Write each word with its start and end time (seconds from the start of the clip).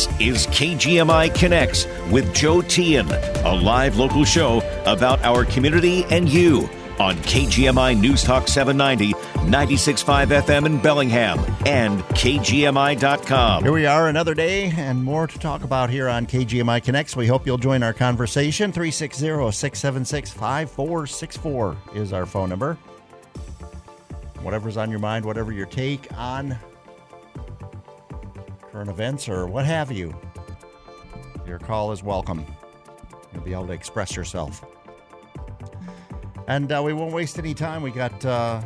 This 0.00 0.18
is 0.18 0.46
KGMI 0.46 1.34
Connects 1.34 1.84
with 2.10 2.34
Joe 2.34 2.62
Tian, 2.62 3.06
a 3.10 3.54
live 3.54 3.98
local 3.98 4.24
show 4.24 4.62
about 4.86 5.22
our 5.26 5.44
community 5.44 6.04
and 6.04 6.26
you 6.26 6.70
on 6.98 7.16
KGMI 7.16 8.00
News 8.00 8.22
Talk 8.24 8.48
790, 8.48 9.12
96.5 9.50 10.40
FM 10.40 10.64
in 10.64 10.80
Bellingham, 10.80 11.38
and 11.66 12.00
KGMI.com. 12.00 13.62
Here 13.62 13.72
we 13.72 13.84
are, 13.84 14.08
another 14.08 14.32
day, 14.32 14.72
and 14.74 15.04
more 15.04 15.26
to 15.26 15.38
talk 15.38 15.64
about 15.64 15.90
here 15.90 16.08
on 16.08 16.26
KGMI 16.26 16.82
Connects. 16.82 17.14
We 17.14 17.26
hope 17.26 17.46
you'll 17.46 17.58
join 17.58 17.82
our 17.82 17.92
conversation. 17.92 18.72
360 18.72 19.26
676 19.52 20.30
5464 20.30 21.76
is 21.94 22.14
our 22.14 22.24
phone 22.24 22.48
number. 22.48 22.78
Whatever's 24.40 24.78
on 24.78 24.90
your 24.90 25.00
mind, 25.00 25.26
whatever 25.26 25.52
your 25.52 25.66
take 25.66 26.08
on 26.16 26.58
current 28.70 28.90
events 28.90 29.28
or 29.28 29.46
what 29.46 29.64
have 29.64 29.90
you, 29.90 30.14
your 31.46 31.58
call 31.58 31.92
is 31.92 32.02
welcome. 32.02 32.44
You'll 33.32 33.42
be 33.42 33.52
able 33.52 33.66
to 33.66 33.72
express 33.72 34.14
yourself. 34.14 34.64
And 36.46 36.70
uh, 36.72 36.82
we 36.84 36.92
won't 36.92 37.12
waste 37.12 37.38
any 37.38 37.54
time. 37.54 37.82
We 37.82 37.90
got 37.90 38.24
uh, 38.24 38.62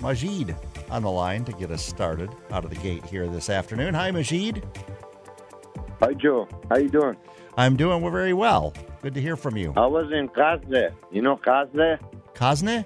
Majid 0.00 0.56
on 0.90 1.02
the 1.02 1.10
line 1.10 1.44
to 1.44 1.52
get 1.52 1.70
us 1.70 1.84
started 1.84 2.30
out 2.50 2.64
of 2.64 2.70
the 2.70 2.76
gate 2.76 3.04
here 3.04 3.28
this 3.28 3.48
afternoon. 3.48 3.94
Hi, 3.94 4.10
Majid. 4.10 4.64
Hi, 6.00 6.14
Joe. 6.14 6.48
How 6.68 6.78
you 6.78 6.88
doing? 6.88 7.16
I'm 7.56 7.76
doing 7.76 8.02
very 8.10 8.32
well. 8.32 8.72
Good 9.02 9.14
to 9.14 9.20
hear 9.20 9.36
from 9.36 9.56
you. 9.56 9.72
I 9.76 9.86
was 9.86 10.10
in 10.12 10.28
Kazne. 10.28 10.92
You 11.10 11.22
know 11.22 11.36
Kazne? 11.36 11.98
Kazne? 12.34 12.84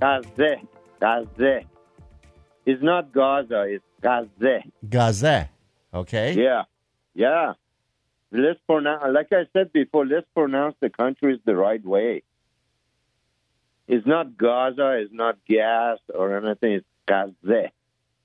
Kazne. 0.00 0.66
Kazne. 1.00 1.64
It's 2.66 2.82
not 2.82 3.12
Gaza. 3.12 3.62
It's 3.62 3.84
Kazne. 4.02 4.70
Gaze. 4.88 5.48
Okay. 5.92 6.34
Yeah. 6.34 6.64
Yeah. 7.14 7.54
Let's 8.30 8.60
pronounce, 8.66 9.04
like 9.12 9.32
I 9.32 9.46
said 9.52 9.72
before, 9.72 10.06
let's 10.06 10.26
pronounce 10.34 10.76
the 10.80 10.90
countries 10.90 11.40
the 11.44 11.56
right 11.56 11.84
way. 11.84 12.22
It's 13.86 14.06
not 14.06 14.36
Gaza, 14.36 14.98
it's 15.00 15.12
not 15.14 15.38
gas 15.46 15.98
or 16.14 16.36
anything, 16.36 16.72
it's 16.72 16.86
Gaze. 17.06 17.70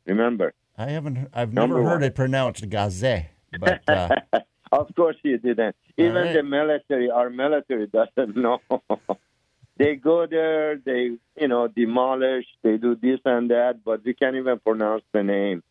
Remember? 0.06 0.54
I 0.78 0.90
haven't, 0.90 1.30
I've 1.34 1.54
Number 1.54 1.78
never 1.78 1.90
heard 1.90 2.02
one. 2.02 2.04
it 2.04 2.16
pronounced 2.16 2.70
but 3.60 3.82
uh, 3.88 4.10
of 4.72 4.94
course 4.96 5.16
you 5.24 5.38
didn't. 5.38 5.76
Even 5.98 6.16
right. 6.16 6.34
the 6.34 6.44
military, 6.44 7.10
our 7.10 7.30
military 7.30 7.88
doesn't 7.88 8.36
know. 8.36 8.60
they 9.78 9.96
go 9.96 10.28
there, 10.28 10.78
they, 10.78 11.18
you 11.40 11.48
know, 11.48 11.68
demolish, 11.68 12.46
they 12.62 12.78
do 12.78 12.96
this 12.96 13.20
and 13.26 13.50
that, 13.50 13.84
but 13.84 14.04
we 14.06 14.14
can't 14.14 14.36
even 14.36 14.60
pronounce 14.60 15.04
the 15.12 15.24
name. 15.24 15.64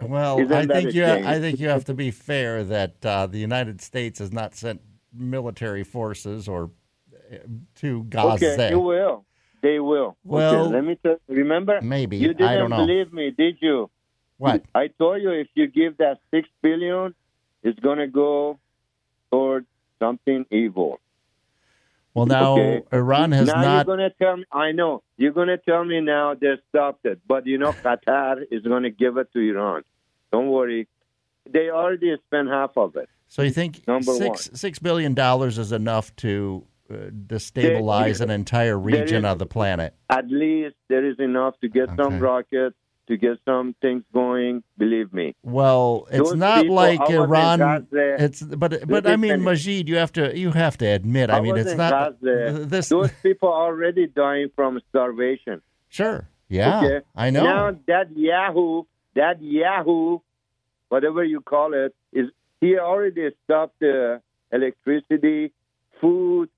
well, 0.00 0.38
Isn't 0.38 0.52
I 0.52 0.66
think 0.66 0.94
you, 0.94 1.04
shame? 1.04 1.26
I 1.26 1.40
think 1.40 1.58
you 1.58 1.68
have 1.68 1.84
to 1.86 1.94
be 1.94 2.10
fair 2.10 2.62
that 2.64 3.04
uh, 3.04 3.26
the 3.26 3.38
United 3.38 3.80
States 3.80 4.20
has 4.20 4.32
not 4.32 4.54
sent 4.54 4.80
military 5.12 5.84
forces 5.84 6.48
or 6.48 6.70
uh, 7.32 7.36
to 7.76 8.04
Gaze. 8.04 8.42
Okay, 8.42 8.70
you 8.70 8.80
will. 8.80 9.24
They 9.60 9.80
will. 9.80 10.16
Well, 10.22 10.66
okay, 10.66 10.74
let 10.74 10.84
me 10.84 10.96
tell 11.02 11.16
remember? 11.26 11.80
maybe. 11.80 12.16
You 12.16 12.28
didn't 12.28 12.42
I 12.48 12.56
don't 12.56 12.70
know. 12.70 12.76
believe 12.76 13.12
me, 13.12 13.32
did 13.36 13.56
you? 13.60 13.90
What? 14.36 14.64
I 14.72 14.86
told 14.86 15.20
you 15.20 15.32
if 15.32 15.48
you 15.54 15.66
give 15.66 15.96
that 15.96 16.20
six 16.30 16.48
billion, 16.62 17.12
it's 17.64 17.78
gonna 17.80 18.06
go 18.06 18.60
toward 19.32 19.66
something 19.98 20.46
evil. 20.52 21.00
Well, 22.18 22.26
now 22.26 22.52
Okay. 22.58 22.82
Iran 22.92 23.32
has 23.32 23.46
now 23.48 23.62
not. 23.62 23.86
you're 23.86 23.96
gonna 23.96 24.10
tell 24.10 24.36
me. 24.36 24.44
I 24.52 24.72
know 24.72 25.02
you're 25.16 25.32
gonna 25.32 25.58
tell 25.58 25.84
me 25.84 26.00
now 26.00 26.34
they 26.34 26.54
stopped 26.68 27.04
it, 27.06 27.20
but 27.26 27.46
you 27.46 27.58
know 27.58 27.72
Qatar 27.72 28.42
is 28.50 28.62
gonna 28.62 28.90
give 28.90 29.16
it 29.16 29.32
to 29.32 29.38
Iran. 29.40 29.82
Don't 30.32 30.48
worry. 30.48 30.88
They 31.50 31.70
already 31.70 32.14
spent 32.26 32.48
half 32.48 32.76
of 32.76 32.96
it. 32.96 33.08
So 33.28 33.42
you 33.42 33.50
think 33.50 33.86
Number 33.88 34.12
six 34.12 34.50
six 34.54 34.78
billion 34.78 35.14
dollars 35.14 35.58
is 35.58 35.72
enough 35.72 36.14
to 36.16 36.64
uh, 36.90 36.94
destabilize 37.26 38.20
an 38.20 38.30
entire 38.30 38.78
region 38.78 39.24
is- 39.24 39.30
of 39.32 39.38
the 39.38 39.46
planet? 39.46 39.94
At 40.10 40.28
least 40.28 40.76
there 40.88 41.04
is 41.04 41.18
enough 41.18 41.58
to 41.60 41.68
get 41.68 41.88
Okay. 41.90 41.96
some 42.02 42.18
rockets, 42.18 42.76
to 43.08 43.16
get 43.16 43.38
some 43.44 43.74
things 43.82 44.04
going. 44.14 44.62
Believe 44.76 45.12
me. 45.12 45.34
Well, 45.42 46.06
it's 46.10 46.30
Those 46.30 46.36
not 46.36 46.66
like 46.66 47.00
I 47.00 47.04
was 47.04 47.10
in 47.14 47.20
Iran. 47.20 47.86
It's 47.92 48.42
but 48.42 48.86
but 48.86 49.06
I 49.06 49.16
mean. 49.16 49.42
Majid, 49.42 49.88
you 49.88 49.96
have 49.96 50.12
to 50.12 50.36
you 50.38 50.50
have 50.52 50.76
to 50.78 50.86
admit. 50.86 51.30
I, 51.30 51.38
I 51.38 51.40
mean, 51.40 51.56
it's 51.56 51.74
not 51.74 52.20
Gaza. 52.20 52.64
this. 52.66 52.88
Those 52.88 53.10
people 53.22 53.48
are 53.48 53.66
already 53.66 54.06
dying 54.06 54.50
from 54.54 54.80
starvation. 54.90 55.62
Sure, 55.88 56.28
yeah, 56.48 56.78
Okay. 56.78 57.00
I 57.16 57.30
know. 57.30 57.44
Now 57.44 57.78
that 57.86 58.16
Yahoo, 58.16 58.84
that 59.14 59.40
Yahoo, 59.42 60.20
whatever 60.90 61.24
you 61.24 61.40
call 61.40 61.72
it, 61.74 61.94
is 62.12 62.28
he 62.60 62.78
already 62.78 63.30
stopped 63.44 63.78
the 63.80 64.20
electricity, 64.52 65.52
food, 66.00 66.50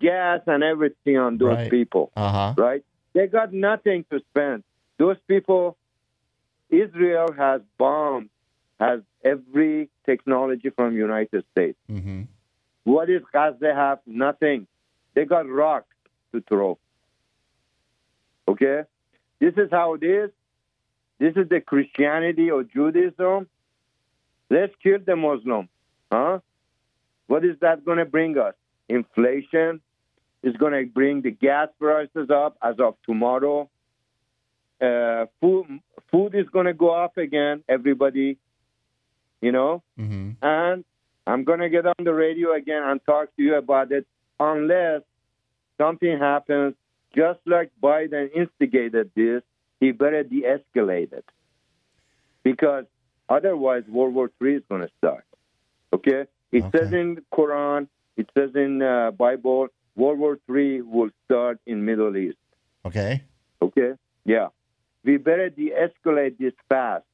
gas, 0.00 0.40
and 0.46 0.62
everything 0.64 1.16
on 1.18 1.38
those 1.38 1.48
Right. 1.56 1.70
people. 1.70 2.10
Uh 2.16 2.32
huh. 2.32 2.54
Right? 2.58 2.84
They 3.14 3.26
got 3.26 3.52
nothing 3.52 4.04
to 4.10 4.20
spend. 4.30 4.64
Those 4.98 5.16
people, 5.28 5.76
Israel 6.72 7.32
has 7.36 7.60
bombed, 7.78 8.30
has 8.80 9.00
every 9.24 9.90
technology 10.04 10.70
from 10.70 10.96
United 10.96 11.44
States. 11.52 11.78
hmm 11.86 12.22
What 12.84 13.08
is 13.10 13.22
Gaza 13.32 13.74
have? 13.74 14.00
Nothing. 14.06 14.66
They 15.14 15.24
got 15.24 15.48
rocks 15.48 15.94
to 16.32 16.40
throw. 16.40 16.78
Okay? 18.48 18.82
This 19.38 19.54
is 19.56 19.68
how 19.70 19.94
it 19.94 20.02
is. 20.02 20.30
This 21.18 21.34
is 21.36 21.48
the 21.48 21.60
Christianity 21.60 22.50
or 22.50 22.64
Judaism. 22.64 23.48
Let's 24.50 24.72
kill 24.82 24.98
the 25.06 25.14
Muslim. 25.14 25.68
Huh? 26.10 26.40
What 27.28 27.44
is 27.44 27.56
that 27.60 27.84
going 27.84 27.98
to 27.98 28.04
bring 28.04 28.36
us? 28.38 28.54
Inflation 28.88 29.80
is 30.42 30.56
going 30.56 30.72
to 30.72 30.84
bring 30.92 31.22
the 31.22 31.30
gas 31.30 31.68
prices 31.78 32.28
up 32.30 32.56
as 32.62 32.76
of 32.80 32.96
tomorrow. 33.06 33.70
Uh, 34.82 35.26
food, 35.40 35.66
food 36.10 36.34
is 36.34 36.46
going 36.52 36.66
to 36.66 36.74
go 36.74 36.90
up 36.90 37.16
again, 37.16 37.62
everybody. 37.68 38.36
You 39.40 39.52
know? 39.52 39.82
hmm 39.96 40.30
and 40.42 40.84
I'm 41.26 41.44
going 41.44 41.60
to 41.60 41.68
get 41.68 41.86
on 41.86 41.94
the 42.02 42.12
radio 42.12 42.52
again 42.54 42.82
and 42.82 43.00
talk 43.06 43.34
to 43.36 43.42
you 43.42 43.54
about 43.54 43.92
it 43.92 44.06
unless 44.40 45.02
something 45.80 46.18
happens 46.18 46.74
just 47.14 47.38
like 47.46 47.70
Biden 47.80 48.28
instigated 48.34 49.10
this, 49.14 49.42
he 49.78 49.92
better 49.92 50.22
de-escalate 50.24 51.12
it. 51.12 51.24
Because 52.42 52.86
otherwise 53.28 53.84
World 53.88 54.14
War 54.14 54.30
III 54.42 54.54
is 54.54 54.62
going 54.68 54.80
to 54.82 54.90
start. 54.98 55.24
Okay? 55.92 56.24
It 56.50 56.64
Okay. 56.64 56.78
says 56.78 56.92
in 56.92 57.14
the 57.16 57.22
Quran, 57.32 57.86
it 58.16 58.28
says 58.36 58.50
in 58.56 58.82
uh, 58.82 59.10
Bible, 59.12 59.68
World 59.94 60.18
War 60.18 60.38
III 60.48 60.82
will 60.82 61.10
start 61.24 61.58
in 61.66 61.84
Middle 61.84 62.16
East. 62.16 62.38
Okay. 62.84 63.22
Okay? 63.60 63.92
Yeah. 64.24 64.48
We 65.04 65.16
better 65.16 65.50
de-escalate 65.50 66.38
this 66.38 66.52
fast 66.68 67.04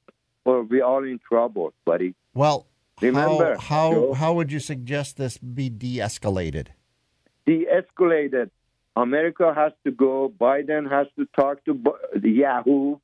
or 0.45 0.63
we're 0.63 0.85
all 0.85 1.05
in 1.05 1.19
trouble, 1.27 1.73
buddy. 1.85 2.15
Well, 2.35 2.67
Remember, 3.01 3.55
how 3.57 3.61
how, 3.61 3.91
Joe? 3.93 4.13
how 4.15 4.33
would 4.35 4.51
you 4.51 4.59
suggest 4.61 5.17
this 5.17 5.39
be 5.39 5.69
de-escalated? 5.69 6.69
de-escalated. 7.47 8.51
America 8.97 9.55
has 9.55 9.73
to 9.85 9.91
go. 9.93 10.33
Biden 10.41 10.91
has 10.91 11.07
to 11.17 11.27
talk 11.39 11.65
to 11.67 11.79
Yahoo, 12.23 12.99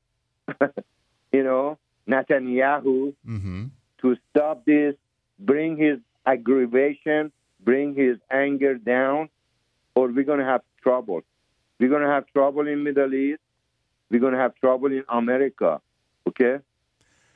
you 1.33 1.43
know, 1.45 1.79
Netanyahu, 2.09 3.15
hmm 3.25 3.65
to 4.03 4.17
stop 4.29 4.67
this, 4.67 4.95
bring 5.39 5.79
his 5.79 5.99
aggravation, 6.27 7.33
bring 7.61 7.95
his 7.95 8.19
anger 8.31 8.75
down, 8.75 9.31
or 9.95 10.09
we're 10.09 10.25
going 10.25 10.41
to 10.41 10.45
have 10.45 10.61
trouble. 10.83 11.23
We're 11.81 11.89
going 11.89 12.03
to 12.03 12.09
have 12.09 12.27
trouble 12.35 12.69
in 12.69 12.83
Middle 12.83 13.15
East. 13.15 13.41
We're 14.11 14.21
going 14.21 14.33
to 14.35 14.39
have 14.39 14.55
trouble 14.57 14.87
in 14.93 15.05
America. 15.09 15.81
Okay? 16.29 16.59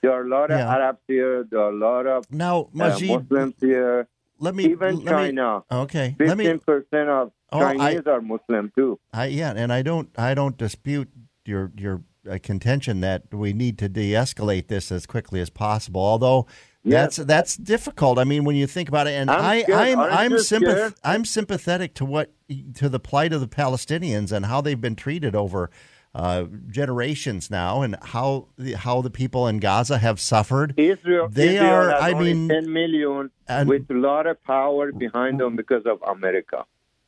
There 0.03 0.13
are 0.13 0.23
a 0.25 0.29
lot 0.29 0.51
of 0.51 0.59
Yeah. 0.59 0.73
Arabs 0.75 1.01
here. 1.09 1.45
There 1.51 1.61
are 1.61 1.71
a 1.73 1.77
lot 1.77 2.07
of 2.07 2.31
Now, 2.31 2.63
uh, 2.63 2.67
Majid, 2.73 3.09
Muslims 3.31 3.55
here. 3.61 4.07
let 4.39 4.55
me 4.55 4.65
Even 4.67 4.97
let 4.97 5.05
me- 5.05 5.11
China. 5.11 5.63
okay, 5.73 6.15
let 6.21 6.39
me 6.39 6.45
Fifteen 6.45 6.61
percent 6.61 7.09
of 7.09 7.33
Oh, 7.51 7.61
I- 7.61 7.77
Chinese 7.77 8.07
are 8.07 8.21
Muslim 8.21 8.71
too. 8.77 9.01
I 9.13 9.27
yeah, 9.27 9.53
and 9.57 9.73
I 9.73 9.83
don't 9.83 10.11
I 10.17 10.35
don't 10.35 10.57
dispute 10.57 11.09
your 11.45 11.73
your 11.77 12.03
uh, 12.31 12.39
contention 12.43 13.01
that 13.01 13.23
we 13.33 13.53
need 13.53 13.79
to 13.79 13.89
de-escalate 13.89 14.69
this 14.69 14.93
as 14.93 15.07
quickly 15.07 15.41
as 15.41 15.51
possible. 15.51 16.01
Although 16.03 16.47
Yes. 16.85 17.17
that's 17.17 17.27
that's 17.27 17.57
difficult. 17.57 18.19
I 18.21 18.25
mean, 18.25 18.45
when 18.45 18.55
you 18.55 18.67
think 18.69 18.89
about 18.89 19.09
it, 19.09 19.15
and 19.15 19.29
I'm 19.31 19.45
I 19.45 19.63
scared. 19.63 19.79
I'm 19.81 19.99
I'm 19.99 20.33
sympath- 20.33 20.95
I'm 21.03 21.25
sympathetic 21.25 21.95
to 21.95 22.05
what 22.05 22.31
to 22.75 22.89
the 22.89 23.01
plight 23.01 23.33
of 23.33 23.41
the 23.41 23.49
Palestinians 23.49 24.31
and 24.31 24.47
how 24.47 24.61
they've 24.61 24.81
been 24.81 24.95
treated 24.97 25.35
over 25.35 25.71
uh, 26.15 26.45
generations 26.71 27.51
now, 27.51 27.83
and 27.83 27.97
how 28.03 28.49
the, 28.57 28.73
how 28.75 29.01
the 29.03 29.11
people 29.11 29.47
in 29.47 29.59
Gaza 29.59 29.99
have 29.99 30.19
suffered. 30.21 30.75
Israel, 30.77 31.29
They 31.29 31.55
Israel 31.57 31.73
are- 31.75 31.95
I 31.95 32.15
mean- 32.15 32.49
10 32.49 32.73
million 32.73 33.31
And- 33.47 33.69
with 33.69 33.91
a 33.91 33.95
lot 33.95 34.27
of 34.27 34.43
power 34.45 34.91
behind 34.93 35.41
them 35.41 35.57
because 35.57 35.85
of 35.87 36.03
America. 36.03 36.65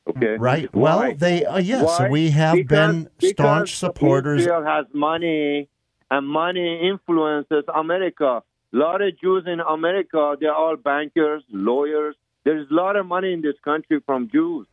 Okay, 0.08 0.37
Right. 0.38 0.69
Why? 0.75 0.97
Well, 1.08 1.14
they 1.17 1.44
uh, 1.44 1.58
yes, 1.58 1.85
Why? 1.85 2.08
we 2.08 2.31
have 2.31 2.55
Because- 2.56 3.05
been 3.19 3.31
staunch 3.31 3.76
supporters. 3.76 4.41
Israel 4.43 4.64
has 4.64 4.87
money, 4.93 5.69
and 6.11 6.26
money 6.29 6.88
influences 6.88 7.64
America. 7.75 8.43
A 8.73 8.76
lot 8.76 9.02
of 9.02 9.19
Jews 9.20 9.44
in 9.47 9.61
America, 9.61 10.37
they're 10.41 10.55
all 10.55 10.76
bankers, 10.76 11.43
lawyers. 11.50 12.14
There's 12.44 12.70
a 12.70 12.75
lot 12.75 12.97
of 12.97 13.06
money 13.06 13.32
in 13.32 13.43
this 13.43 13.56
country 13.64 14.00
from 14.06 14.29
Jews. 14.31 14.67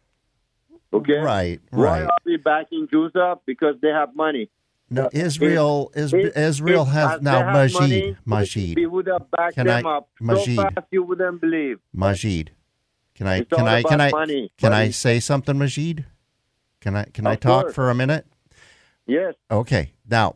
Okay? 0.94 1.18
Right, 1.18 1.60
Why 1.72 1.84
right. 1.84 2.04
are 2.04 2.18
we 2.26 2.38
backing 2.38 2.88
Jews 2.92 3.12
up? 3.16 3.44
Because 3.46 3.76
they 3.82 3.90
have 3.90 4.16
money. 4.16 4.50
No, 4.90 5.10
Israel 5.12 5.92
is 5.96 6.14
Israel 6.14 6.86
has 6.86 7.22
now 7.22 7.52
Majid 7.52 7.80
money, 7.82 8.18
Majid 8.26 8.78
We 8.78 8.86
would 8.86 9.08
have 9.08 9.30
backed 9.32 9.56
Can 9.56 9.68
them 9.68 9.86
I- 9.86 9.98
up 9.98 10.10
Majid. 10.22 10.56
so 10.56 10.62
fast 10.64 10.88
you 10.92 11.04
wouldn't 11.04 11.42
believe. 11.42 11.80
Majid. 11.94 12.52
Can 13.16 13.28
I 13.28 13.38
It's 13.40 13.50
can 13.50 13.68
I 13.68 13.84
can 13.84 14.00
I 14.00 14.12
money, 14.12 14.52
can 14.58 14.72
I 14.74 14.92
say 14.92 15.20
something, 15.20 15.58
Majid? 15.58 16.06
Can 16.80 16.96
I 16.96 17.04
can 17.06 17.28
I 17.28 17.36
talk 17.36 17.64
course. 17.64 17.76
for 17.76 17.90
a 17.90 17.96
minute? 17.96 18.26
Yes. 19.08 19.34
Okay. 19.52 19.92
Now, 20.10 20.36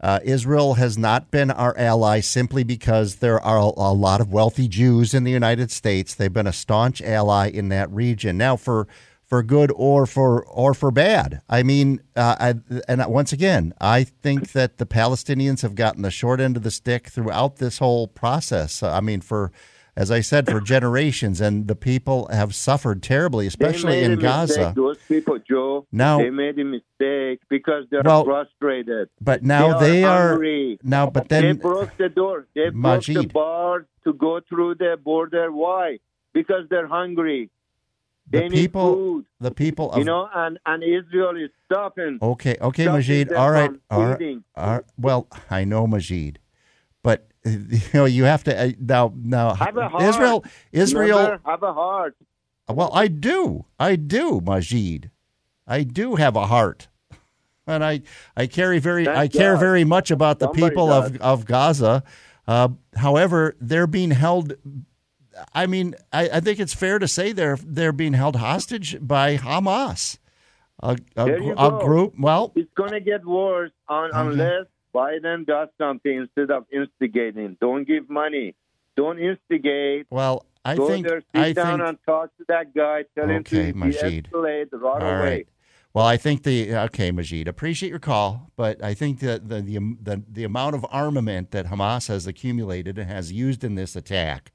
uh, 0.00 0.18
Israel 0.24 0.74
has 0.74 0.98
not 0.98 1.30
been 1.30 1.50
our 1.50 1.76
ally 1.78 2.20
simply 2.20 2.64
because 2.64 3.16
there 3.16 3.40
are 3.40 3.58
a, 3.58 3.66
a 3.76 3.92
lot 3.92 4.20
of 4.20 4.32
wealthy 4.32 4.66
Jews 4.66 5.14
in 5.14 5.22
the 5.24 5.30
United 5.30 5.70
States. 5.70 6.14
They've 6.14 6.32
been 6.32 6.46
a 6.46 6.52
staunch 6.52 7.00
ally 7.02 7.50
in 7.50 7.68
that 7.68 7.90
region. 7.92 8.36
Now, 8.36 8.56
for 8.56 8.88
for 9.26 9.42
good 9.42 9.72
or 9.74 10.06
for 10.06 10.44
or 10.46 10.72
for 10.74 10.90
bad. 10.90 11.40
I 11.48 11.62
mean, 11.62 12.00
uh, 12.14 12.36
I, 12.38 12.54
and 12.88 13.04
once 13.06 13.32
again, 13.32 13.74
I 13.80 14.04
think 14.04 14.52
that 14.52 14.78
the 14.78 14.86
Palestinians 14.86 15.62
have 15.62 15.74
gotten 15.74 16.02
the 16.02 16.10
short 16.10 16.40
end 16.40 16.56
of 16.56 16.62
the 16.62 16.70
stick 16.70 17.08
throughout 17.08 17.56
this 17.56 17.78
whole 17.78 18.06
process. 18.08 18.82
I 18.82 19.00
mean, 19.00 19.20
for 19.20 19.50
as 19.98 20.10
I 20.10 20.20
said, 20.20 20.46
for 20.46 20.60
generations, 20.60 21.40
and 21.40 21.68
the 21.68 21.74
people 21.74 22.28
have 22.30 22.54
suffered 22.54 23.02
terribly, 23.02 23.46
especially 23.46 24.02
in 24.02 24.18
Gaza. 24.18 24.58
Mistake. 24.58 24.74
Those 24.74 24.98
people, 25.08 25.38
Joe, 25.38 25.86
Now- 25.90 26.18
they 26.18 26.28
made 26.28 26.58
a 26.58 26.64
mistake 26.64 27.40
because 27.48 27.84
they're 27.90 28.02
Well, 28.04 28.24
frustrated. 28.24 29.08
But 29.22 29.42
now 29.42 29.78
they 29.78 29.90
they 29.92 30.04
are 30.04 30.28
hungry. 30.32 30.78
now. 30.82 31.08
But 31.08 31.30
then 31.30 31.44
they 31.44 31.52
broke 31.54 31.96
the 31.96 32.10
door. 32.10 32.46
They 32.54 32.68
broke 32.68 33.04
the 33.06 33.14
Majid. 33.14 33.32
bars 33.32 33.86
to 34.04 34.12
go 34.12 34.40
through 34.46 34.74
the 34.74 34.98
border. 35.02 35.50
Why? 35.50 35.98
Because 36.34 36.68
they're 36.68 36.86
hungry. 36.86 37.50
The 38.28 38.40
They 38.40 38.48
people, 38.48 38.94
food. 38.94 39.26
the 39.40 39.50
people 39.50 39.92
of 39.92 39.98
You 39.98 40.04
know, 40.04 40.28
and, 40.34 40.58
and 40.66 40.82
Israel 40.82 41.36
is 41.36 41.50
stopping. 41.64 42.18
Okay, 42.20 42.56
okay, 42.60 42.84
Stopping 42.84 42.96
Majid. 42.98 43.32
All 43.32 43.50
right, 43.50 43.70
all 43.90 44.04
right, 44.06 44.38
all 44.56 44.70
right. 44.74 44.84
Well, 44.98 45.28
I 45.50 45.64
know 45.64 45.86
Majid, 45.86 46.38
but 47.02 47.28
you 47.44 47.80
know 47.94 48.04
you 48.04 48.24
have 48.24 48.44
to 48.44 48.58
uh, 48.60 48.72
now. 48.80 49.12
Now 49.16 49.54
Have 49.54 49.76
a 49.76 49.88
heart. 49.88 50.02
Israel, 50.02 50.44
Israel. 50.72 51.18
Remember, 51.18 51.40
have 51.44 51.62
a 51.62 51.72
heart. 51.72 52.16
Well, 52.68 52.90
I 52.92 53.06
do, 53.06 53.64
I 53.78 53.94
do, 53.94 54.40
Majid. 54.44 55.10
I 55.68 55.84
do 55.84 56.16
have 56.16 56.34
a 56.34 56.46
heart, 56.46 56.88
and 57.66 57.84
I 57.84 58.02
I 58.36 58.46
carry 58.46 58.80
very 58.80 59.04
Thank 59.04 59.16
I 59.18 59.28
care 59.28 59.56
very 59.56 59.84
much 59.84 60.10
about 60.10 60.40
the 60.40 60.46
Somebody 60.46 60.70
people 60.70 60.92
of 60.92 61.16
of 61.18 61.44
Gaza. 61.44 62.02
Uh, 62.48 62.68
however, 62.96 63.56
they're 63.60 63.86
being 63.86 64.10
held. 64.10 64.54
I 65.54 65.66
mean, 65.66 65.94
I, 66.12 66.28
I 66.34 66.40
think 66.40 66.58
it's 66.60 66.74
fair 66.74 66.98
to 66.98 67.08
say 67.08 67.32
they're 67.32 67.58
they're 67.62 67.92
being 67.92 68.14
held 68.14 68.36
hostage 68.36 68.96
by 69.00 69.36
Hamas, 69.36 70.18
a, 70.80 70.96
a, 71.16 71.24
a 71.26 71.78
group. 71.84 72.14
Well, 72.18 72.52
It's 72.56 72.72
going 72.74 72.92
to 72.92 73.00
get 73.00 73.24
worse 73.24 73.72
on, 73.88 74.10
Okay. 74.10 74.18
unless 74.20 74.66
Biden 74.94 75.46
does 75.46 75.68
something 75.78 76.16
instead 76.16 76.50
of 76.50 76.64
instigating. 76.72 77.56
Don't 77.60 77.86
give 77.86 78.08
money. 78.08 78.54
Don't 78.96 79.18
instigate. 79.18 80.06
Well, 80.10 80.46
I 80.64 80.74
Go 80.76 80.88
think 80.88 81.06
there, 81.06 81.20
sit 81.34 81.40
I 81.40 81.52
down 81.52 81.78
think 81.78 81.88
and 81.88 81.98
talk 82.06 82.36
to 82.38 82.44
that 82.48 82.74
guy. 82.74 83.04
Tell 83.14 83.30
Okay, 83.30 83.66
him 83.66 83.72
to 83.72 83.78
Majid. 83.78 84.24
de-escalate 84.32 84.68
right 84.72 85.02
all 85.02 85.08
away. 85.08 85.20
right. 85.30 85.48
Well, 85.92 86.04
I 86.06 86.16
think 86.18 86.42
the 86.42 86.74
okay, 86.76 87.10
Majid. 87.10 87.46
Appreciate 87.48 87.88
your 87.88 87.98
call, 87.98 88.50
but 88.56 88.82
I 88.84 88.92
think 88.94 89.20
that 89.20 89.48
the 89.48 89.62
the 89.62 89.78
the, 90.02 90.22
the 90.30 90.44
amount 90.44 90.74
of 90.74 90.84
armament 90.90 91.52
that 91.52 91.66
Hamas 91.66 92.08
has 92.08 92.26
accumulated 92.26 92.98
and 92.98 93.08
has 93.10 93.32
used 93.32 93.64
in 93.64 93.76
this 93.76 93.96
attack, 93.96 94.52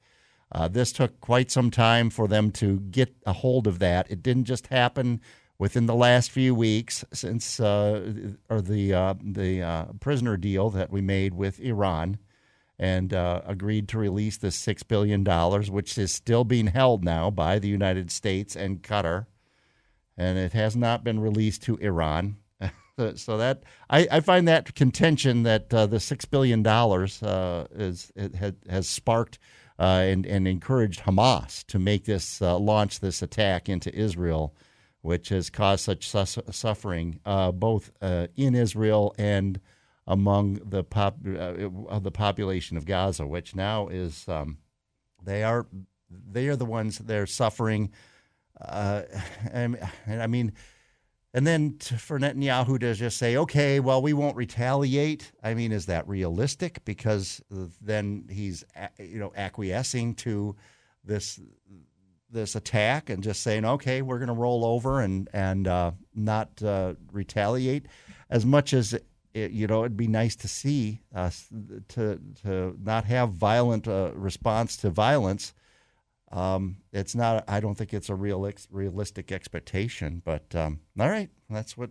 uh, 0.54 0.68
this 0.68 0.92
took 0.92 1.20
quite 1.20 1.50
some 1.50 1.70
time 1.70 2.10
for 2.10 2.28
them 2.28 2.50
to 2.50 2.80
get 2.80 3.14
a 3.26 3.32
hold 3.32 3.66
of 3.66 3.78
that. 3.78 4.10
It 4.10 4.22
didn't 4.22 4.44
just 4.44 4.66
happen 4.66 5.20
within 5.58 5.86
the 5.86 5.94
last 5.94 6.30
few 6.30 6.54
weeks 6.54 7.04
since 7.12 7.58
uh, 7.58 8.12
or 8.50 8.60
the 8.60 8.92
uh, 8.92 9.14
the 9.22 9.62
uh, 9.62 9.84
prisoner 10.00 10.36
deal 10.36 10.70
that 10.70 10.90
we 10.90 11.00
made 11.00 11.34
with 11.34 11.58
Iran 11.60 12.18
and 12.78 13.14
uh, 13.14 13.42
agreed 13.46 13.88
to 13.88 13.98
release 13.98 14.36
the 14.36 14.50
six 14.50 14.82
billion 14.82 15.24
dollars, 15.24 15.70
which 15.70 15.96
is 15.96 16.12
still 16.12 16.44
being 16.44 16.66
held 16.66 17.04
now 17.04 17.30
by 17.30 17.58
the 17.58 17.68
United 17.68 18.10
States 18.10 18.54
and 18.54 18.82
Qatar, 18.82 19.26
and 20.16 20.36
it 20.36 20.52
has 20.52 20.76
not 20.76 21.04
been 21.04 21.20
released 21.20 21.62
to 21.62 21.76
Iran. 21.76 22.36
so 23.14 23.38
that 23.38 23.62
I, 23.88 24.06
I 24.10 24.20
find 24.20 24.46
that 24.48 24.74
contention 24.74 25.44
that 25.44 25.72
uh, 25.72 25.86
the 25.86 25.98
six 25.98 26.24
billion 26.26 26.62
dollars 26.62 27.22
is 27.22 28.12
it 28.14 28.34
has, 28.34 28.52
has 28.68 28.88
sparked 28.88 29.38
and 29.78 30.26
and 30.26 30.46
encouraged 30.46 31.02
Hamas 31.02 31.64
to 31.66 31.78
make 31.78 32.04
this 32.04 32.40
uh, 32.40 32.58
launch 32.58 33.00
this 33.00 33.22
attack 33.22 33.68
into 33.68 33.94
Israel, 33.94 34.54
which 35.00 35.30
has 35.30 35.50
caused 35.50 35.84
such 35.84 36.08
sus- 36.08 36.38
suffering 36.50 37.20
uh, 37.24 37.52
both 37.52 37.90
uh, 38.00 38.28
in 38.36 38.54
Israel 38.54 39.14
and 39.18 39.60
among 40.06 40.54
the 40.64 40.84
pop 40.84 41.16
uh, 41.26 41.98
the 41.98 42.10
population 42.12 42.76
of 42.76 42.86
Gaza, 42.86 43.26
which 43.26 43.54
now 43.54 43.88
is 43.88 44.28
um, 44.28 44.58
they 45.22 45.42
are 45.42 45.66
they 46.10 46.48
are 46.48 46.56
the 46.56 46.64
ones 46.64 46.98
that 46.98 47.16
are 47.16 47.26
suffering. 47.26 47.90
Uh, 48.60 49.02
and, 49.52 49.78
and 50.06 50.22
I 50.22 50.26
mean, 50.26 50.52
and 51.34 51.46
then 51.46 51.76
to, 51.78 51.96
for 51.96 52.18
Netanyahu 52.18 52.78
to 52.80 52.94
just 52.94 53.16
say, 53.16 53.36
okay, 53.36 53.80
well, 53.80 54.02
we 54.02 54.12
won't 54.12 54.36
retaliate. 54.36 55.32
I 55.42 55.54
mean, 55.54 55.72
is 55.72 55.86
that 55.86 56.06
realistic? 56.06 56.84
Because 56.84 57.42
then 57.80 58.24
he's 58.30 58.64
you 58.98 59.18
know 59.18 59.32
acquiescing 59.34 60.14
to 60.16 60.56
this 61.04 61.40
this 62.30 62.54
attack 62.54 63.10
and 63.10 63.22
just 63.22 63.42
saying, 63.42 63.64
okay, 63.64 64.02
we're 64.02 64.18
going 64.18 64.28
to 64.28 64.34
roll 64.34 64.64
over 64.64 65.00
and 65.00 65.28
and 65.32 65.66
uh, 65.66 65.92
not 66.14 66.62
uh, 66.62 66.94
retaliate 67.10 67.86
as 68.30 68.44
much 68.44 68.72
as. 68.72 68.94
It, 69.34 69.52
you 69.52 69.66
know, 69.66 69.80
it'd 69.80 69.96
be 69.96 70.08
nice 70.08 70.36
to 70.36 70.46
see 70.46 71.00
us 71.14 71.48
to 71.88 72.20
to 72.42 72.76
not 72.78 73.06
have 73.06 73.30
violent 73.30 73.88
uh, 73.88 74.10
response 74.14 74.76
to 74.76 74.90
violence. 74.90 75.54
Um, 76.32 76.78
it's 76.92 77.14
not. 77.14 77.44
I 77.46 77.60
don't 77.60 77.74
think 77.74 77.92
it's 77.92 78.08
a 78.08 78.14
real 78.14 78.50
realistic 78.70 79.30
expectation. 79.30 80.22
But 80.24 80.54
um, 80.54 80.80
all 80.98 81.10
right, 81.10 81.30
that's 81.50 81.76
what 81.76 81.90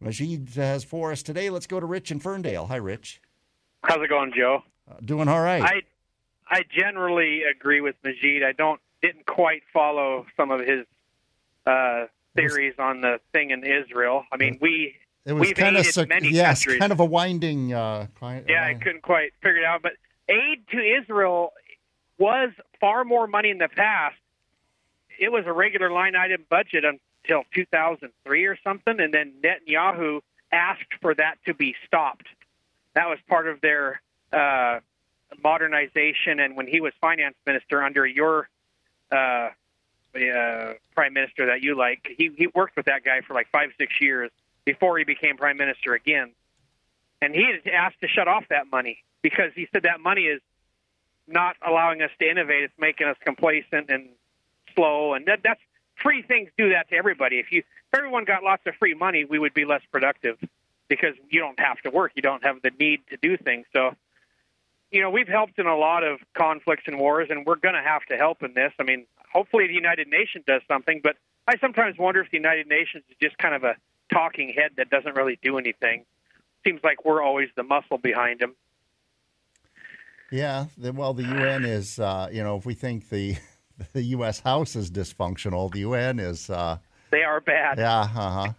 Majid 0.00 0.50
has 0.56 0.84
for 0.84 1.12
us 1.12 1.22
today. 1.22 1.48
Let's 1.50 1.66
go 1.66 1.78
to 1.80 1.86
Rich 1.86 2.10
in 2.10 2.18
Ferndale. 2.18 2.66
Hi, 2.66 2.76
Rich. 2.76 3.20
How's 3.84 4.02
it 4.02 4.08
going, 4.08 4.32
Joe? 4.36 4.62
Uh, 4.90 4.94
doing 5.04 5.28
all 5.28 5.40
right. 5.40 5.62
I 5.62 5.82
I 6.50 6.62
generally 6.76 7.42
agree 7.44 7.80
with 7.80 7.94
Majid. 8.02 8.42
I 8.42 8.52
don't 8.52 8.80
didn't 9.00 9.26
quite 9.26 9.62
follow 9.72 10.26
some 10.36 10.50
of 10.50 10.60
his 10.60 10.84
uh, 11.66 12.06
theories 12.34 12.74
on 12.78 13.00
the 13.00 13.20
thing 13.32 13.50
in 13.50 13.64
Israel. 13.64 14.24
I 14.32 14.36
mean, 14.36 14.58
we 14.60 14.96
it 15.24 15.34
was 15.34 15.48
we've 15.48 15.56
kind 15.56 15.76
of 15.76 16.08
many 16.08 16.30
yes, 16.30 16.64
countries. 16.64 16.80
kind 16.80 16.92
of 16.92 17.00
a 17.00 17.04
winding. 17.04 17.72
Uh, 17.72 18.06
client, 18.18 18.46
yeah, 18.48 18.64
I 18.64 18.74
couldn't 18.74 19.02
quite 19.02 19.32
figure 19.42 19.58
it 19.58 19.64
out. 19.64 19.82
But 19.82 19.92
aid 20.28 20.66
to 20.72 20.78
Israel 20.78 21.52
was 22.18 22.50
far 22.80 23.04
more 23.04 23.26
money 23.26 23.50
in 23.50 23.58
the 23.58 23.68
past. 23.68 24.16
It 25.18 25.32
was 25.32 25.44
a 25.46 25.52
regular 25.52 25.90
line 25.90 26.14
item 26.16 26.44
budget 26.48 26.84
until 26.84 27.44
2003 27.54 28.46
or 28.46 28.56
something, 28.62 29.00
and 29.00 29.12
then 29.12 29.34
Netanyahu 29.42 30.20
asked 30.52 30.94
for 31.00 31.14
that 31.14 31.36
to 31.46 31.54
be 31.54 31.74
stopped. 31.86 32.26
That 32.94 33.08
was 33.08 33.18
part 33.28 33.48
of 33.48 33.60
their 33.60 34.00
uh, 34.32 34.80
modernization. 35.42 36.40
And 36.40 36.56
when 36.56 36.66
he 36.66 36.80
was 36.80 36.92
finance 37.00 37.36
minister 37.46 37.82
under 37.82 38.06
your 38.06 38.48
uh, 39.12 39.50
uh, 40.14 40.72
prime 40.94 41.12
minister 41.12 41.46
that 41.46 41.62
you 41.62 41.76
like, 41.76 42.08
he, 42.16 42.30
he 42.36 42.48
worked 42.54 42.76
with 42.76 42.86
that 42.86 43.04
guy 43.04 43.20
for 43.20 43.34
like 43.34 43.48
five, 43.50 43.70
six 43.78 44.00
years 44.00 44.30
before 44.64 44.98
he 44.98 45.04
became 45.04 45.36
prime 45.36 45.56
minister 45.56 45.94
again. 45.94 46.32
And 47.20 47.34
he 47.34 47.44
had 47.44 47.72
asked 47.72 48.00
to 48.00 48.08
shut 48.08 48.28
off 48.28 48.44
that 48.50 48.70
money 48.70 49.02
because 49.22 49.52
he 49.54 49.68
said 49.72 49.82
that 49.82 50.00
money 50.00 50.22
is 50.22 50.40
not 51.28 51.56
allowing 51.66 52.02
us 52.02 52.10
to 52.20 52.28
innovate. 52.28 52.64
It's 52.64 52.74
making 52.78 53.06
us 53.06 53.16
complacent 53.24 53.90
and 53.90 54.08
slow. 54.74 55.14
And 55.14 55.26
that, 55.26 55.40
that's 55.42 55.60
free 55.96 56.22
things 56.22 56.50
do 56.56 56.70
that 56.70 56.88
to 56.90 56.96
everybody. 56.96 57.38
If 57.38 57.52
you 57.52 57.62
if 57.92 57.98
everyone 57.98 58.24
got 58.24 58.42
lots 58.42 58.62
of 58.66 58.74
free 58.74 58.94
money, 58.94 59.24
we 59.24 59.38
would 59.38 59.54
be 59.54 59.64
less 59.64 59.80
productive 59.90 60.36
because 60.88 61.14
you 61.30 61.40
don't 61.40 61.58
have 61.58 61.80
to 61.82 61.90
work. 61.90 62.12
You 62.16 62.22
don't 62.22 62.44
have 62.44 62.60
the 62.62 62.70
need 62.78 63.00
to 63.10 63.16
do 63.16 63.36
things. 63.38 63.66
So, 63.72 63.94
you 64.90 65.00
know, 65.00 65.10
we've 65.10 65.28
helped 65.28 65.58
in 65.58 65.66
a 65.66 65.76
lot 65.76 66.04
of 66.04 66.18
conflicts 66.34 66.84
and 66.86 66.98
wars, 66.98 67.28
and 67.30 67.46
we're 67.46 67.56
going 67.56 67.74
to 67.74 67.82
have 67.82 68.04
to 68.06 68.16
help 68.16 68.42
in 68.42 68.52
this. 68.52 68.72
I 68.78 68.82
mean, 68.82 69.06
hopefully 69.32 69.66
the 69.66 69.74
United 69.74 70.08
Nations 70.08 70.44
does 70.46 70.62
something, 70.68 71.00
but 71.02 71.16
I 71.46 71.56
sometimes 71.58 71.96
wonder 71.98 72.20
if 72.20 72.30
the 72.30 72.36
United 72.36 72.68
Nations 72.68 73.04
is 73.08 73.16
just 73.20 73.38
kind 73.38 73.54
of 73.54 73.64
a 73.64 73.76
talking 74.12 74.50
head 74.50 74.72
that 74.76 74.90
doesn't 74.90 75.14
really 75.14 75.38
do 75.42 75.58
anything. 75.58 76.04
Seems 76.64 76.80
like 76.84 77.04
we're 77.04 77.22
always 77.22 77.48
the 77.56 77.62
muscle 77.62 77.98
behind 77.98 78.40
them. 78.40 78.54
Yeah, 80.30 80.66
the, 80.76 80.92
well, 80.92 81.14
the 81.14 81.22
UN 81.24 81.64
is, 81.64 81.98
uh, 81.98 82.28
you 82.30 82.42
know, 82.42 82.56
if 82.56 82.66
we 82.66 82.74
think 82.74 83.08
the 83.08 83.36
the 83.92 84.02
U.S. 84.02 84.40
House 84.40 84.76
is 84.76 84.90
dysfunctional, 84.90 85.70
the 85.72 85.80
UN 85.80 86.18
is, 86.18 86.50
uh, 86.50 86.78
They 87.10 87.22
are 87.22 87.40
bad. 87.40 87.78
yeah, 87.78 88.00
uh 88.00 88.06
huh. 88.06 88.52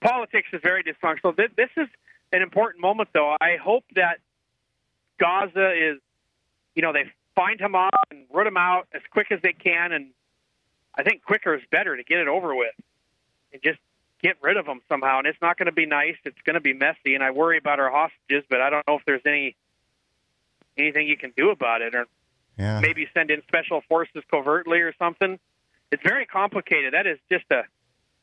politics 0.00 0.48
is 0.52 0.60
very 0.62 0.82
dysfunctional. 0.82 1.36
This, 1.36 1.50
this 1.56 1.70
is 1.76 1.88
an 2.32 2.42
important 2.42 2.80
moment, 2.80 3.10
though. 3.12 3.36
I 3.40 3.56
hope 3.62 3.84
that 3.94 4.18
Gaza 5.18 5.72
is 5.72 5.98
you 6.74 6.82
know, 6.82 6.92
they 6.92 7.04
find 7.34 7.60
Hamas 7.60 7.90
and 8.10 8.24
root 8.32 8.44
them 8.44 8.56
out 8.56 8.88
as 8.94 9.02
quick 9.10 9.28
as 9.30 9.40
they 9.42 9.52
can. 9.52 9.92
And 9.92 10.10
I 10.94 11.02
think 11.02 11.22
quicker 11.22 11.54
is 11.54 11.62
better 11.70 11.96
to 11.96 12.02
get 12.02 12.18
it 12.18 12.28
over 12.28 12.54
with 12.54 12.74
and 13.52 13.62
just 13.62 13.78
get 14.22 14.36
rid 14.40 14.56
of 14.56 14.66
them 14.66 14.80
somehow. 14.88 15.18
And 15.18 15.26
it's 15.26 15.40
not 15.42 15.58
going 15.58 15.66
to 15.66 15.72
be 15.72 15.86
nice. 15.86 16.16
It's 16.24 16.40
going 16.44 16.54
to 16.54 16.60
be 16.60 16.72
messy. 16.72 17.14
And 17.14 17.22
I 17.22 17.30
worry 17.30 17.58
about 17.58 17.78
our 17.78 17.90
hostages, 17.90 18.44
but 18.48 18.60
I 18.60 18.70
don't 18.70 18.86
know 18.88 18.96
if 18.96 19.04
there's 19.04 19.22
any 19.26 19.56
anything 20.76 21.06
you 21.06 21.16
can 21.16 21.32
do 21.36 21.50
about 21.50 21.82
it, 21.82 21.94
or 21.94 22.06
Yeah. 22.58 22.80
maybe 22.80 23.08
send 23.14 23.30
in 23.30 23.42
special 23.42 23.80
forces 23.88 24.22
covertly 24.30 24.80
or 24.80 24.92
something. 24.98 25.38
It's 25.90 26.02
very 26.02 26.26
complicated. 26.26 26.94
That 26.94 27.06
is 27.06 27.18
just 27.30 27.44
a 27.50 27.64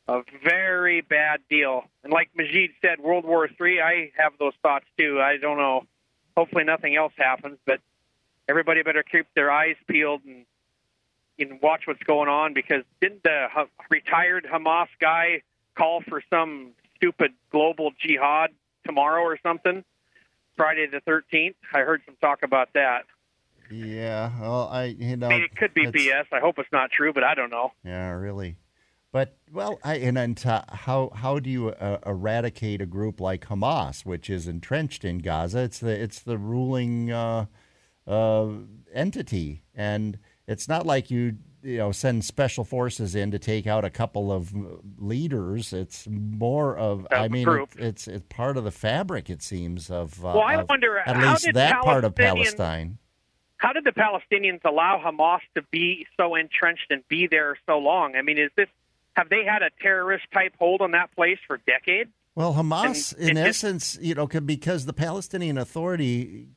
a 0.07 0.23
very 0.43 1.01
bad 1.01 1.39
deal. 1.51 1.83
And 2.03 2.11
like 2.11 2.31
Majid 2.35 2.71
said, 2.81 2.99
World 2.99 3.25
War 3.25 3.47
Three. 3.47 3.79
I 3.79 4.11
have 4.17 4.33
those 4.39 4.53
thoughts 4.63 4.85
too. 4.97 5.21
I 5.21 5.37
don't 5.37 5.57
know. 5.57 5.85
Hopefully, 6.35 6.63
nothing 6.63 6.95
else 6.95 7.13
happens, 7.15 7.59
but 7.65 7.79
everybody 8.47 8.81
better 8.81 9.03
keep 9.03 9.27
their 9.35 9.51
eyes 9.51 9.75
peeled 9.87 10.23
and 10.25 10.45
and 11.37 11.61
watch 11.61 11.83
what's 11.85 12.01
going 12.03 12.27
on 12.27 12.53
because 12.53 12.83
didn't 12.99 13.21
the 13.23 13.47
ha- 13.51 13.67
retired 13.91 14.45
Hamas 14.51 14.87
guy 14.99 15.41
call 15.75 16.01
for 16.01 16.21
some 16.29 16.71
stupid 16.95 17.31
global 17.51 17.91
jihad 17.99 18.49
tomorrow 18.85 19.21
or 19.21 19.37
something? 19.43 19.83
Friday 20.59 20.87
the 20.87 20.99
13th. 21.09 21.55
I 21.73 21.79
heard 21.79 22.01
some 22.05 22.17
talk 22.19 22.39
about 22.43 22.73
that. 22.73 23.05
Yeah. 23.71 24.29
Well, 24.41 24.67
I 24.67 24.95
you 24.99 25.15
know 25.15 25.27
I 25.27 25.29
mean, 25.29 25.43
it 25.43 25.55
could 25.55 25.73
be 25.73 25.85
BS. 25.85 26.25
I 26.33 26.41
hope 26.41 26.59
it's 26.59 26.71
not 26.73 26.91
true, 26.91 27.13
but 27.13 27.23
I 27.23 27.33
don't 27.33 27.49
know. 27.49 27.71
Yeah, 27.85 28.09
really. 28.11 28.57
But 29.13 29.37
well, 29.53 29.79
I 29.85 29.95
and, 29.95 30.17
and 30.17 30.45
uh, 30.45 30.63
how 30.69 31.11
how 31.15 31.39
do 31.39 31.49
you 31.49 31.69
uh, 31.69 31.99
eradicate 32.05 32.81
a 32.81 32.85
group 32.85 33.21
like 33.21 33.47
Hamas, 33.47 34.05
which 34.05 34.29
is 34.29 34.49
entrenched 34.49 35.05
in 35.05 35.19
Gaza? 35.19 35.59
It's 35.59 35.79
the 35.79 35.91
it's 35.91 36.19
the 36.19 36.37
ruling 36.37 37.09
uh, 37.09 37.45
uh, 38.05 38.47
entity, 38.93 39.63
and 39.73 40.19
it's 40.45 40.67
not 40.67 40.85
like 40.85 41.09
you 41.09 41.37
you 41.63 41.77
know 41.77 41.91
send 41.91 42.23
special 42.25 42.63
forces 42.63 43.15
in 43.15 43.31
to 43.31 43.39
take 43.39 43.67
out 43.67 43.85
a 43.85 43.89
couple 43.89 44.31
of 44.31 44.53
leaders. 44.97 45.73
It's 45.73 46.07
more 46.07 46.77
of—I 46.77 47.27
mean 47.27 47.45
group. 47.45 47.69
it's, 47.77 48.07
it's 48.07 48.25
part 48.29 48.57
of 48.57 48.63
the 48.63 48.71
fabric. 48.71 49.29
It 49.29 49.41
seems 49.41 49.89
of 49.89 50.23
uh, 50.23 50.33
Well, 50.35 50.41
I 50.41 50.55
of 50.55 50.69
wonder, 50.69 50.97
at 50.99 51.17
least 51.17 51.53
that 51.53 51.81
part 51.83 52.03
of 52.03 52.15
Palestine. 52.15 52.97
How 53.57 53.73
did 53.73 53.83
the 53.83 53.91
Palestinians 53.91 54.61
allow 54.63 55.01
Hamas 55.03 55.41
to 55.55 55.61
be 55.69 56.07
so 56.15 56.35
entrenched 56.35 56.91
and 56.91 57.05
be 57.09 57.27
there 57.27 57.57
so 57.65 57.77
long? 57.77 58.15
I 58.15 58.21
mean, 58.21 58.37
is 58.37 58.51
this 58.55 58.69
have 59.13 59.29
they 59.29 59.43
had 59.43 59.61
a 59.63 59.69
terrorist 59.81 60.25
type 60.33 60.53
hold 60.57 60.81
on 60.81 60.91
that 60.91 61.13
place 61.13 61.39
for 61.45 61.57
decades? 61.57 62.09
Well, 62.35 62.53
Hamas, 62.53 63.13
And 63.17 63.29
in 63.31 63.35
just- 63.35 63.63
essence, 63.63 63.97
you 64.01 64.15
know, 64.15 64.27
could- 64.27 64.45
because 64.45 64.85
the 64.85 64.93
Palestinian 64.93 65.57
Authority 65.57 66.47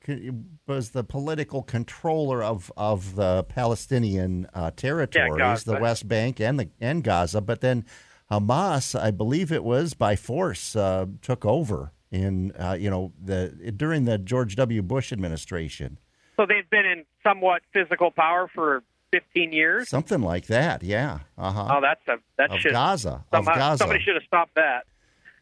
was 0.66 0.90
the 0.90 1.02
political 1.02 1.62
controller 1.62 2.42
of, 2.42 2.70
of 2.76 3.16
the 3.16 3.42
Palestinian 3.44 4.46
uh, 4.54 4.70
territories, 4.72 5.38
Gaza. 5.38 5.70
the 5.72 5.80
West 5.80 6.06
Bank 6.06 6.40
and 6.40 6.60
the 6.60 6.68
and 6.80 7.02
Gaza, 7.02 7.40
but 7.40 7.60
then 7.62 7.84
Hamas, 8.30 8.98
I 8.98 9.10
believe 9.10 9.50
it 9.50 9.64
was 9.64 9.94
by 9.94 10.14
force, 10.14 10.76
uh, 10.76 11.06
took 11.20 11.44
over 11.44 11.92
in 12.12 12.52
uh, 12.52 12.76
you 12.78 12.88
know 12.90 13.12
the 13.20 13.72
during 13.76 14.04
the 14.04 14.18
George 14.18 14.54
W. 14.56 14.82
Bush 14.82 15.12
administration, 15.12 15.98
So 16.36 16.46
they've 16.46 16.68
been 16.70 16.84
in 16.86 17.04
somewhat 17.22 17.62
physical 17.72 18.10
power 18.10 18.48
for 18.54 18.82
15 19.12 19.52
years. 19.52 19.88
something 19.88 20.22
like 20.22 20.46
that. 20.46 20.82
Yeah, 20.82 21.20
uh 21.36 21.50
huh. 21.50 21.74
Oh, 21.76 21.80
that's 21.80 22.06
a 22.08 22.22
that 22.38 22.50
of 22.52 22.60
should 22.60 22.72
Gaza, 22.72 23.24
of 23.32 23.46
Gaza. 23.46 23.78
somebody 23.78 24.00
should 24.04 24.14
have 24.14 24.22
stopped 24.24 24.54
that. 24.54 24.84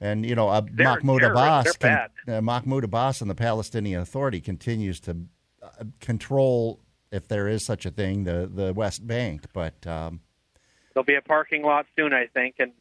And 0.01 0.25
you 0.25 0.35
know, 0.35 0.49
uh, 0.49 0.63
They're 0.73 0.87
Mahmoud. 0.87 1.23
Abbas, 1.23 1.77
They're 1.77 2.09
con- 2.27 2.35
uh, 2.35 2.41
Mahmoud 2.41 2.85
Abbas, 2.85 3.21
and 3.21 3.31
the 3.31 3.35
Palestinian 3.35 4.01
Authority 4.01 4.41
continues 4.41 4.99
to 5.01 5.17
uh, 5.63 5.85
control, 6.01 6.81
if 7.11 7.29
there 7.29 7.49
is 7.49 7.65
such 7.65 7.85
a 7.85 7.91
thing, 7.91 8.25
the 8.25 8.51
the 8.53 8.73
West 8.73 9.07
Bank. 9.07 9.45
But 9.53 9.87
um, 9.87 10.21
There'll 10.95 11.05
be 11.05 11.17
a 11.17 11.23
parking 11.23 11.63
lot 11.63 11.87
soon, 11.97 12.13
I 12.13 12.27
think, 12.27 12.57
and 12.59 12.73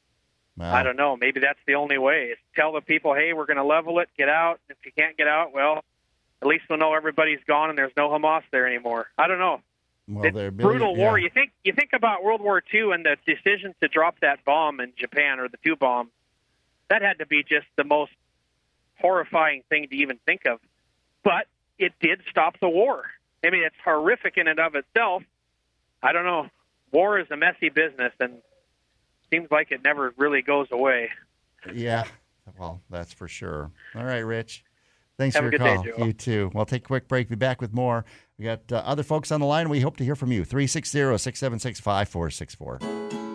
well, 0.57 0.73
I 0.73 0.83
don't 0.83 0.97
know. 0.97 1.15
Maybe 1.15 1.39
that's 1.39 1.59
the 1.65 1.75
only 1.75 1.97
way. 1.97 2.31
Is 2.31 2.37
tell 2.55 2.73
the 2.73 2.81
people, 2.81 3.13
hey, 3.13 3.33
we're 3.33 3.45
going 3.45 3.57
to 3.57 3.63
level 3.63 3.99
it, 3.99 4.09
get 4.17 4.29
out. 4.29 4.59
If 4.69 4.77
you 4.85 4.91
can't 4.97 5.15
get 5.15 5.27
out, 5.27 5.53
well, 5.53 5.83
at 6.41 6.47
least 6.47 6.65
we'll 6.69 6.79
know 6.79 6.93
everybody's 6.93 7.39
gone 7.47 7.69
and 7.69 7.77
there's 7.77 7.93
no 7.95 8.09
Hamas 8.09 8.43
there 8.51 8.67
anymore. 8.67 9.07
I 9.17 9.27
don't 9.27 9.39
know. 9.39 9.61
well, 10.07 10.25
it's 10.25 10.35
they're 10.35 10.51
brutal 10.51 10.97
yeah. 10.97 11.03
war. 11.03 11.17
You 11.17 11.29
think 11.29 11.51
you 11.63 11.73
think 11.73 11.91
about 11.93 12.23
World 12.23 12.41
War 12.41 12.61
II 12.73 12.91
and 12.91 13.05
the 13.05 13.15
decision 13.25 13.73
to 13.81 13.87
drop 13.87 14.19
that 14.21 14.43
bomb 14.43 14.79
in 14.79 14.93
Japan 14.97 15.39
or 15.39 15.47
the 15.47 15.57
two 15.63 15.75
bombs. 15.75 16.11
That 16.89 17.01
had 17.01 17.19
to 17.19 17.25
be 17.25 17.43
just 17.43 17.67
the 17.75 17.83
most 17.83 18.11
horrifying 18.99 19.63
thing 19.69 19.87
to 19.89 19.95
even 19.95 20.19
think 20.25 20.45
of. 20.45 20.59
But 21.23 21.47
it 21.77 21.93
did 22.01 22.21
stop 22.29 22.59
the 22.59 22.69
war. 22.69 23.03
I 23.45 23.49
mean, 23.49 23.63
it's 23.63 23.75
horrific 23.83 24.37
in 24.37 24.47
and 24.47 24.59
of 24.59 24.75
itself. 24.75 25.23
I 26.03 26.11
don't 26.11 26.25
know. 26.25 26.47
War 26.91 27.19
is 27.19 27.27
a 27.31 27.37
messy 27.37 27.69
business, 27.69 28.11
and 28.19 28.41
seems 29.31 29.49
like 29.51 29.71
it 29.71 29.83
never 29.83 30.13
really 30.17 30.41
goes 30.41 30.67
away. 30.71 31.09
Yeah, 31.73 32.05
well, 32.57 32.81
that's 32.89 33.13
for 33.13 33.27
sure. 33.27 33.71
All 33.95 34.03
right, 34.03 34.19
Rich. 34.19 34.63
Thanks 35.17 35.35
Have 35.35 35.45
for 35.45 35.51
your 35.51 35.59
day, 35.59 35.75
call. 35.75 35.83
Joe. 35.83 36.05
You 36.05 36.13
too. 36.13 36.51
We'll 36.53 36.65
take 36.65 36.83
a 36.83 36.87
quick 36.87 37.07
break. 37.07 37.27
Be 37.27 37.35
back 37.35 37.59
with 37.59 37.73
more. 37.73 38.05
We 38.37 38.45
got 38.45 38.71
uh, 38.71 38.77
other 38.77 39.03
folks 39.03 39.31
on 39.31 39.41
the 39.41 39.45
line. 39.45 39.67
We 39.67 39.81
hope 39.81 39.97
to 39.97 40.05
hear 40.05 40.15
from 40.15 40.31
you. 40.31 40.45
360 40.45 41.17
676 41.17 41.79
5464. 41.81 43.28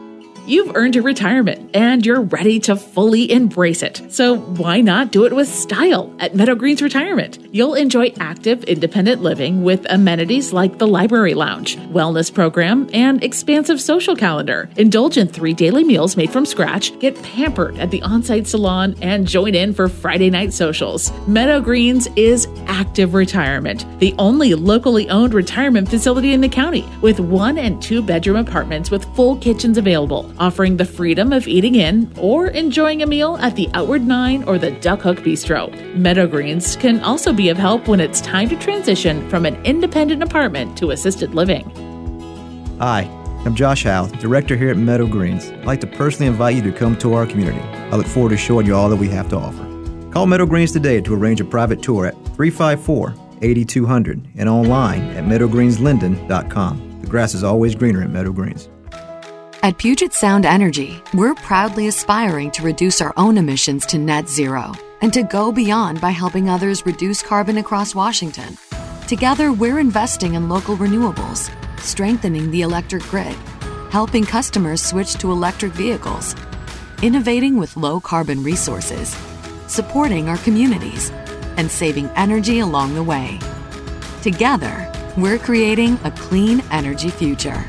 You've 0.46 0.76
earned 0.76 0.94
your 0.94 1.04
retirement 1.04 1.70
and 1.72 2.04
you're 2.04 2.20
ready 2.20 2.60
to 2.60 2.76
fully 2.76 3.32
embrace 3.32 3.82
it. 3.82 4.02
So 4.10 4.36
why 4.36 4.82
not 4.82 5.10
do 5.10 5.24
it 5.24 5.34
with 5.34 5.48
style 5.48 6.14
at 6.18 6.34
Meadow 6.34 6.54
Greens 6.54 6.82
Retirement? 6.82 7.38
You'll 7.50 7.72
enjoy 7.72 8.12
active, 8.20 8.62
independent 8.64 9.22
living 9.22 9.62
with 9.64 9.86
amenities 9.88 10.52
like 10.52 10.76
the 10.76 10.86
library 10.86 11.32
lounge, 11.32 11.78
wellness 11.78 12.32
program, 12.32 12.90
and 12.92 13.24
expansive 13.24 13.80
social 13.80 14.14
calendar. 14.14 14.68
Indulge 14.76 15.16
in 15.16 15.28
three 15.28 15.54
daily 15.54 15.82
meals 15.82 16.14
made 16.14 16.30
from 16.30 16.44
scratch, 16.44 16.98
get 16.98 17.20
pampered 17.22 17.78
at 17.78 17.90
the 17.90 18.02
on-site 18.02 18.46
salon, 18.46 18.96
and 19.00 19.26
join 19.26 19.54
in 19.54 19.72
for 19.72 19.88
Friday 19.88 20.28
night 20.28 20.52
socials. 20.52 21.10
Meadow 21.26 21.58
Greens 21.62 22.06
is 22.16 22.48
active 22.66 23.14
retirement, 23.14 23.86
the 23.98 24.14
only 24.18 24.54
locally 24.54 25.08
owned 25.08 25.32
retirement 25.32 25.88
facility 25.88 26.34
in 26.34 26.42
the 26.42 26.48
county 26.50 26.84
with 27.00 27.18
one 27.18 27.56
and 27.56 27.80
two 27.80 28.02
bedroom 28.02 28.36
apartments 28.36 28.90
with 28.90 29.06
full 29.16 29.36
kitchens 29.36 29.78
available, 29.78 30.33
offering 30.38 30.76
the 30.76 30.84
freedom 30.84 31.32
of 31.32 31.46
eating 31.46 31.74
in 31.74 32.12
or 32.18 32.48
enjoying 32.48 33.02
a 33.02 33.06
meal 33.06 33.36
at 33.38 33.56
the 33.56 33.68
Outward 33.74 34.06
Nine 34.06 34.44
or 34.44 34.58
the 34.58 34.70
Duck 34.70 35.02
Hook 35.02 35.18
Bistro. 35.18 35.72
Meadow 35.96 36.26
Greens 36.26 36.76
can 36.76 37.00
also 37.00 37.32
be 37.32 37.48
of 37.48 37.56
help 37.56 37.88
when 37.88 38.00
it's 38.00 38.20
time 38.20 38.48
to 38.48 38.56
transition 38.56 39.28
from 39.28 39.46
an 39.46 39.56
independent 39.64 40.22
apartment 40.22 40.76
to 40.78 40.90
assisted 40.90 41.34
living. 41.34 41.68
Hi, 42.78 43.02
I'm 43.44 43.54
Josh 43.54 43.84
Howe, 43.84 44.06
Director 44.06 44.56
here 44.56 44.70
at 44.70 44.76
Meadow 44.76 45.06
Greens. 45.06 45.50
I'd 45.50 45.64
like 45.64 45.80
to 45.80 45.86
personally 45.86 46.26
invite 46.26 46.56
you 46.56 46.62
to 46.62 46.72
come 46.72 46.96
to 46.98 47.14
our 47.14 47.26
community. 47.26 47.60
I 47.60 47.96
look 47.96 48.06
forward 48.06 48.30
to 48.30 48.36
showing 48.36 48.66
you 48.66 48.74
all 48.74 48.88
that 48.88 48.96
we 48.96 49.08
have 49.08 49.28
to 49.28 49.36
offer. 49.36 49.64
Call 50.10 50.26
Meadow 50.26 50.46
Greens 50.46 50.72
today 50.72 51.00
to 51.00 51.14
arrange 51.14 51.40
a 51.40 51.44
private 51.44 51.82
tour 51.82 52.06
at 52.06 52.14
354 52.36 53.14
8200 53.42 54.28
and 54.36 54.48
online 54.48 55.02
at 55.10 55.24
meadowgreenslynden.com. 55.24 57.00
The 57.02 57.06
grass 57.06 57.34
is 57.34 57.44
always 57.44 57.74
greener 57.74 58.02
at 58.02 58.10
Meadow 58.10 58.32
Greens. 58.32 58.68
At 59.64 59.78
Puget 59.78 60.12
Sound 60.12 60.44
Energy, 60.44 61.02
we're 61.14 61.34
proudly 61.34 61.86
aspiring 61.86 62.50
to 62.50 62.62
reduce 62.62 63.00
our 63.00 63.14
own 63.16 63.38
emissions 63.38 63.86
to 63.86 63.96
net 63.96 64.28
zero 64.28 64.74
and 65.00 65.10
to 65.14 65.22
go 65.22 65.50
beyond 65.50 66.02
by 66.02 66.10
helping 66.10 66.50
others 66.50 66.84
reduce 66.84 67.22
carbon 67.22 67.56
across 67.56 67.94
Washington. 67.94 68.58
Together, 69.08 69.54
we're 69.54 69.78
investing 69.78 70.34
in 70.34 70.50
local 70.50 70.76
renewables, 70.76 71.50
strengthening 71.80 72.50
the 72.50 72.60
electric 72.60 73.04
grid, 73.04 73.34
helping 73.90 74.26
customers 74.26 74.84
switch 74.84 75.14
to 75.14 75.32
electric 75.32 75.72
vehicles, 75.72 76.36
innovating 77.00 77.56
with 77.56 77.74
low 77.74 78.00
carbon 78.00 78.42
resources, 78.42 79.16
supporting 79.66 80.28
our 80.28 80.36
communities, 80.44 81.08
and 81.56 81.70
saving 81.70 82.10
energy 82.16 82.58
along 82.58 82.94
the 82.94 83.02
way. 83.02 83.38
Together, 84.20 84.92
we're 85.16 85.38
creating 85.38 85.98
a 86.04 86.10
clean 86.10 86.60
energy 86.70 87.08
future. 87.08 87.64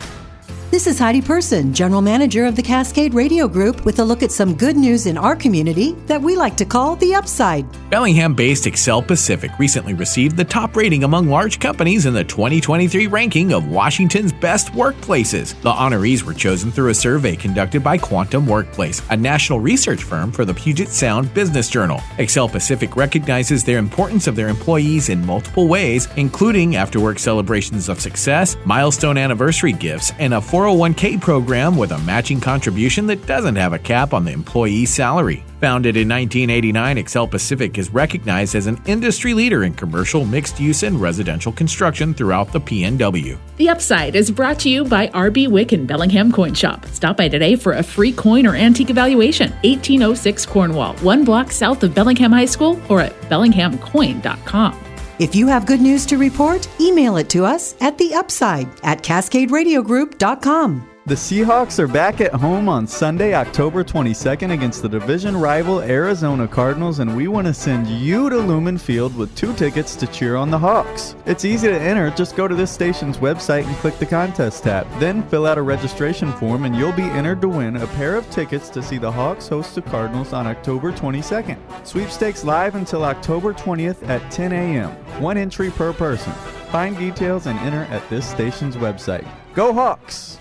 This 0.76 0.88
is 0.88 1.00
Heidi 1.00 1.22
Person, 1.22 1.74
General 1.74 2.02
Manager 2.02 2.44
of 2.44 2.58
the 2.58 2.62
Cascade 2.62 3.14
Radio 3.14 3.48
Group, 3.48 3.86
with 3.86 4.00
a 4.00 4.04
look 4.04 4.22
at 4.22 4.32
some 4.34 4.54
good 4.54 4.76
news 4.76 5.06
in 5.06 5.18
our 5.18 5.34
community 5.34 5.94
that 6.06 6.22
we 6.22 6.36
like 6.36 6.58
to 6.58 6.66
call 6.66 6.98
the 6.98 7.16
upside. 7.16 7.66
Bellingham 7.90 8.34
based 8.34 8.66
Exxel 8.66 9.08
Pacific 9.08 9.52
recently 9.58 9.94
received 9.94 10.36
the 10.36 10.44
top 10.44 10.76
rating 10.76 11.06
among 11.06 11.30
large 11.30 11.62
companies 11.62 12.06
in 12.06 12.14
the 12.14 12.26
2023 12.26 13.08
ranking 13.08 13.54
of 13.54 13.70
Washington's 13.70 14.34
best 14.34 14.74
workplaces. 14.74 15.58
The 15.62 15.72
honorees 15.72 16.24
were 16.24 16.34
chosen 16.34 16.74
through 16.74 16.90
a 16.90 16.94
survey 16.94 17.38
conducted 17.38 17.82
by 17.82 17.98
Quantum 17.98 18.46
Workplace, 18.46 19.02
a 19.10 19.16
national 19.16 19.62
research 19.62 20.04
firm 20.04 20.30
for 20.30 20.44
the 20.44 20.54
Puget 20.54 20.90
Sound 20.90 21.34
Business 21.34 21.70
Journal. 21.70 22.00
Exxel 22.18 22.52
Pacific 22.52 22.98
recognizes 22.98 23.64
their 23.64 23.78
importance 23.78 24.28
of 24.28 24.36
their 24.36 24.50
employees 24.50 25.08
in 25.08 25.26
multiple 25.26 25.70
ways, 25.70 26.10
including 26.18 26.76
after 26.76 27.00
work 27.00 27.18
celebrations 27.18 27.88
of 27.88 28.02
success, 28.02 28.58
milestone 28.66 29.18
anniversary 29.18 29.72
gifts, 29.72 30.12
and 30.20 30.34
a 30.34 30.42
401k 30.66 31.22
program 31.22 31.78
with 31.78 31.92
a 31.92 31.98
matching 32.00 32.42
contribution 32.42 33.06
that 33.06 33.24
doesn't 33.28 33.56
have 33.56 33.74
a 33.74 33.78
cap 33.78 34.16
on 34.16 34.26
the 34.26 34.32
employee's 34.32 34.90
salary. 34.90 35.44
Founded 35.62 35.96
in 35.96 36.10
1989, 36.10 36.98
Exxel 36.98 37.30
Pacific 37.30 37.78
is 37.78 37.92
recognized 37.92 38.56
as 38.56 38.66
an 38.66 38.82
industry 38.88 39.36
leader 39.36 39.64
in 39.64 39.76
commercial, 39.76 40.26
mixed 40.26 40.60
use, 40.60 40.82
and 40.82 41.00
residential 41.00 41.52
construction 41.52 42.16
throughout 42.16 42.52
the 42.52 42.60
PNW. 42.60 43.38
The 43.58 43.70
Upside 43.70 44.16
is 44.16 44.32
brought 44.32 44.58
to 44.62 44.70
you 44.70 44.84
by 44.84 45.10
RB 45.10 45.48
Wick 45.48 45.72
and 45.72 45.88
Bellingham 45.88 46.32
Coin 46.32 46.56
Shop. 46.56 46.84
Stop 46.88 47.18
by 47.18 47.28
today 47.28 47.56
for 47.56 47.74
a 47.74 47.84
free 47.84 48.12
coin 48.12 48.48
or 48.48 48.56
antique 48.56 48.90
evaluation. 48.90 49.52
1806 49.62 50.48
Cornwall, 50.48 50.96
one 50.96 51.24
block 51.24 51.52
south 51.52 51.84
of 51.84 51.94
Bellingham 51.94 52.32
High 52.32 52.46
School, 52.46 52.82
or 52.90 53.02
at 53.02 53.14
bellinghamcoin.com. 53.30 54.85
If 55.18 55.34
you 55.34 55.48
have 55.48 55.66
good 55.66 55.82
news 55.82 56.06
to 56.08 56.18
report, 56.18 56.68
email 56.80 57.18
it 57.18 57.30
to 57.30 57.46
us 57.46 57.76
at 57.80 57.98
the 57.98 58.14
upside 58.14 58.68
at 58.84 59.02
cascaderadiogroup.com. 59.02 60.95
The 61.08 61.14
Seahawks 61.14 61.78
are 61.78 61.88
back 61.88 62.20
at 62.20 62.34
home 62.34 62.68
on 62.68 62.88
Sunday, 62.88 63.36
October 63.36 63.84
22nd 63.84 64.52
against 64.52 64.82
the 64.82 64.90
division 64.90 65.38
rival 65.38 65.82
Arizona 65.82 66.48
Cardinals, 66.48 66.98
and 66.98 67.16
we 67.16 67.28
want 67.28 67.46
to 67.46 67.54
send 67.54 67.86
you 67.86 68.28
to 68.28 68.40
Lumen 68.40 68.80
Field 68.80 69.16
with 69.16 69.36
two 69.36 69.54
tickets 69.54 69.96
to 69.98 70.08
cheer 70.08 70.36
on 70.36 70.50
the 70.50 70.58
Hawks. 70.58 71.16
It's 71.28 71.46
easy 71.46 71.68
to 71.68 71.80
enter, 71.80 72.10
just 72.10 72.36
go 72.36 72.48
to 72.48 72.56
this 72.56 72.72
station's 72.72 73.20
website 73.20 73.68
and 73.68 73.76
click 73.76 74.00
the 74.00 74.08
contest 74.08 74.64
tab. 74.64 74.88
Then 75.00 75.22
fill 75.30 75.46
out 75.46 75.60
a 75.60 75.62
registration 75.62 76.34
form, 76.34 76.66
and 76.66 76.76
you'll 76.76 76.92
be 76.92 77.04
entered 77.04 77.40
to 77.42 77.50
win 77.50 77.76
a 77.76 77.86
pair 77.86 78.16
of 78.16 78.28
tickets 78.32 78.68
to 78.70 78.82
see 78.82 78.98
the 78.98 79.12
Hawks 79.12 79.48
host 79.48 79.76
the 79.76 79.84
Cardinals 79.84 80.34
on 80.34 80.48
October 80.48 80.92
22nd. 80.92 81.86
Sweepstakes 81.86 82.44
live 82.44 82.74
until 82.74 83.04
October 83.04 83.54
20th 83.54 84.10
at 84.10 84.32
10 84.32 84.52
a.m. 84.54 84.90
One 85.22 85.38
entry 85.38 85.70
per 85.70 85.94
person. 85.94 86.34
Find 86.72 86.98
details 86.98 87.46
and 87.46 87.60
enter 87.60 87.84
at 87.94 88.10
this 88.10 88.28
station's 88.28 88.76
website. 88.76 89.28
Go 89.54 89.72
Hawks! 89.72 90.40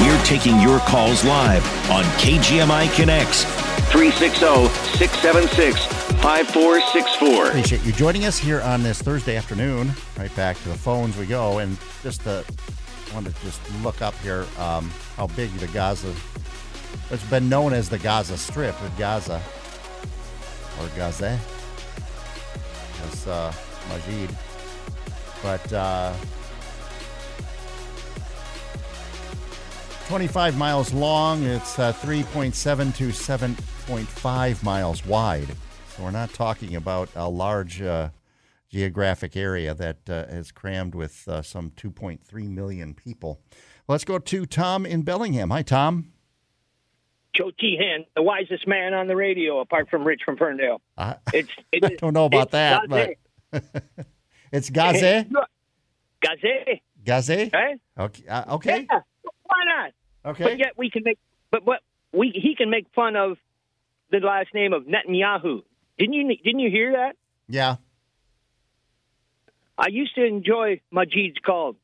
We're 0.00 0.24
taking 0.24 0.60
your 0.60 0.78
calls 0.80 1.24
live 1.24 1.64
on 1.90 2.04
KGMI 2.20 2.94
Connects 2.96 3.44
360 3.90 4.68
676 4.98 5.86
5464. 6.22 7.46
Appreciate 7.46 7.84
you 7.84 7.92
joining 7.92 8.24
us 8.24 8.38
here 8.38 8.60
on 8.62 8.82
this 8.82 9.00
Thursday 9.00 9.36
afternoon. 9.36 9.92
Right 10.18 10.34
back 10.34 10.56
to 10.58 10.68
the 10.68 10.78
phones 10.78 11.16
we 11.16 11.26
go, 11.26 11.58
and 11.58 11.78
just 12.02 12.22
to 12.22 12.44
want 13.14 13.26
to 13.26 13.32
just 13.44 13.60
look 13.82 14.02
up 14.02 14.14
here 14.16 14.46
um, 14.58 14.90
how 15.16 15.28
big 15.28 15.52
the 15.58 15.68
Gaza. 15.68 16.12
It's 17.10 17.22
been 17.24 17.48
known 17.48 17.72
as 17.72 17.88
the 17.88 17.98
Gaza 17.98 18.36
Strip 18.36 18.80
with 18.82 18.96
Gaza 18.98 19.40
or 20.80 20.88
Gaza, 20.96 21.38
as 23.04 23.26
uh, 23.26 23.52
Majid, 23.88 24.36
but. 25.46 25.72
Uh, 25.72 26.12
25 30.08 30.56
miles 30.56 30.92
long. 30.92 31.42
It's 31.44 31.78
uh, 31.78 31.92
3.7 31.92 32.94
to 32.96 33.08
7.5 33.08 34.62
miles 34.62 35.04
wide. 35.04 35.48
So 35.88 36.04
we're 36.04 36.12
not 36.12 36.32
talking 36.32 36.76
about 36.76 37.08
a 37.16 37.28
large 37.28 37.82
uh, 37.82 38.10
geographic 38.68 39.36
area 39.36 39.74
that 39.74 40.08
uh, 40.08 40.26
is 40.28 40.52
crammed 40.52 40.94
with 40.94 41.26
uh, 41.26 41.42
some 41.42 41.70
2.3 41.70 42.48
million 42.48 42.94
people. 42.94 43.40
Let's 43.88 44.04
go 44.04 44.18
to 44.18 44.46
Tom 44.46 44.86
in 44.86 45.02
Bellingham. 45.02 45.50
Hi, 45.50 45.62
Tom. 45.62 46.12
Joe 47.32 47.50
Tehan, 47.60 48.06
the 48.14 48.22
wisest 48.22 48.66
man 48.66 48.94
on 48.94 49.08
the 49.08 49.16
radio, 49.16 49.60
apart 49.60 49.90
from 49.90 50.04
Rich 50.04 50.22
from 50.24 50.36
Ferndale. 50.36 50.80
I, 50.96 51.16
It's, 51.32 51.50
I 51.72 51.88
don't 51.98 52.14
know 52.14 52.26
about 52.26 52.52
that, 52.52 52.88
but 52.88 53.16
it's 54.52 54.70
Gaze. 54.70 55.00
Gaze, 55.00 55.26
Gaze. 57.04 57.50
right? 57.52 57.80
Okay. 57.98 58.24
Uh, 58.28 58.54
okay. 58.54 58.86
Yeah, 58.90 59.00
why 59.44 59.64
not? 59.64 59.92
Okay. 60.32 60.44
But 60.44 60.58
yet 60.58 60.72
we 60.76 60.90
can 60.90 61.02
make, 61.04 61.18
but 61.50 61.64
what 61.64 61.80
we 62.12 62.30
he 62.34 62.54
can 62.56 62.70
make 62.70 62.86
fun 62.94 63.16
of 63.16 63.38
the 64.10 64.18
last 64.18 64.48
name 64.54 64.72
of 64.72 64.84
Netanyahu. 64.84 65.62
Didn't 65.98 66.14
you 66.14 66.36
didn't 66.42 66.60
you 66.60 66.70
hear 66.70 66.92
that? 66.92 67.16
Yeah. 67.48 67.76
I 69.78 69.88
used 69.88 70.14
to 70.14 70.24
enjoy 70.24 70.80
Majid's 70.90 71.38
call. 71.44 71.76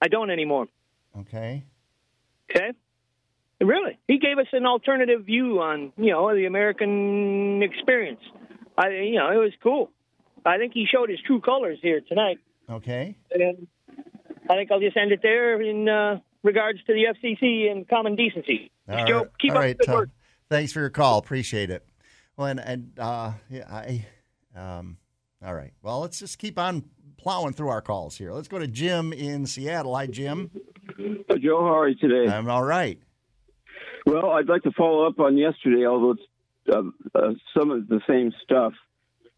I 0.00 0.08
don't 0.08 0.30
anymore. 0.30 0.66
Okay. 1.20 1.64
Okay. 2.50 2.72
Really, 3.60 3.98
he 4.08 4.18
gave 4.18 4.38
us 4.38 4.46
an 4.52 4.66
alternative 4.66 5.24
view 5.24 5.60
on 5.60 5.92
you 5.96 6.10
know 6.10 6.34
the 6.34 6.46
American 6.46 7.62
experience. 7.62 8.20
I 8.76 8.88
you 8.88 9.16
know 9.16 9.30
it 9.30 9.36
was 9.36 9.52
cool. 9.62 9.90
I 10.44 10.58
think 10.58 10.72
he 10.74 10.86
showed 10.90 11.08
his 11.08 11.18
true 11.26 11.40
colors 11.40 11.78
here 11.82 12.00
tonight. 12.06 12.38
Okay. 12.68 13.16
And 13.30 13.66
I 14.48 14.54
think 14.54 14.70
I'll 14.70 14.80
just 14.80 14.96
end 14.96 15.12
it 15.12 15.20
there 15.22 15.60
in 15.60 15.88
uh, 15.88 16.20
regards 16.42 16.78
to 16.86 16.92
the 16.92 17.04
FCC 17.14 17.70
and 17.70 17.88
common 17.88 18.16
decency. 18.16 18.70
All 18.88 19.06
Joe, 19.06 19.26
keep 19.40 19.52
All 19.52 19.58
up 19.58 19.62
right, 19.62 19.78
the 19.78 19.84
good 19.84 19.86
Tom. 19.86 19.94
work. 19.94 20.10
Thanks 20.50 20.72
for 20.72 20.80
your 20.80 20.90
call. 20.90 21.18
Appreciate 21.18 21.70
it. 21.70 21.86
Well, 22.36 22.48
and, 22.48 22.60
and 22.60 22.92
uh, 22.98 23.32
yeah, 23.48 23.66
I, 23.70 24.06
um, 24.54 24.98
all 25.44 25.54
right. 25.54 25.72
Well, 25.82 26.00
let's 26.00 26.18
just 26.18 26.38
keep 26.38 26.58
on 26.58 26.84
plowing 27.16 27.54
through 27.54 27.68
our 27.68 27.80
calls 27.80 28.16
here. 28.18 28.32
Let's 28.32 28.48
go 28.48 28.58
to 28.58 28.66
Jim 28.66 29.12
in 29.12 29.46
Seattle. 29.46 29.94
Hi, 29.96 30.06
Jim. 30.06 30.50
Joe, 30.98 31.60
how 31.60 31.78
are 31.78 31.88
you 31.88 31.96
today? 31.96 32.30
I'm 32.30 32.48
all 32.50 32.64
right. 32.64 32.98
Well, 34.06 34.30
I'd 34.30 34.48
like 34.48 34.62
to 34.62 34.72
follow 34.72 35.06
up 35.06 35.18
on 35.18 35.38
yesterday, 35.38 35.86
although 35.86 36.12
it's 36.12 36.22
uh, 36.70 36.82
uh, 37.14 37.32
some 37.58 37.70
of 37.70 37.88
the 37.88 38.00
same 38.08 38.32
stuff. 38.42 38.74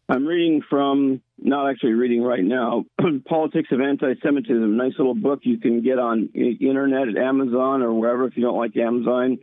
I'm 0.09 0.25
reading 0.25 0.61
from, 0.69 1.21
not 1.37 1.69
actually 1.69 1.93
reading 1.93 2.23
right 2.23 2.43
now, 2.43 2.85
Politics 3.27 3.69
of 3.71 3.81
Anti-Semitism, 3.81 4.77
nice 4.77 4.93
little 4.97 5.15
book 5.15 5.41
you 5.43 5.57
can 5.59 5.83
get 5.83 5.99
on 5.99 6.29
internet 6.33 7.09
at 7.09 7.17
Amazon 7.17 7.81
or 7.81 7.93
wherever. 7.93 8.25
If 8.25 8.37
you 8.37 8.43
don't 8.43 8.57
like 8.57 8.77
Amazon, 8.77 9.39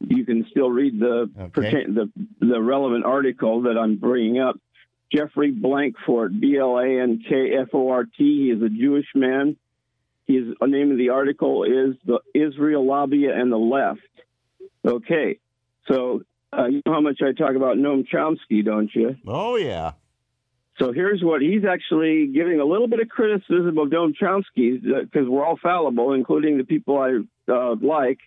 you 0.00 0.24
can 0.24 0.46
still 0.50 0.70
read 0.70 1.00
the 1.00 1.28
pertain- 1.52 1.94
the, 1.94 2.10
the 2.40 2.60
relevant 2.60 3.04
article 3.04 3.62
that 3.62 3.76
I'm 3.76 3.96
bringing 3.96 4.38
up. 4.38 4.60
Jeffrey 5.12 5.52
Blankfort, 5.52 6.38
B-L-A-N-K-F-O-R-T. 6.38 8.12
He 8.16 8.50
is 8.50 8.62
a 8.62 8.68
Jewish 8.68 9.06
man. 9.14 9.56
His 10.26 10.44
name 10.60 10.90
of 10.90 10.98
the 10.98 11.10
article 11.10 11.64
is 11.64 11.96
the 12.04 12.20
Israel 12.34 12.84
Lobby 12.84 13.26
and 13.26 13.50
the 13.50 13.56
Left. 13.56 14.00
Okay, 14.84 15.38
so 15.88 16.22
uh, 16.52 16.66
you 16.66 16.82
know 16.84 16.92
how 16.92 17.00
much 17.00 17.20
I 17.22 17.32
talk 17.32 17.54
about 17.56 17.76
Noam 17.76 18.06
Chomsky, 18.06 18.64
don't 18.64 18.90
you? 18.94 19.16
Oh 19.26 19.56
yeah. 19.56 19.92
So 20.78 20.92
here's 20.92 21.22
what 21.22 21.40
he's 21.40 21.64
actually 21.64 22.26
giving 22.26 22.60
a 22.60 22.64
little 22.64 22.88
bit 22.88 23.00
of 23.00 23.08
criticism 23.08 23.78
of 23.78 23.88
Noam 23.88 24.12
Chomsky 24.20 24.80
because 24.82 25.28
we're 25.28 25.44
all 25.44 25.58
fallible, 25.60 26.12
including 26.12 26.58
the 26.58 26.64
people 26.64 26.98
I 26.98 27.20
uh, 27.50 27.76
like. 27.80 28.18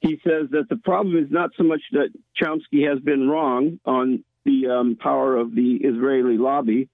He 0.00 0.20
says 0.22 0.50
that 0.50 0.68
the 0.68 0.76
problem 0.76 1.16
is 1.16 1.30
not 1.30 1.50
so 1.56 1.64
much 1.64 1.80
that 1.92 2.10
Chomsky 2.40 2.88
has 2.88 3.00
been 3.00 3.28
wrong 3.28 3.80
on 3.84 4.22
the 4.44 4.68
um, 4.68 4.96
power 4.96 5.36
of 5.36 5.54
the 5.54 5.76
Israeli 5.82 6.38
lobby. 6.38 6.88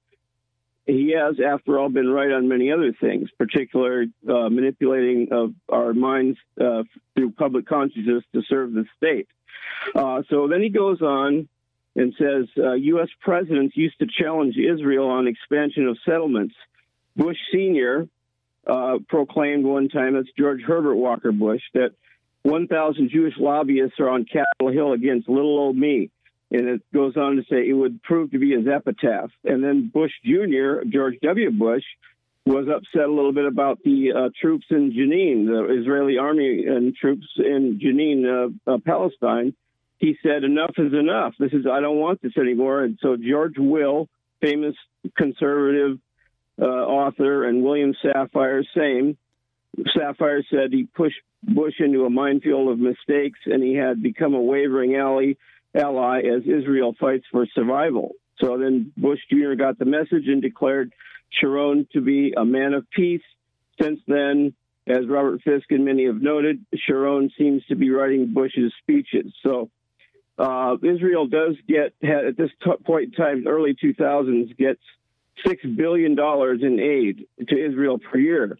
He 0.86 1.14
has, 1.18 1.36
after 1.40 1.78
all, 1.78 1.88
been 1.88 2.08
right 2.08 2.30
on 2.30 2.48
many 2.48 2.70
other 2.70 2.92
things, 2.98 3.30
particularly 3.38 4.12
uh, 4.28 4.48
manipulating 4.50 5.28
of 5.32 5.54
our 5.68 5.94
minds 5.94 6.38
uh, 6.60 6.84
through 7.14 7.32
public 7.32 7.66
consciousness 7.66 8.22
to 8.34 8.42
serve 8.48 8.72
the 8.72 8.84
state. 8.96 9.28
Uh, 9.94 10.22
so 10.30 10.48
then 10.48 10.62
he 10.62 10.68
goes 10.68 11.02
on 11.02 11.48
and 11.96 12.14
says 12.18 12.46
uh, 12.58 12.72
U.S. 12.72 13.08
presidents 13.20 13.76
used 13.76 13.98
to 14.00 14.06
challenge 14.06 14.56
Israel 14.56 15.08
on 15.08 15.28
expansion 15.28 15.86
of 15.86 15.96
settlements. 16.04 16.54
Bush 17.16 17.36
Sr. 17.52 18.08
Uh, 18.66 18.98
proclaimed 19.08 19.64
one 19.64 19.88
time, 19.88 20.14
that's 20.14 20.28
George 20.36 20.62
Herbert 20.62 20.96
Walker 20.96 21.32
Bush, 21.32 21.62
that 21.74 21.90
1,000 22.42 23.10
Jewish 23.10 23.34
lobbyists 23.38 24.00
are 24.00 24.08
on 24.08 24.24
Capitol 24.24 24.72
Hill 24.72 24.92
against 24.92 25.28
little 25.28 25.58
old 25.58 25.76
me. 25.76 26.10
And 26.50 26.68
it 26.68 26.82
goes 26.92 27.16
on 27.16 27.36
to 27.36 27.42
say 27.42 27.68
it 27.68 27.72
would 27.72 28.02
prove 28.02 28.30
to 28.32 28.38
be 28.38 28.52
his 28.52 28.66
epitaph. 28.66 29.30
And 29.44 29.62
then 29.62 29.90
Bush 29.92 30.12
Jr., 30.24 30.84
George 30.86 31.14
W. 31.22 31.50
Bush, 31.50 31.84
was 32.46 32.66
upset 32.68 33.08
a 33.08 33.12
little 33.12 33.32
bit 33.32 33.46
about 33.46 33.82
the 33.84 34.12
uh, 34.14 34.28
troops 34.40 34.66
in 34.70 34.92
Jenin, 34.92 35.46
the 35.46 35.80
Israeli 35.80 36.18
army 36.18 36.64
and 36.66 36.94
troops 36.94 37.26
in 37.38 37.80
Jenin, 37.82 38.52
uh, 38.66 38.72
uh, 38.72 38.78
Palestine. 38.84 39.54
He 39.98 40.16
said, 40.22 40.44
"Enough 40.44 40.74
is 40.76 40.92
enough. 40.92 41.34
This 41.38 41.52
is 41.52 41.66
I 41.66 41.80
don't 41.80 41.98
want 41.98 42.20
this 42.20 42.36
anymore." 42.36 42.82
And 42.82 42.98
so 43.00 43.16
George 43.16 43.54
Will, 43.56 44.08
famous 44.42 44.74
conservative 45.16 45.98
uh, 46.60 46.64
author, 46.64 47.44
and 47.44 47.62
William 47.62 47.94
Safire, 48.04 48.62
same. 48.76 49.16
Safire 49.96 50.42
said 50.50 50.72
he 50.72 50.84
pushed 50.84 51.20
Bush 51.42 51.74
into 51.78 52.04
a 52.04 52.10
minefield 52.10 52.70
of 52.70 52.78
mistakes, 52.78 53.38
and 53.46 53.62
he 53.62 53.74
had 53.74 54.02
become 54.02 54.34
a 54.34 54.40
wavering 54.40 54.96
ally, 54.96 55.32
ally 55.74 56.20
as 56.20 56.42
Israel 56.42 56.94
fights 57.00 57.24
for 57.32 57.46
survival. 57.54 58.12
So 58.40 58.58
then 58.58 58.92
Bush 58.96 59.20
Jr. 59.30 59.54
got 59.54 59.78
the 59.78 59.84
message 59.84 60.26
and 60.26 60.42
declared 60.42 60.92
Sharon 61.30 61.86
to 61.92 62.00
be 62.00 62.32
a 62.36 62.44
man 62.44 62.74
of 62.74 62.88
peace. 62.90 63.22
Since 63.80 64.00
then, 64.06 64.54
as 64.86 65.06
Robert 65.08 65.42
Fisk 65.42 65.70
and 65.70 65.84
many 65.84 66.06
have 66.06 66.20
noted, 66.20 66.64
Sharon 66.74 67.30
seems 67.38 67.64
to 67.66 67.74
be 67.74 67.90
writing 67.90 68.32
Bush's 68.32 68.72
speeches. 68.82 69.32
So 69.42 69.70
uh, 70.38 70.76
Israel 70.82 71.26
does 71.26 71.56
get, 71.66 71.94
at 72.02 72.36
this 72.36 72.50
point 72.84 73.04
in 73.04 73.12
time, 73.12 73.44
early 73.46 73.74
2000s, 73.74 74.56
gets 74.56 74.80
six 75.46 75.64
billion 75.64 76.14
dollars 76.14 76.60
in 76.62 76.78
aid 76.80 77.26
to 77.48 77.66
Israel 77.66 77.98
per 77.98 78.18
year. 78.18 78.58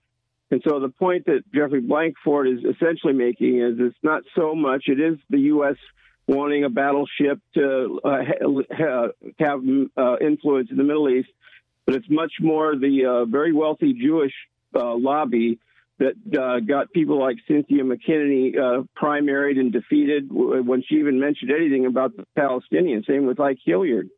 And 0.50 0.62
so 0.66 0.79
the 0.79 0.88
point 0.88 1.27
that 1.27 1.42
Jeffrey 1.55 1.83
Blankenford 1.83 2.53
is 2.53 2.64
essentially 2.64 3.12
making 3.12 3.61
is 3.61 3.74
it's 3.79 3.96
not 4.03 4.22
so 4.37 4.55
much. 4.55 4.85
It 4.87 5.00
is 5.00 5.18
the 5.31 5.40
U.S. 5.40 5.77
wanting 6.29 6.64
a 6.64 6.70
battleship 6.70 7.40
to 7.55 8.00
uh, 8.05 8.18
have 9.38 9.61
uh, 9.96 10.16
influence 10.20 10.68
in 10.70 10.77
the 10.77 10.85
Middle 10.85 11.09
East, 11.09 11.29
but 11.87 11.94
it's 11.94 12.09
much 12.09 12.33
more 12.40 12.77
the 12.77 13.05
uh, 13.07 13.25
very 13.25 13.53
wealthy 13.53 13.92
Jewish 13.92 14.33
uh, 14.75 14.94
lobby 14.94 15.59
that 15.99 16.14
uh, 16.37 16.61
got 16.61 16.92
people 16.92 17.20
like 17.20 17.37
Cynthia 17.47 17.85
McKinney 17.85 18.57
uh, 18.59 18.83
primaried 19.01 19.59
and 19.59 19.73
defeated 19.73 20.29
when 20.31 20.83
she 20.88 20.97
even 20.97 21.20
mentioned 21.20 21.53
anything 21.53 21.87
about 21.87 22.16
the 22.16 22.27
Palestinians. 22.37 23.07
Same 23.07 23.27
with 23.27 23.38
Ike 23.38 23.59
Hilliard. 23.64 24.09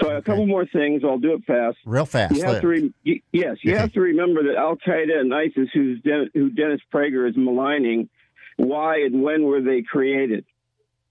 So 0.00 0.08
okay. 0.08 0.16
a 0.16 0.22
couple 0.22 0.46
more 0.46 0.66
things. 0.66 1.02
I'll 1.04 1.18
do 1.18 1.34
it 1.34 1.44
fast. 1.44 1.78
Real 1.84 2.06
fast. 2.06 2.34
You 2.34 2.44
have 2.44 2.60
to 2.60 2.68
re- 2.68 2.94
yes, 3.04 3.56
you 3.62 3.72
okay. 3.72 3.80
have 3.80 3.92
to 3.92 4.00
remember 4.00 4.42
that 4.44 4.56
Al 4.56 4.76
Qaeda 4.76 5.18
and 5.18 5.34
ISIS, 5.34 5.68
who's 5.72 6.00
Den- 6.02 6.30
who 6.34 6.50
Dennis 6.50 6.80
Prager 6.92 7.28
is 7.28 7.36
maligning, 7.36 8.08
why 8.56 9.02
and 9.02 9.22
when 9.22 9.44
were 9.44 9.60
they 9.60 9.82
created? 9.82 10.44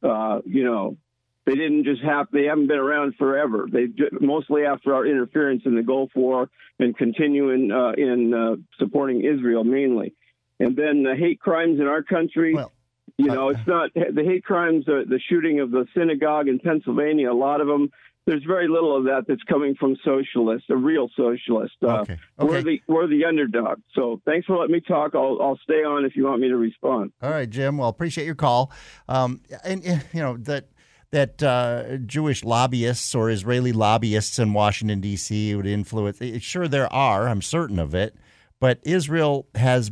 Uh, 0.04 0.42
you 0.46 0.64
know, 0.64 0.98
they 1.46 1.56
didn't 1.56 1.86
just 1.86 2.02
have. 2.04 2.28
They 2.32 2.46
haven't 2.46 2.68
been 2.68 2.78
around 2.78 3.16
forever. 3.18 3.68
They 3.72 3.88
mostly 4.20 4.66
after 4.66 4.94
our 4.94 5.06
interference 5.06 5.64
in 5.66 5.76
the 5.76 5.84
Gulf 5.84 6.12
War 6.16 6.50
and 6.80 6.96
continuing 6.96 7.72
uh, 7.72 7.92
in 7.92 8.34
uh, 8.34 8.56
supporting 8.78 9.24
Israel 9.24 9.64
mainly, 9.64 10.14
and 10.60 10.76
then 10.76 11.04
the 11.04 11.16
hate 11.16 11.40
crimes 11.40 11.80
in 11.80 11.88
our 11.88 12.04
country. 12.04 12.54
Well, 12.54 12.72
you 13.18 13.28
know, 13.28 13.50
it's 13.50 13.68
not 13.68 13.94
the 13.94 14.24
hate 14.24 14.44
crimes. 14.44 14.88
Uh, 14.88 15.04
the 15.08 15.20
shooting 15.30 15.60
of 15.60 15.72
the 15.72 15.86
synagogue 15.96 16.48
in 16.48 16.60
Pennsylvania. 16.60 17.32
A 17.32 17.34
lot 17.34 17.62
of 17.62 17.68
them 17.68 17.92
there's 18.26 18.44
very 18.44 18.68
little 18.68 18.96
of 18.96 19.06
that 19.06 19.24
that's 19.28 19.42
coming 19.44 19.76
from 19.76 19.98
socialists, 20.06 20.68
a 20.70 20.78
real 20.78 21.10
socialist. 21.18 21.74
Uh, 21.82 22.02
okay. 22.02 22.14
okay. 22.14 22.20
We're 22.40 22.62
the 22.62 22.82
we're 22.88 23.08
the 23.08 23.26
underdog. 23.26 23.80
So 23.96 24.22
thanks 24.26 24.46
for 24.46 24.58
letting 24.58 24.74
me 24.74 24.82
talk. 24.82 25.16
I'll 25.16 25.40
I'll 25.42 25.60
stay 25.64 25.84
on 25.84 26.06
if 26.06 26.16
you 26.16 26.26
want 26.26 26.42
me 26.42 26.50
to 26.50 26.58
respond. 26.58 27.14
All 27.22 27.32
right, 27.32 27.50
Jim. 27.50 27.78
Well, 27.78 27.90
appreciate 27.90 28.26
your 28.26 28.36
call. 28.36 28.72
Um, 29.10 29.42
and 29.64 29.84
you 29.84 30.22
know 30.22 30.38
that 30.38 30.66
that 31.12 31.44
uh, 31.44 31.98
Jewish 32.06 32.44
lobbyists 32.44 33.14
or 33.14 33.30
Israeli 33.30 33.74
lobbyists 33.74 34.40
in 34.40 34.54
Washington 34.54 35.02
D.C. 35.02 35.56
would 35.56 35.68
influence. 35.68 36.18
Eh, 36.22 36.40
sure, 36.40 36.68
there 36.68 36.92
are. 36.92 37.28
I'm 37.28 37.42
certain 37.42 37.80
of 37.80 37.94
it. 37.94 38.16
But 38.60 38.80
Israel 38.84 39.48
has. 39.56 39.92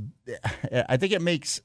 I 0.71 0.97
think 0.97 1.11
it 1.11 1.21
makes 1.21 1.61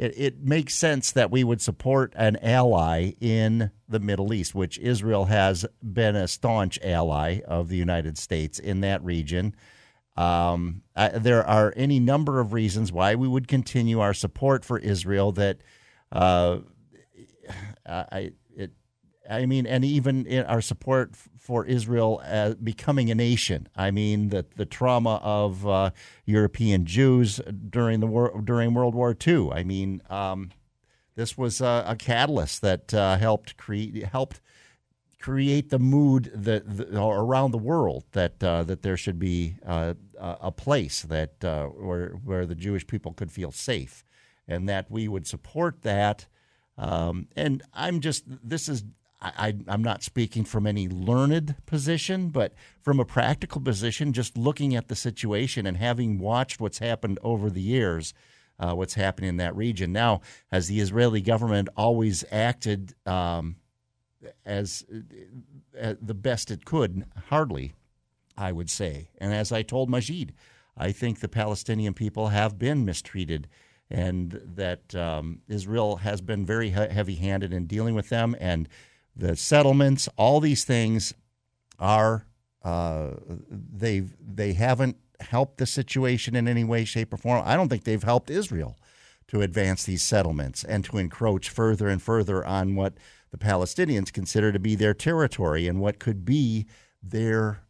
it, 0.00 0.14
it 0.16 0.42
makes 0.42 0.74
sense 0.74 1.12
that 1.12 1.30
we 1.30 1.44
would 1.44 1.60
support 1.60 2.14
an 2.16 2.38
ally 2.42 3.12
in 3.20 3.70
the 3.86 4.00
Middle 4.00 4.32
East, 4.32 4.54
which 4.54 4.78
Israel 4.78 5.26
has 5.26 5.66
been 5.82 6.16
a 6.16 6.26
staunch 6.26 6.78
ally 6.82 7.40
of 7.46 7.68
the 7.68 7.76
United 7.76 8.16
States 8.16 8.58
in 8.58 8.80
that 8.80 9.04
region. 9.04 9.54
Um, 10.16 10.82
I, 10.96 11.08
there 11.08 11.46
are 11.46 11.74
any 11.76 12.00
number 12.00 12.40
of 12.40 12.54
reasons 12.54 12.90
why 12.90 13.14
we 13.14 13.28
would 13.28 13.46
continue 13.46 14.00
our 14.00 14.14
support 14.14 14.64
for 14.64 14.78
Israel 14.78 15.32
that 15.32 15.58
uh, 16.10 16.60
I, 17.86 18.32
it, 18.54 18.72
I 19.28 19.46
mean, 19.46 19.66
and 19.66 19.84
even 19.84 20.44
our 20.44 20.60
support 20.60 21.14
for 21.38 21.64
Israel 21.64 22.20
as 22.24 22.54
becoming 22.56 23.10
a 23.10 23.14
nation. 23.14 23.68
I 23.76 23.90
mean, 23.90 24.28
the 24.28 24.46
the 24.56 24.66
trauma 24.66 25.20
of 25.22 25.66
uh, 25.66 25.90
European 26.24 26.84
Jews 26.84 27.40
during 27.68 28.00
the 28.00 28.06
war, 28.06 28.40
during 28.44 28.74
World 28.74 28.94
War 28.94 29.16
II. 29.26 29.50
I 29.52 29.62
mean, 29.62 30.02
um, 30.10 30.50
this 31.14 31.36
was 31.36 31.60
a, 31.60 31.84
a 31.86 31.96
catalyst 31.96 32.62
that 32.62 32.94
uh, 32.94 33.16
helped 33.16 33.56
create 33.56 34.04
helped 34.04 34.40
create 35.20 35.68
the 35.68 35.78
mood 35.78 36.32
that, 36.34 36.64
around 36.96 37.50
the 37.50 37.58
world 37.58 38.04
that 38.12 38.42
uh, 38.42 38.64
that 38.64 38.82
there 38.82 38.96
should 38.96 39.18
be 39.18 39.54
uh, 39.66 39.94
a 40.18 40.50
place 40.50 41.02
that 41.02 41.44
uh, 41.44 41.66
where 41.66 42.10
where 42.24 42.46
the 42.46 42.54
Jewish 42.54 42.86
people 42.86 43.12
could 43.12 43.30
feel 43.30 43.52
safe, 43.52 44.04
and 44.48 44.68
that 44.68 44.90
we 44.90 45.08
would 45.08 45.26
support 45.26 45.82
that. 45.82 46.26
Um, 46.80 47.28
and 47.36 47.62
I'm 47.74 48.00
just 48.00 48.24
this 48.26 48.68
is 48.68 48.84
I, 49.20 49.54
am 49.68 49.82
not 49.82 50.02
speaking 50.02 50.44
from 50.44 50.66
any 50.66 50.88
learned 50.88 51.56
position, 51.66 52.30
but 52.30 52.54
from 52.80 52.98
a 52.98 53.04
practical 53.04 53.60
position, 53.60 54.14
just 54.14 54.38
looking 54.38 54.74
at 54.74 54.88
the 54.88 54.96
situation 54.96 55.66
and 55.66 55.76
having 55.76 56.18
watched 56.18 56.58
what's 56.58 56.78
happened 56.78 57.18
over 57.22 57.50
the 57.50 57.60
years, 57.60 58.14
uh, 58.58 58.72
what's 58.72 58.94
happening 58.94 59.28
in 59.28 59.36
that 59.36 59.54
region. 59.54 59.92
Now, 59.92 60.22
has 60.50 60.68
the 60.68 60.80
Israeli 60.80 61.20
government 61.20 61.68
always 61.76 62.24
acted 62.32 62.94
um, 63.04 63.56
as 64.46 64.86
uh, 65.78 65.94
the 66.00 66.14
best 66.14 66.50
it 66.50 66.64
could? 66.64 67.04
Hardly, 67.28 67.74
I 68.38 68.52
would 68.52 68.70
say. 68.70 69.10
And 69.18 69.34
as 69.34 69.52
I 69.52 69.60
told 69.60 69.90
Majid, 69.90 70.32
I 70.78 70.92
think 70.92 71.20
the 71.20 71.28
Palestinian 71.28 71.92
people 71.92 72.28
have 72.28 72.58
been 72.58 72.86
mistreated 72.86 73.48
and 73.90 74.40
that 74.54 74.94
um, 74.94 75.40
Israel 75.48 75.96
has 75.96 76.20
been 76.20 76.46
very 76.46 76.70
heavy 76.70 77.16
handed 77.16 77.52
in 77.52 77.66
dealing 77.66 77.94
with 77.94 78.08
them. 78.08 78.36
And 78.38 78.68
the 79.16 79.36
settlements, 79.36 80.08
all 80.16 80.40
these 80.40 80.64
things 80.64 81.12
are 81.78 82.26
uh, 82.62 83.12
they 83.50 84.00
they 84.20 84.52
haven't 84.52 84.96
helped 85.20 85.58
the 85.58 85.66
situation 85.66 86.36
in 86.36 86.46
any 86.46 86.64
way, 86.64 86.84
shape, 86.84 87.12
or 87.12 87.16
form. 87.16 87.42
I 87.44 87.56
don't 87.56 87.68
think 87.68 87.84
they've 87.84 88.02
helped 88.02 88.30
Israel 88.30 88.78
to 89.28 89.42
advance 89.42 89.84
these 89.84 90.02
settlements 90.02 90.64
and 90.64 90.84
to 90.84 90.98
encroach 90.98 91.48
further 91.48 91.88
and 91.88 92.02
further 92.02 92.44
on 92.44 92.74
what 92.74 92.94
the 93.30 93.38
Palestinians 93.38 94.12
consider 94.12 94.50
to 94.52 94.58
be 94.58 94.74
their 94.74 94.94
territory 94.94 95.68
and 95.68 95.80
what 95.80 95.98
could 95.98 96.24
be 96.24 96.66
their 97.02 97.62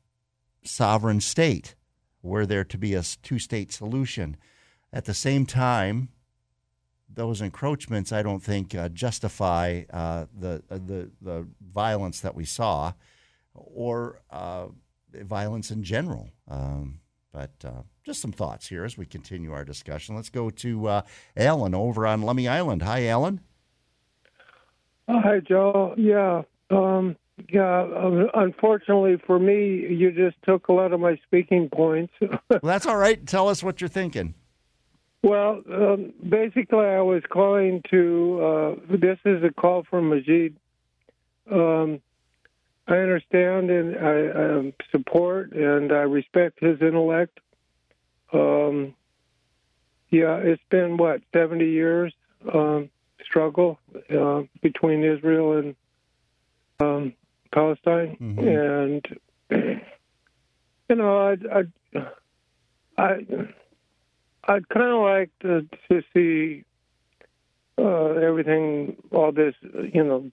sovereign 0.65 1.21
state, 1.21 1.75
were 2.23 2.47
there 2.47 2.65
to 2.65 2.79
be 2.79 2.95
a 2.95 3.03
two 3.23 3.39
state 3.39 3.73
solution. 3.73 4.37
At 4.93 5.05
the 5.05 5.15
same 5.15 5.47
time, 5.47 6.09
those 7.13 7.41
encroachments, 7.41 8.13
I 8.13 8.23
don't 8.23 8.43
think, 8.43 8.75
uh, 8.75 8.89
justify 8.89 9.83
uh, 9.93 10.27
the, 10.37 10.63
uh, 10.71 10.79
the 10.85 11.11
the 11.21 11.47
violence 11.61 12.21
that 12.21 12.35
we 12.35 12.45
saw, 12.45 12.93
or 13.55 14.21
uh, 14.31 14.67
violence 15.13 15.71
in 15.71 15.83
general. 15.83 16.31
Um, 16.49 17.01
but 17.33 17.53
uh, 17.65 17.83
just 18.05 18.21
some 18.21 18.33
thoughts 18.33 18.69
here 18.69 18.85
as 18.85 18.99
we 18.99 19.07
continue 19.07 19.53
our 19.53 19.65
discussion. 19.65 20.17
Let's 20.17 20.31
go 20.31 20.51
to 20.51 20.87
uh, 20.87 21.03
Alan 21.37 21.75
over 21.75 22.07
on 22.07 22.23
Lummi 22.23 22.51
Island. 22.51 22.83
Hi, 22.83 23.07
Alan. 23.07 23.41
hi, 25.09 25.41
Joe. 25.41 25.95
Yeah. 25.97 26.43
Um, 26.71 27.17
yeah, 27.49 27.87
unfortunately 28.35 29.17
for 29.27 29.39
me, 29.39 29.87
you 29.89 30.13
just 30.13 30.37
took 30.43 30.69
a 30.69 30.73
lot 30.73 30.93
of 30.93 31.01
my 31.01 31.19
speaking 31.27 31.69
points. 31.69 32.13
well, 32.21 32.61
that's 32.63 32.87
all 32.87 32.97
right. 32.97 33.27
Tell 33.27 33.49
us 33.49 33.63
what 33.63 33.81
you're 33.81 33.89
thinking. 33.89 34.35
Well, 35.23 35.63
um, 35.71 36.13
basically, 36.27 36.87
I 36.87 37.03
was 37.03 37.23
calling 37.29 37.83
to. 37.91 38.41
Uh, 38.43 38.97
this 38.97 39.19
is 39.25 39.43
a 39.45 39.51
call 39.53 39.85
from 39.89 40.09
Majid. 40.09 40.57
Um, 41.51 42.01
I 42.89 42.95
understand 42.97 43.71
and 43.71 43.97
I, 43.97 44.69
I, 44.69 44.73
support 44.91 45.53
and 45.53 45.93
I 45.93 46.03
respect 46.03 46.61
his 46.61 46.81
intellect. 46.81 47.39
Um, 48.33 48.95
yeah, 50.11 50.37
it's 50.37 50.63
been 50.71 50.97
what 50.97 51.21
seventy 51.33 51.71
years 51.71 52.13
um, 52.53 52.91
struggle 53.25 53.79
uh, 54.11 54.43
between 54.63 55.05
Israel 55.05 55.59
and 55.59 55.77
um, 56.81 57.13
Palestine, 57.53 58.17
mm-hmm. 58.21 58.49
and 58.49 59.81
you 60.91 60.97
know, 60.97 61.29
I, 61.29 61.65
I, 61.97 62.07
I 62.99 63.19
I'd 64.51 64.69
kind 64.69 64.91
of 64.91 65.03
like 65.03 65.31
to, 65.43 65.69
to 65.89 66.03
see 66.13 66.65
uh, 67.79 68.15
everything, 68.15 68.97
all 69.13 69.31
this, 69.31 69.55
you 69.63 70.03
know, 70.03 70.29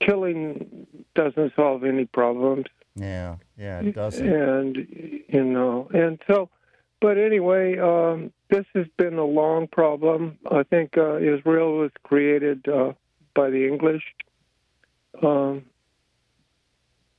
killing 0.00 0.86
doesn't 1.14 1.52
solve 1.54 1.84
any 1.84 2.06
problems. 2.06 2.66
Yeah, 2.96 3.36
yeah, 3.56 3.80
it 3.82 3.94
doesn't. 3.94 4.26
And, 4.26 4.76
you 5.28 5.44
know, 5.44 5.88
and 5.94 6.20
so, 6.26 6.50
but 7.00 7.18
anyway, 7.18 7.78
um, 7.78 8.32
this 8.48 8.66
has 8.74 8.86
been 8.96 9.16
a 9.16 9.24
long 9.24 9.68
problem. 9.68 10.36
I 10.50 10.64
think 10.64 10.98
uh, 10.98 11.18
Israel 11.18 11.78
was 11.78 11.92
created 12.02 12.66
uh, 12.66 12.94
by 13.36 13.50
the 13.50 13.68
English 13.68 14.02
um, 15.22 15.66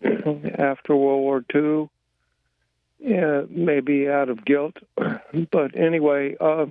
after 0.04 0.94
World 0.94 1.22
War 1.22 1.46
II 1.56 1.90
yeah, 3.02 3.42
maybe 3.50 4.08
out 4.08 4.30
of 4.30 4.46
guilt. 4.46 4.78
But 5.52 5.76
anyway, 5.78 6.36
uh, 6.40 6.66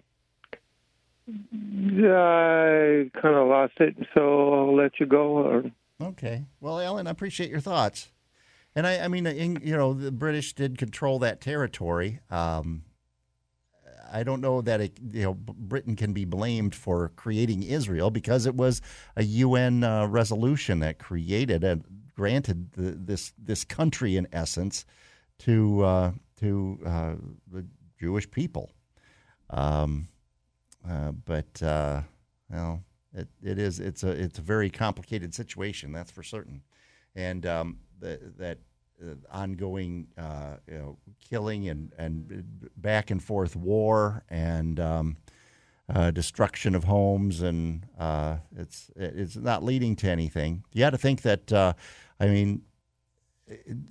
I 1.28 3.10
kind 3.20 3.34
of 3.34 3.48
lost 3.48 3.74
it, 3.78 3.96
so 4.14 4.52
I'll 4.52 4.76
let 4.76 5.00
you 5.00 5.06
go. 5.06 5.70
Okay. 6.02 6.44
Well, 6.60 6.80
Alan, 6.80 7.06
I 7.06 7.10
appreciate 7.10 7.50
your 7.50 7.60
thoughts. 7.60 8.10
And 8.74 8.86
I, 8.86 9.00
I 9.00 9.08
mean, 9.08 9.26
in, 9.26 9.60
you 9.64 9.76
know, 9.76 9.94
the 9.94 10.12
British 10.12 10.52
did 10.52 10.78
control 10.78 11.18
that 11.20 11.40
territory. 11.40 12.20
Um, 12.30 12.84
I 14.12 14.22
don't 14.22 14.40
know 14.40 14.60
that 14.62 14.80
it, 14.80 14.98
you 15.12 15.22
know 15.22 15.34
Britain 15.34 15.96
can 15.96 16.12
be 16.12 16.24
blamed 16.24 16.74
for 16.74 17.10
creating 17.16 17.62
Israel 17.62 18.10
because 18.10 18.46
it 18.46 18.54
was 18.54 18.82
a 19.16 19.22
UN 19.22 19.84
uh, 19.84 20.06
resolution 20.06 20.80
that 20.80 20.98
created 20.98 21.62
and 21.64 21.84
granted 22.16 22.72
the, 22.72 22.92
this 22.92 23.32
this 23.38 23.64
country 23.64 24.16
in 24.16 24.26
essence 24.32 24.84
to 25.40 25.84
uh, 25.84 26.12
to 26.40 26.78
uh, 26.84 27.14
the 27.50 27.64
Jewish 28.00 28.30
people. 28.30 28.72
Um, 29.50 30.08
uh, 30.88 31.12
but 31.12 31.62
uh, 31.62 32.02
well, 32.50 32.82
it, 33.12 33.28
it 33.42 33.58
is 33.58 33.80
it's 33.80 34.02
a 34.02 34.10
it's 34.10 34.38
a 34.38 34.42
very 34.42 34.70
complicated 34.70 35.34
situation. 35.34 35.92
That's 35.92 36.10
for 36.10 36.22
certain, 36.22 36.62
and 37.14 37.44
um, 37.44 37.78
the, 37.98 38.18
that 38.38 38.58
uh, 39.02 39.14
ongoing 39.30 40.06
uh, 40.16 40.56
you 40.66 40.78
know, 40.78 40.98
killing 41.28 41.68
and 41.68 41.92
and 41.98 42.70
back 42.76 43.10
and 43.10 43.22
forth 43.22 43.56
war 43.56 44.24
and 44.30 44.80
um, 44.80 45.16
uh, 45.94 46.10
destruction 46.10 46.74
of 46.74 46.84
homes 46.84 47.42
and 47.42 47.86
uh, 47.98 48.36
it's 48.56 48.90
it's 48.96 49.36
not 49.36 49.62
leading 49.62 49.96
to 49.96 50.08
anything. 50.08 50.64
You 50.72 50.80
got 50.80 50.90
to 50.90 50.98
think 50.98 51.22
that 51.22 51.52
I 51.52 52.26
mean 52.26 52.62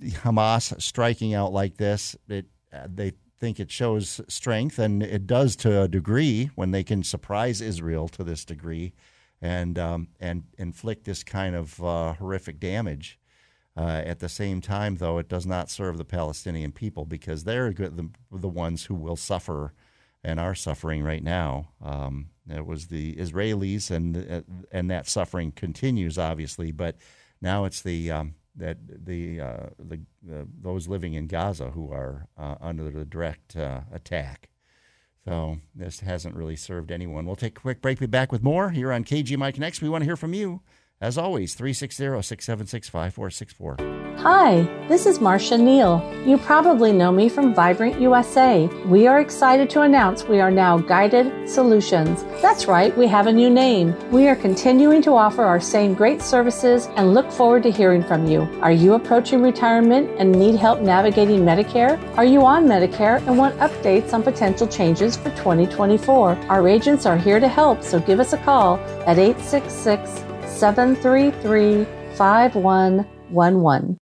Hamas 0.02 0.80
striking 0.80 1.34
out 1.34 1.52
like 1.52 1.76
this 1.76 2.16
it 2.28 2.46
they 2.88 3.12
think 3.40 3.58
it 3.58 3.70
shows 3.70 4.20
strength, 4.28 4.78
and 4.78 5.02
it 5.02 5.26
does 5.26 5.56
to 5.56 5.82
a 5.82 5.88
degree 5.88 6.50
when 6.54 6.70
they 6.70 6.84
can 6.84 7.02
surprise 7.02 7.60
Israel 7.60 8.06
to 8.08 8.22
this 8.22 8.44
degree, 8.44 8.92
and 9.40 9.78
um, 9.78 10.08
and 10.20 10.44
inflict 10.58 11.04
this 11.04 11.24
kind 11.24 11.56
of 11.56 11.82
uh, 11.82 12.12
horrific 12.14 12.60
damage. 12.60 13.18
Uh, 13.76 14.02
at 14.04 14.18
the 14.18 14.28
same 14.28 14.60
time, 14.60 14.96
though, 14.96 15.18
it 15.18 15.28
does 15.28 15.46
not 15.46 15.70
serve 15.70 15.96
the 15.96 16.04
Palestinian 16.04 16.72
people 16.72 17.06
because 17.06 17.44
they're 17.44 17.72
the, 17.72 18.10
the 18.30 18.48
ones 18.48 18.84
who 18.84 18.94
will 18.94 19.16
suffer 19.16 19.72
and 20.22 20.38
are 20.38 20.54
suffering 20.54 21.02
right 21.02 21.22
now. 21.22 21.68
Um, 21.82 22.30
it 22.48 22.66
was 22.66 22.88
the 22.88 23.14
Israelis, 23.14 23.90
and 23.90 24.16
uh, 24.16 24.42
and 24.70 24.90
that 24.90 25.08
suffering 25.08 25.52
continues, 25.52 26.18
obviously. 26.18 26.72
But 26.72 26.96
now 27.40 27.64
it's 27.64 27.80
the 27.80 28.10
um, 28.10 28.34
that 28.56 28.78
the 29.06 29.40
uh, 29.40 29.66
the 29.78 30.00
uh, 30.30 30.44
those 30.60 30.88
living 30.88 31.14
in 31.14 31.26
Gaza 31.26 31.70
who 31.70 31.92
are 31.92 32.26
uh, 32.36 32.56
under 32.60 32.90
the 32.90 33.04
direct 33.04 33.56
uh, 33.56 33.80
attack. 33.92 34.50
So 35.24 35.58
this 35.74 36.00
hasn't 36.00 36.34
really 36.34 36.56
served 36.56 36.90
anyone. 36.90 37.26
We'll 37.26 37.36
take 37.36 37.58
a 37.58 37.60
quick 37.60 37.82
break. 37.82 38.00
Be 38.00 38.06
back 38.06 38.32
with 38.32 38.42
more 38.42 38.70
here 38.70 38.90
on 38.90 39.04
KGMI 39.04 39.52
Connects. 39.52 39.82
We 39.82 39.88
want 39.88 40.02
to 40.02 40.06
hear 40.06 40.16
from 40.16 40.34
you. 40.34 40.62
As 41.02 41.16
always, 41.16 41.54
360 41.54 42.20
676 42.20 42.90
5464. 42.90 43.76
Hi, 44.18 44.64
this 44.86 45.06
is 45.06 45.18
Marcia 45.18 45.56
Neal. 45.56 46.06
You 46.26 46.36
probably 46.36 46.92
know 46.92 47.10
me 47.10 47.30
from 47.30 47.54
Vibrant 47.54 47.98
USA. 48.02 48.66
We 48.84 49.06
are 49.06 49.18
excited 49.18 49.70
to 49.70 49.80
announce 49.80 50.24
we 50.24 50.40
are 50.40 50.50
now 50.50 50.76
Guided 50.76 51.48
Solutions. 51.48 52.22
That's 52.42 52.66
right, 52.66 52.94
we 52.98 53.06
have 53.06 53.28
a 53.28 53.32
new 53.32 53.48
name. 53.48 53.96
We 54.10 54.28
are 54.28 54.36
continuing 54.36 55.00
to 55.02 55.12
offer 55.12 55.42
our 55.42 55.58
same 55.58 55.94
great 55.94 56.20
services 56.20 56.86
and 56.96 57.14
look 57.14 57.32
forward 57.32 57.62
to 57.62 57.70
hearing 57.70 58.02
from 58.02 58.26
you. 58.26 58.42
Are 58.60 58.70
you 58.70 58.92
approaching 58.92 59.40
retirement 59.40 60.10
and 60.18 60.30
need 60.30 60.56
help 60.56 60.82
navigating 60.82 61.40
Medicare? 61.40 61.98
Are 62.18 62.26
you 62.26 62.44
on 62.44 62.66
Medicare 62.66 63.26
and 63.26 63.38
want 63.38 63.56
updates 63.56 64.12
on 64.12 64.22
potential 64.22 64.66
changes 64.66 65.16
for 65.16 65.30
2024? 65.30 66.36
Our 66.50 66.68
agents 66.68 67.06
are 67.06 67.16
here 67.16 67.40
to 67.40 67.48
help, 67.48 67.82
so 67.82 68.00
give 68.00 68.20
us 68.20 68.34
a 68.34 68.38
call 68.44 68.76
at 69.06 69.18
866 69.18 70.29
733 70.60 71.86
5111. 72.16 73.96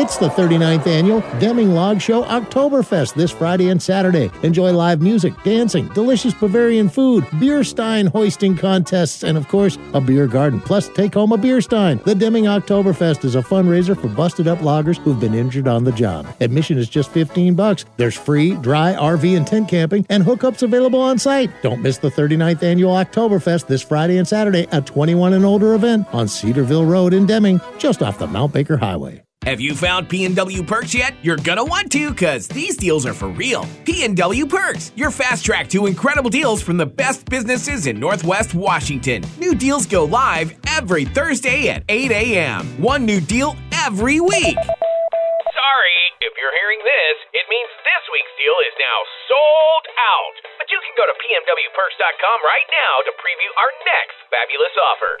It's 0.00 0.16
the 0.16 0.28
39th 0.28 0.86
annual 0.86 1.24
Deming 1.40 1.72
Log 1.74 2.00
Show 2.00 2.22
Oktoberfest 2.22 3.14
this 3.14 3.32
Friday 3.32 3.70
and 3.70 3.82
Saturday. 3.82 4.30
Enjoy 4.44 4.72
live 4.72 5.02
music, 5.02 5.34
dancing, 5.42 5.88
delicious 5.88 6.32
Bavarian 6.32 6.88
food, 6.88 7.26
beer 7.40 7.64
stein 7.64 8.06
hoisting 8.06 8.56
contests, 8.56 9.24
and 9.24 9.36
of 9.36 9.48
course, 9.48 9.76
a 9.94 10.00
beer 10.00 10.28
garden. 10.28 10.60
Plus, 10.60 10.88
take 10.90 11.14
home 11.14 11.32
a 11.32 11.36
beer 11.36 11.60
stein. 11.60 12.00
The 12.04 12.14
Deming 12.14 12.44
Oktoberfest 12.44 13.24
is 13.24 13.34
a 13.34 13.42
fundraiser 13.42 14.00
for 14.00 14.06
busted 14.06 14.46
up 14.46 14.62
loggers 14.62 14.98
who've 14.98 15.18
been 15.18 15.34
injured 15.34 15.66
on 15.66 15.82
the 15.82 15.90
job. 15.90 16.28
Admission 16.38 16.78
is 16.78 16.88
just 16.88 17.10
15 17.10 17.56
bucks. 17.56 17.84
There's 17.96 18.16
free, 18.16 18.54
dry, 18.54 18.92
RV, 18.94 19.36
and 19.36 19.48
tent 19.48 19.68
camping, 19.68 20.06
and 20.08 20.22
hookups 20.22 20.62
available 20.62 21.00
on 21.00 21.18
site. 21.18 21.50
Don't 21.60 21.82
miss 21.82 21.98
the 21.98 22.08
39th 22.08 22.62
annual 22.62 22.94
Oktoberfest 22.94 23.66
this 23.66 23.82
Friday 23.82 24.18
and 24.18 24.28
Saturday, 24.28 24.68
a 24.70 24.80
21 24.80 25.32
and 25.32 25.44
older 25.44 25.74
event 25.74 26.06
on 26.14 26.28
Cedarville 26.28 26.84
Road 26.84 27.12
in 27.12 27.26
Deming, 27.26 27.60
just 27.78 28.00
off 28.00 28.20
the 28.20 28.28
Mount 28.28 28.52
Baker 28.52 28.76
Highway. 28.76 29.24
Have 29.48 29.64
you 29.64 29.72
found 29.72 30.12
PNW 30.12 30.60
Perks 30.66 30.92
yet? 30.92 31.16
You're 31.24 31.40
gonna 31.40 31.64
want 31.64 31.90
to, 31.92 32.12
cause 32.12 32.44
these 32.48 32.76
deals 32.76 33.08
are 33.08 33.16
for 33.16 33.32
real. 33.32 33.64
PNW 33.88 34.44
Perks, 34.44 34.92
your 34.92 35.10
fast 35.10 35.40
track 35.42 35.72
to 35.72 35.86
incredible 35.86 36.28
deals 36.28 36.60
from 36.60 36.76
the 36.76 36.84
best 36.84 37.24
businesses 37.24 37.86
in 37.86 37.98
Northwest 37.98 38.52
Washington. 38.52 39.24
New 39.40 39.54
deals 39.54 39.86
go 39.86 40.04
live 40.04 40.52
every 40.68 41.06
Thursday 41.06 41.72
at 41.72 41.80
8 41.88 42.12
a.m. 42.12 42.68
One 42.76 43.08
new 43.08 43.24
deal 43.24 43.56
every 43.72 44.20
week. 44.20 44.60
Sorry, 44.60 46.00
if 46.20 46.36
you're 46.36 46.52
hearing 46.52 46.84
this, 46.84 47.16
it 47.32 47.48
means 47.48 47.72
this 47.88 48.04
week's 48.12 48.34
deal 48.36 48.56
is 48.68 48.76
now 48.76 48.98
sold 49.32 49.84
out. 49.96 50.36
But 50.60 50.68
you 50.68 50.76
can 50.76 50.92
go 50.92 51.08
to 51.08 51.16
pnwperks.com 51.24 52.38
right 52.44 52.68
now 52.68 53.00
to 53.00 53.16
preview 53.16 53.50
our 53.56 53.72
next 53.96 54.27
fabulous 54.30 54.74
offer. 54.90 55.18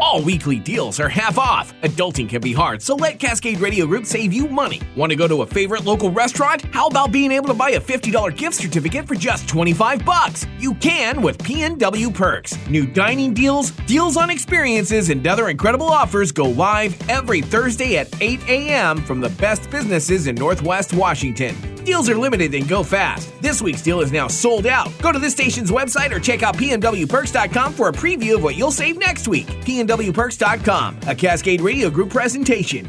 All 0.00 0.22
weekly 0.22 0.58
deals 0.58 0.98
are 0.98 1.08
half 1.08 1.38
off. 1.38 1.72
Adulting 1.82 2.28
can 2.28 2.40
be 2.40 2.52
hard, 2.52 2.82
so 2.82 2.96
let 2.96 3.18
Cascade 3.20 3.60
Radio 3.60 3.86
Group 3.86 4.04
save 4.04 4.32
you 4.32 4.48
money. 4.48 4.80
Want 4.96 5.10
to 5.10 5.16
go 5.16 5.28
to 5.28 5.42
a 5.42 5.46
favorite 5.46 5.84
local 5.84 6.10
restaurant? 6.10 6.62
How 6.74 6.88
about 6.88 7.12
being 7.12 7.30
able 7.30 7.46
to 7.48 7.54
buy 7.54 7.70
a 7.70 7.80
$50 7.80 8.36
gift 8.36 8.56
certificate 8.56 9.06
for 9.06 9.14
just 9.14 9.48
25 9.48 10.04
bucks? 10.04 10.46
You 10.58 10.74
can 10.74 11.22
with 11.22 11.38
PNW 11.38 12.12
Perks. 12.12 12.56
New 12.68 12.86
dining 12.86 13.32
deals, 13.32 13.70
deals 13.86 14.16
on 14.16 14.30
experiences, 14.30 15.10
and 15.10 15.24
other 15.26 15.48
incredible 15.50 15.86
offers 15.86 16.32
go 16.32 16.46
live 16.46 16.96
every 17.08 17.40
Thursday 17.40 17.96
at 17.98 18.08
8 18.20 18.40
a.m. 18.48 18.96
from 19.04 19.20
the 19.20 19.30
best 19.30 19.70
businesses 19.70 20.26
in 20.26 20.34
Northwest 20.34 20.94
Washington. 20.94 21.71
Deals 21.84 22.08
are 22.08 22.16
limited 22.16 22.54
and 22.54 22.68
go 22.68 22.82
fast. 22.82 23.32
This 23.42 23.60
week's 23.60 23.82
deal 23.82 24.00
is 24.00 24.12
now 24.12 24.28
sold 24.28 24.66
out. 24.66 24.90
Go 25.00 25.12
to 25.12 25.18
this 25.18 25.32
station's 25.32 25.70
website 25.70 26.12
or 26.12 26.20
check 26.20 26.42
out 26.42 26.56
pnwperks.com 26.56 27.72
for 27.72 27.88
a 27.88 27.92
preview 27.92 28.36
of 28.36 28.42
what 28.42 28.56
you'll 28.56 28.70
save 28.70 28.98
next 28.98 29.28
week. 29.28 29.46
pnwperks.com, 29.46 30.98
a 31.06 31.14
Cascade 31.14 31.60
Radio 31.60 31.90
Group 31.90 32.10
presentation. 32.10 32.88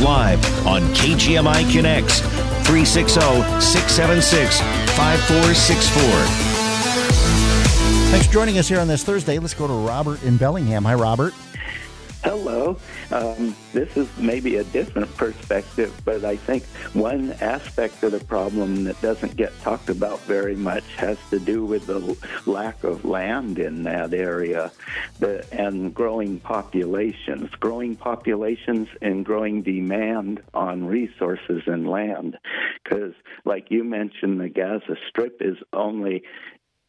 live 0.00 0.66
on 0.66 0.82
KGMI 0.94 1.72
Connects 1.72 2.20
360 2.66 3.20
676 3.60 4.60
5464. 4.96 6.02
Thanks 8.10 8.26
for 8.26 8.32
joining 8.32 8.58
us 8.58 8.68
here 8.68 8.80
on 8.80 8.88
this 8.88 9.04
Thursday. 9.04 9.38
Let's 9.38 9.54
go 9.54 9.66
to 9.66 9.72
Robert 9.72 10.22
in 10.22 10.36
Bellingham. 10.36 10.84
Hi, 10.84 10.94
Robert. 10.94 11.32
Hello. 12.26 12.76
Um, 13.12 13.54
this 13.72 13.96
is 13.96 14.08
maybe 14.18 14.56
a 14.56 14.64
different 14.64 15.16
perspective, 15.16 15.94
but 16.04 16.24
I 16.24 16.34
think 16.34 16.64
one 16.92 17.30
aspect 17.34 18.02
of 18.02 18.10
the 18.10 18.24
problem 18.24 18.82
that 18.82 19.00
doesn't 19.00 19.36
get 19.36 19.56
talked 19.60 19.90
about 19.90 20.18
very 20.22 20.56
much 20.56 20.82
has 20.96 21.18
to 21.30 21.38
do 21.38 21.64
with 21.64 21.86
the 21.86 22.16
lack 22.50 22.82
of 22.82 23.04
land 23.04 23.60
in 23.60 23.84
that 23.84 24.12
area 24.12 24.72
the, 25.20 25.46
and 25.52 25.94
growing 25.94 26.40
populations. 26.40 27.48
Growing 27.60 27.94
populations 27.94 28.88
and 29.00 29.24
growing 29.24 29.62
demand 29.62 30.42
on 30.52 30.84
resources 30.84 31.62
and 31.66 31.88
land. 31.88 32.38
Because, 32.82 33.14
like 33.44 33.70
you 33.70 33.84
mentioned, 33.84 34.40
the 34.40 34.48
Gaza 34.48 34.96
Strip 35.08 35.40
is 35.42 35.58
only 35.72 36.24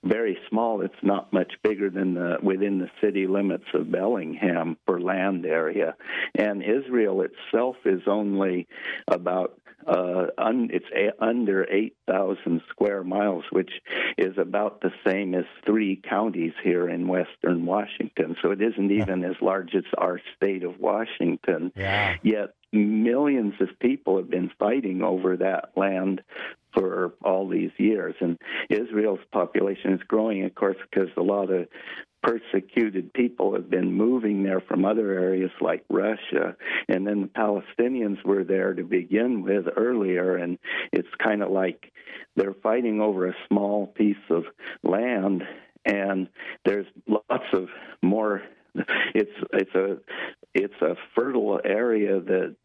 very 0.08 0.38
small. 0.50 0.82
It's 0.82 0.94
not 1.04 1.32
much 1.34 1.54
bigger 1.64 1.90
than 1.90 2.14
the 2.14 2.38
within 2.42 2.80
the 2.80 2.90
city 3.02 3.28
limits 3.28 3.66
of 3.74 3.92
Bellingham 3.92 4.78
for 4.86 5.00
land 5.00 5.46
area, 5.46 5.96
and 6.36 6.64
Israel 6.64 7.22
itself 7.22 7.76
is 7.86 8.02
only 8.08 8.68
about 9.08 9.60
uh, 9.88 10.28
un, 10.38 10.70
it's 10.72 10.86
a, 10.94 11.12
under 11.24 11.66
8,000 11.70 12.62
square 12.70 13.04
miles, 13.04 13.46
which 13.52 13.72
is 14.18 14.38
about 14.38 14.82
the 14.82 14.92
same 15.06 15.34
as 15.34 15.46
three 15.66 16.02
counties 16.10 16.54
here 16.64 16.90
in 16.90 17.08
western 17.08 17.66
Washington. 17.66 18.36
So 18.42 18.52
it 18.52 18.62
isn't 18.62 18.92
even 18.92 19.24
as 19.24 19.36
large 19.42 19.76
as 19.76 19.86
our 19.98 20.20
state 20.36 20.64
of 20.64 20.80
Washington. 20.80 21.72
Yeah. 21.76 22.16
Yet 22.22 22.54
millions 22.74 23.54
of 23.62 23.70
people 23.80 24.18
have 24.18 24.30
been 24.30 24.52
fighting 24.60 25.02
over 25.02 25.38
that 25.38 25.72
land 25.78 26.22
for 26.74 27.14
all 27.24 27.48
these 27.48 27.72
years. 27.78 28.16
And 28.20 28.38
Israel's 28.70 29.20
population 29.32 29.94
is 29.94 30.02
growing, 30.08 30.44
of 30.46 30.56
course, 30.56 30.78
because 30.90 31.10
a 31.18 31.22
lot 31.22 31.52
of 31.52 31.68
persecuted 32.24 33.14
people 33.14 33.54
have 33.54 33.70
been 33.70 33.94
moving 33.94 34.44
there 34.44 34.60
from 34.60 34.86
other 34.86 35.12
areas 35.12 35.52
like 35.62 35.84
Russia. 35.90 36.56
And 36.88 37.06
then 37.06 37.22
the 37.22 37.28
Palestinians 37.28 38.24
were 38.26 38.44
there 38.44 38.74
to 38.74 38.84
begin 38.84 39.44
with 39.44 39.66
earlier. 39.76 40.36
And 40.36 40.58
it's 40.92 41.08
kind 41.24 41.42
of 41.42 41.52
like 41.52 41.92
they're 42.36 42.56
fighting 42.64 43.02
over 43.02 43.28
a 43.28 43.36
small 43.48 43.88
piece 43.88 44.16
of 44.30 44.44
land. 44.84 45.44
And 45.86 46.28
there's 46.66 46.88
lots 47.08 47.46
of 47.54 47.70
more. 48.02 48.42
It's 49.16 49.32
it's 49.54 49.74
a 49.74 49.98
it's 50.54 50.82
a 50.82 50.96
fertile 51.16 51.60
area 51.64 52.20
that 52.20 52.56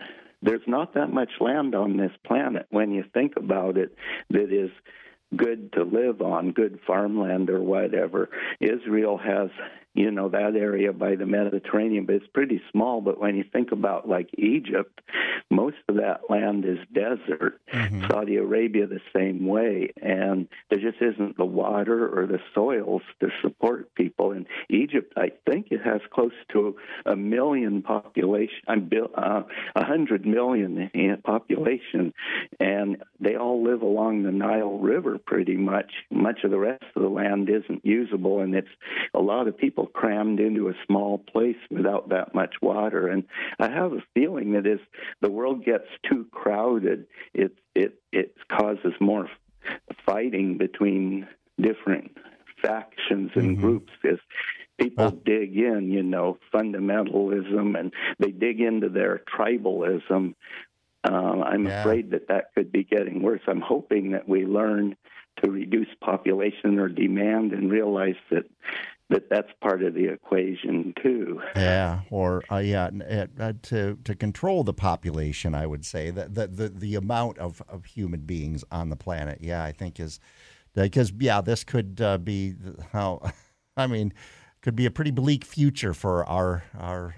there's 0.43 0.67
not 0.67 0.95
that 0.95 1.13
much 1.13 1.31
land 1.41 1.75
on 1.75 1.97
this 1.97 2.13
planet 2.27 2.67
when 2.71 2.91
you 2.91 3.05
think 3.15 3.35
about 3.37 3.77
it 3.79 3.97
that 4.31 4.53
is 4.53 4.71
good 5.37 5.73
to 5.73 5.85
live 5.85 6.21
on, 6.21 6.53
good 6.53 6.79
farmland 6.87 7.49
or 7.49 7.63
whatever. 7.63 8.29
Israel 8.61 9.17
has 9.19 9.49
you 9.95 10.11
know 10.11 10.29
that 10.31 10.57
area 10.57 10.93
by 10.93 11.17
the 11.17 11.27
Mediterranean, 11.27 12.07
but 12.07 12.17
it's 12.17 12.27
pretty 12.33 12.63
small. 12.71 13.01
But 13.01 13.21
when 13.21 13.37
you 13.37 13.45
think 13.53 13.73
about 13.73 14.09
like 14.09 14.31
Egypt, 14.39 15.01
most 15.51 15.77
of 15.89 15.97
that 15.97 16.31
land 16.31 16.65
is 16.65 16.79
desert. 16.93 17.61
Mm-hmm. 17.73 18.07
Saudi 18.11 18.37
Arabia 18.37 18.87
the 18.87 19.01
same 19.15 19.47
way, 19.47 19.93
and 20.01 20.49
there 20.71 20.79
just 20.79 21.03
isn't 21.03 21.37
the 21.37 21.45
water 21.45 22.09
or 22.19 22.27
the 22.27 22.39
soils 22.55 23.03
to 23.21 23.29
support 23.43 23.95
people. 23.95 24.33
In 24.33 24.47
Egypt, 24.71 25.13
I 25.17 25.33
think 25.49 25.69
it 25.71 25.83
has 25.83 26.01
close 26.11 26.33
to 26.53 26.77
a 27.05 27.17
million 27.17 27.83
population. 27.83 28.61
I'm 28.69 28.91
uh, 29.15 29.43
a 29.75 29.85
hundred 29.85 30.25
million 30.27 30.91
in 30.95 31.19
population, 31.23 32.15
and 32.61 33.03
they 33.21 33.37
all 33.37 33.63
live 33.63 33.83
along 33.83 34.23
the 34.23 34.33
Nile 34.33 34.79
River 34.79 35.19
pretty 35.19 35.57
much. 35.57 35.93
Much 36.11 36.45
of 36.45 36.51
the 36.51 36.59
rest 36.59 36.85
of 36.97 37.03
the 37.03 37.09
land 37.09 37.51
isn't 37.51 37.85
usable, 37.85 38.41
and 38.41 38.55
it's 38.55 38.69
a 39.15 39.21
lot 39.21 39.49
of 39.49 39.57
people 39.57 39.82
people 39.83 39.93
crammed 39.93 40.41
into 40.41 40.69
a 40.69 40.75
small 40.87 41.19
place 41.19 41.57
without 41.71 42.09
that 42.11 42.35
much 42.35 42.55
water. 42.61 43.09
And 43.09 43.25
I 43.59 43.71
have 43.71 43.93
a 43.93 44.03
feeling 44.15 44.53
that 44.53 44.67
as 44.67 44.79
the 45.21 45.31
world 45.31 45.65
gets 45.65 45.87
too 46.09 46.27
crowded, 46.31 47.07
it 47.35 47.53
it 47.75 47.95
it 48.13 48.35
causes 48.49 48.93
more 49.01 49.29
fighting 50.05 50.59
between 50.59 51.27
different 51.61 52.17
factions 52.61 53.31
and 53.35 53.57
mm-hmm. 53.57 53.61
groups 53.61 53.93
as 54.05 54.19
people 54.79 55.11
dig 55.11 55.57
in, 55.57 55.91
you 55.91 56.03
know, 56.03 56.39
fundamentalism, 56.53 57.79
and 57.79 57.93
they 58.19 58.31
dig 58.31 58.61
into 58.61 58.89
their 58.89 59.23
tribalism. 59.37 60.35
Uh, 61.05 61.43
I'm 61.45 61.67
yeah. 61.67 61.81
afraid 61.81 62.13
that 62.13 62.29
that 62.29 62.55
could 62.55 62.71
be 62.71 62.85
getting 62.85 63.23
worse. 63.23 63.41
I'm 63.49 63.61
hoping 63.61 64.13
that 64.13 64.29
we 64.29 64.47
learn 64.47 64.97
to 65.43 65.51
reduce 65.51 65.89
population 66.01 66.79
or 66.79 66.89
demand 66.89 67.53
and 67.53 67.71
realize 67.71 68.17
that 68.31 68.45
that 69.11 69.29
that's 69.31 69.49
part 69.61 69.83
of 69.83 69.95
the 69.95 70.13
equation 70.13 70.95
too. 71.03 71.41
Yeah, 71.57 72.01
or 72.11 72.43
uh, 72.51 72.59
yeah, 72.59 72.91
uh, 73.39 73.53
to 73.63 73.99
to 74.05 74.15
control 74.15 74.65
the 74.65 74.73
population, 74.73 75.55
I 75.55 75.67
would 75.67 75.85
say 75.85 76.11
that 76.11 76.35
the, 76.35 76.47
the 76.47 76.69
the 76.69 76.95
amount 76.95 77.39
of 77.39 77.63
of 77.69 77.85
human 77.85 78.21
beings 78.21 78.65
on 78.71 78.91
the 78.91 78.97
planet. 78.97 79.39
Yeah, 79.41 79.63
I 79.63 79.73
think 79.73 80.01
is 80.01 80.19
because 80.75 81.13
yeah, 81.19 81.41
this 81.41 81.65
could 81.65 82.01
uh, 82.01 82.19
be 82.19 82.55
how 82.93 83.31
I 83.77 83.87
mean, 83.87 84.13
could 84.61 84.77
be 84.77 84.87
a 84.87 84.91
pretty 84.91 85.11
bleak 85.11 85.45
future 85.45 85.95
for 85.95 86.25
our 86.27 86.65
our 86.79 87.17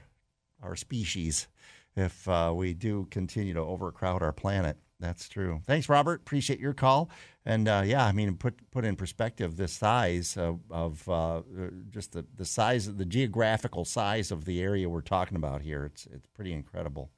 our 0.62 0.76
species 0.76 1.48
if 1.96 2.28
uh, 2.28 2.52
we 2.54 2.74
do 2.74 3.06
continue 3.10 3.54
to 3.54 3.60
overcrowd 3.60 4.22
our 4.22 4.32
planet. 4.32 4.76
That's 5.04 5.28
true. 5.28 5.60
Thanks, 5.66 5.88
Robert. 5.90 6.20
Appreciate 6.20 6.58
your 6.58 6.72
call. 6.72 7.10
And 7.44 7.68
uh, 7.68 7.82
yeah, 7.84 8.06
I 8.06 8.12
mean, 8.12 8.36
put 8.36 8.70
put 8.70 8.86
in 8.86 8.96
perspective 8.96 9.56
the 9.56 9.68
size 9.68 10.36
of, 10.38 10.60
of 10.70 11.06
uh, 11.08 11.42
just 11.90 12.12
the, 12.12 12.24
the 12.34 12.46
size 12.46 12.88
of 12.88 12.96
the 12.96 13.04
geographical 13.04 13.84
size 13.84 14.30
of 14.30 14.46
the 14.46 14.62
area 14.62 14.88
we're 14.88 15.02
talking 15.02 15.36
about 15.36 15.60
here. 15.60 15.84
It's 15.84 16.06
it's 16.06 16.26
pretty 16.28 16.54
incredible. 16.54 17.10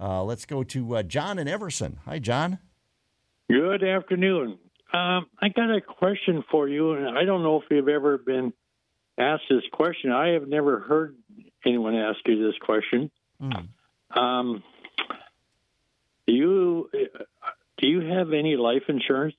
Uh, 0.00 0.24
let's 0.24 0.44
go 0.44 0.64
to 0.64 0.96
uh, 0.96 1.02
John 1.04 1.38
and 1.38 1.48
Everson. 1.48 2.00
Hi, 2.04 2.18
John. 2.18 2.58
Good 3.48 3.84
afternoon. 3.84 4.58
Um, 4.92 5.26
I 5.40 5.50
got 5.54 5.70
a 5.70 5.80
question 5.80 6.42
for 6.50 6.68
you, 6.68 6.94
and 6.94 7.16
I 7.16 7.24
don't 7.24 7.44
know 7.44 7.60
if 7.60 7.64
you've 7.70 7.88
ever 7.88 8.18
been 8.18 8.52
asked 9.18 9.44
this 9.48 9.62
question. 9.72 10.10
I 10.10 10.30
have 10.30 10.48
never 10.48 10.80
heard 10.80 11.16
anyone 11.64 11.94
ask 11.94 12.18
you 12.26 12.44
this 12.44 12.58
question. 12.60 13.10
Mm. 13.40 13.68
Um, 14.16 14.64
do 16.30 16.36
you 16.36 16.90
do 17.78 17.86
you 17.88 18.00
have 18.00 18.32
any 18.32 18.56
life 18.56 18.84
insurance? 18.88 19.36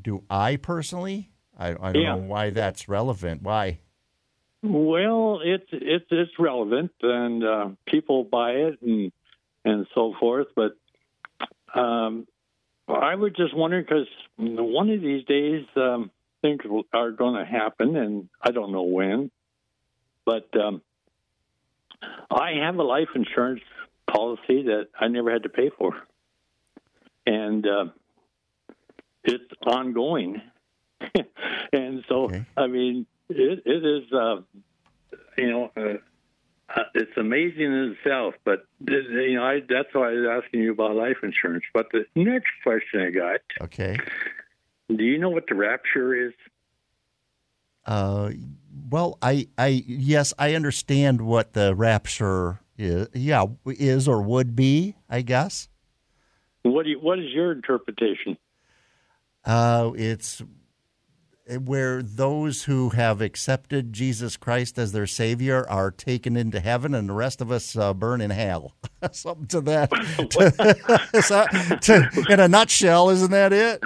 Do 0.00 0.22
I 0.28 0.56
personally? 0.56 1.30
I, 1.58 1.70
I 1.70 1.92
don't 1.92 2.02
yeah. 2.02 2.14
know 2.16 2.22
why 2.22 2.50
that's 2.50 2.88
relevant. 2.88 3.42
Why? 3.42 3.80
Well, 4.62 5.40
it's 5.42 5.66
it's 5.72 6.04
it's 6.10 6.32
relevant, 6.38 6.92
and 7.02 7.44
uh, 7.44 7.68
people 7.86 8.24
buy 8.24 8.52
it 8.52 8.82
and 8.82 9.12
and 9.64 9.86
so 9.94 10.14
forth. 10.20 10.48
But 10.54 10.72
um, 11.74 12.26
I 12.88 13.14
was 13.14 13.32
just 13.36 13.56
wondering 13.56 13.84
because 13.84 14.08
one 14.36 14.90
of 14.90 15.00
these 15.00 15.24
days 15.24 15.64
um, 15.76 16.10
things 16.42 16.60
are 16.92 17.10
going 17.12 17.34
to 17.34 17.50
happen, 17.50 17.96
and 17.96 18.28
I 18.42 18.50
don't 18.50 18.72
know 18.72 18.82
when. 18.82 19.30
But 20.24 20.48
um, 20.60 20.82
I 22.30 22.52
have 22.62 22.76
a 22.76 22.82
life 22.82 23.08
insurance 23.14 23.62
policy 24.12 24.62
that 24.64 24.88
I 24.98 25.08
never 25.08 25.30
had 25.32 25.44
to 25.44 25.48
pay 25.48 25.70
for, 25.76 25.94
and 27.26 27.66
uh, 27.66 27.84
it's 29.24 29.52
ongoing. 29.66 30.42
and 31.72 32.04
so, 32.08 32.24
okay. 32.24 32.44
I 32.56 32.66
mean, 32.66 33.06
it, 33.28 33.62
it 33.64 33.84
is, 33.84 34.12
uh, 34.12 34.42
you 35.36 35.50
know, 35.50 35.70
uh, 35.76 35.94
uh, 36.74 36.84
it's 36.94 37.16
amazing 37.16 37.64
in 37.64 37.96
itself. 37.98 38.34
But 38.44 38.66
you 38.88 39.34
know, 39.34 39.44
I, 39.44 39.60
that's 39.68 39.88
why 39.92 40.10
I 40.10 40.12
was 40.12 40.42
asking 40.44 40.62
you 40.62 40.72
about 40.72 40.94
life 40.94 41.18
insurance. 41.22 41.64
But 41.72 41.86
the 41.92 42.04
next 42.14 42.50
question 42.62 43.00
I 43.00 43.10
got, 43.10 43.40
okay, 43.62 43.98
do 44.88 45.04
you 45.04 45.18
know 45.18 45.30
what 45.30 45.46
the 45.48 45.54
rapture 45.54 46.28
is? 46.28 46.32
Uh, 47.84 48.30
well, 48.90 49.18
I, 49.20 49.48
I, 49.58 49.82
yes, 49.86 50.32
I 50.38 50.54
understand 50.54 51.20
what 51.20 51.52
the 51.52 51.74
rapture 51.74 52.60
is. 52.76 53.08
Yeah, 53.14 53.46
is 53.66 54.08
or 54.08 54.22
would 54.22 54.56
be, 54.56 54.96
I 55.08 55.22
guess. 55.22 55.68
What 56.62 56.84
do 56.84 56.90
you, 56.90 57.00
what 57.00 57.18
is 57.18 57.30
your 57.32 57.52
interpretation? 57.52 58.36
Uh, 59.44 59.90
it's 59.96 60.42
where 61.48 62.02
those 62.02 62.64
who 62.64 62.90
have 62.90 63.20
accepted 63.20 63.92
Jesus 63.92 64.36
Christ 64.36 64.78
as 64.78 64.92
their 64.92 65.06
Savior 65.06 65.68
are 65.68 65.90
taken 65.90 66.36
into 66.36 66.60
heaven, 66.60 66.94
and 66.94 67.08
the 67.08 67.14
rest 67.14 67.40
of 67.40 67.50
us 67.50 67.76
uh, 67.76 67.92
burn 67.92 68.20
in 68.20 68.30
hell. 68.30 68.74
Something 69.12 69.46
to 69.48 69.60
that. 69.62 69.90
to, 71.20 71.78
to, 71.82 72.32
in 72.32 72.40
a 72.40 72.48
nutshell, 72.48 73.10
isn't 73.10 73.30
that 73.32 73.52
it? 73.52 73.82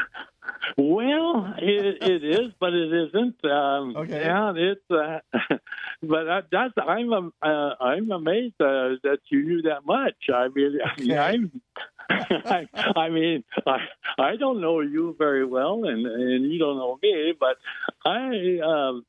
Well, 0.77 1.55
it, 1.59 2.03
it 2.03 2.25
is, 2.25 2.53
but 2.59 2.73
it 2.73 2.93
isn't. 2.93 3.45
Um, 3.45 3.97
okay. 3.97 4.21
Yeah, 4.21 4.53
it's. 4.57 4.91
Uh, 4.91 5.21
but 6.03 6.49
that's 6.51 6.75
I'm 6.77 7.13
uh, 7.13 7.49
I'm 7.81 8.11
amazed 8.11 8.61
uh, 8.61 8.97
that 9.03 9.19
you 9.29 9.45
knew 9.45 9.63
that 9.63 9.85
much. 9.85 10.17
I 10.33 10.49
mean, 10.49 10.79
okay. 10.81 10.85
I 10.85 11.01
mean, 11.01 11.19
I'm 11.19 11.61
I, 12.11 12.69
I 12.97 13.09
mean, 13.11 13.45
I 13.67 13.79
I 14.19 14.37
don't 14.37 14.61
know 14.61 14.81
you 14.81 15.15
very 15.19 15.45
well, 15.45 15.85
and 15.85 16.07
and 16.07 16.53
you 16.53 16.59
don't 16.59 16.77
know 16.77 16.99
me, 17.03 17.35
but 17.39 17.57
I 18.05 18.59
um, 18.65 19.07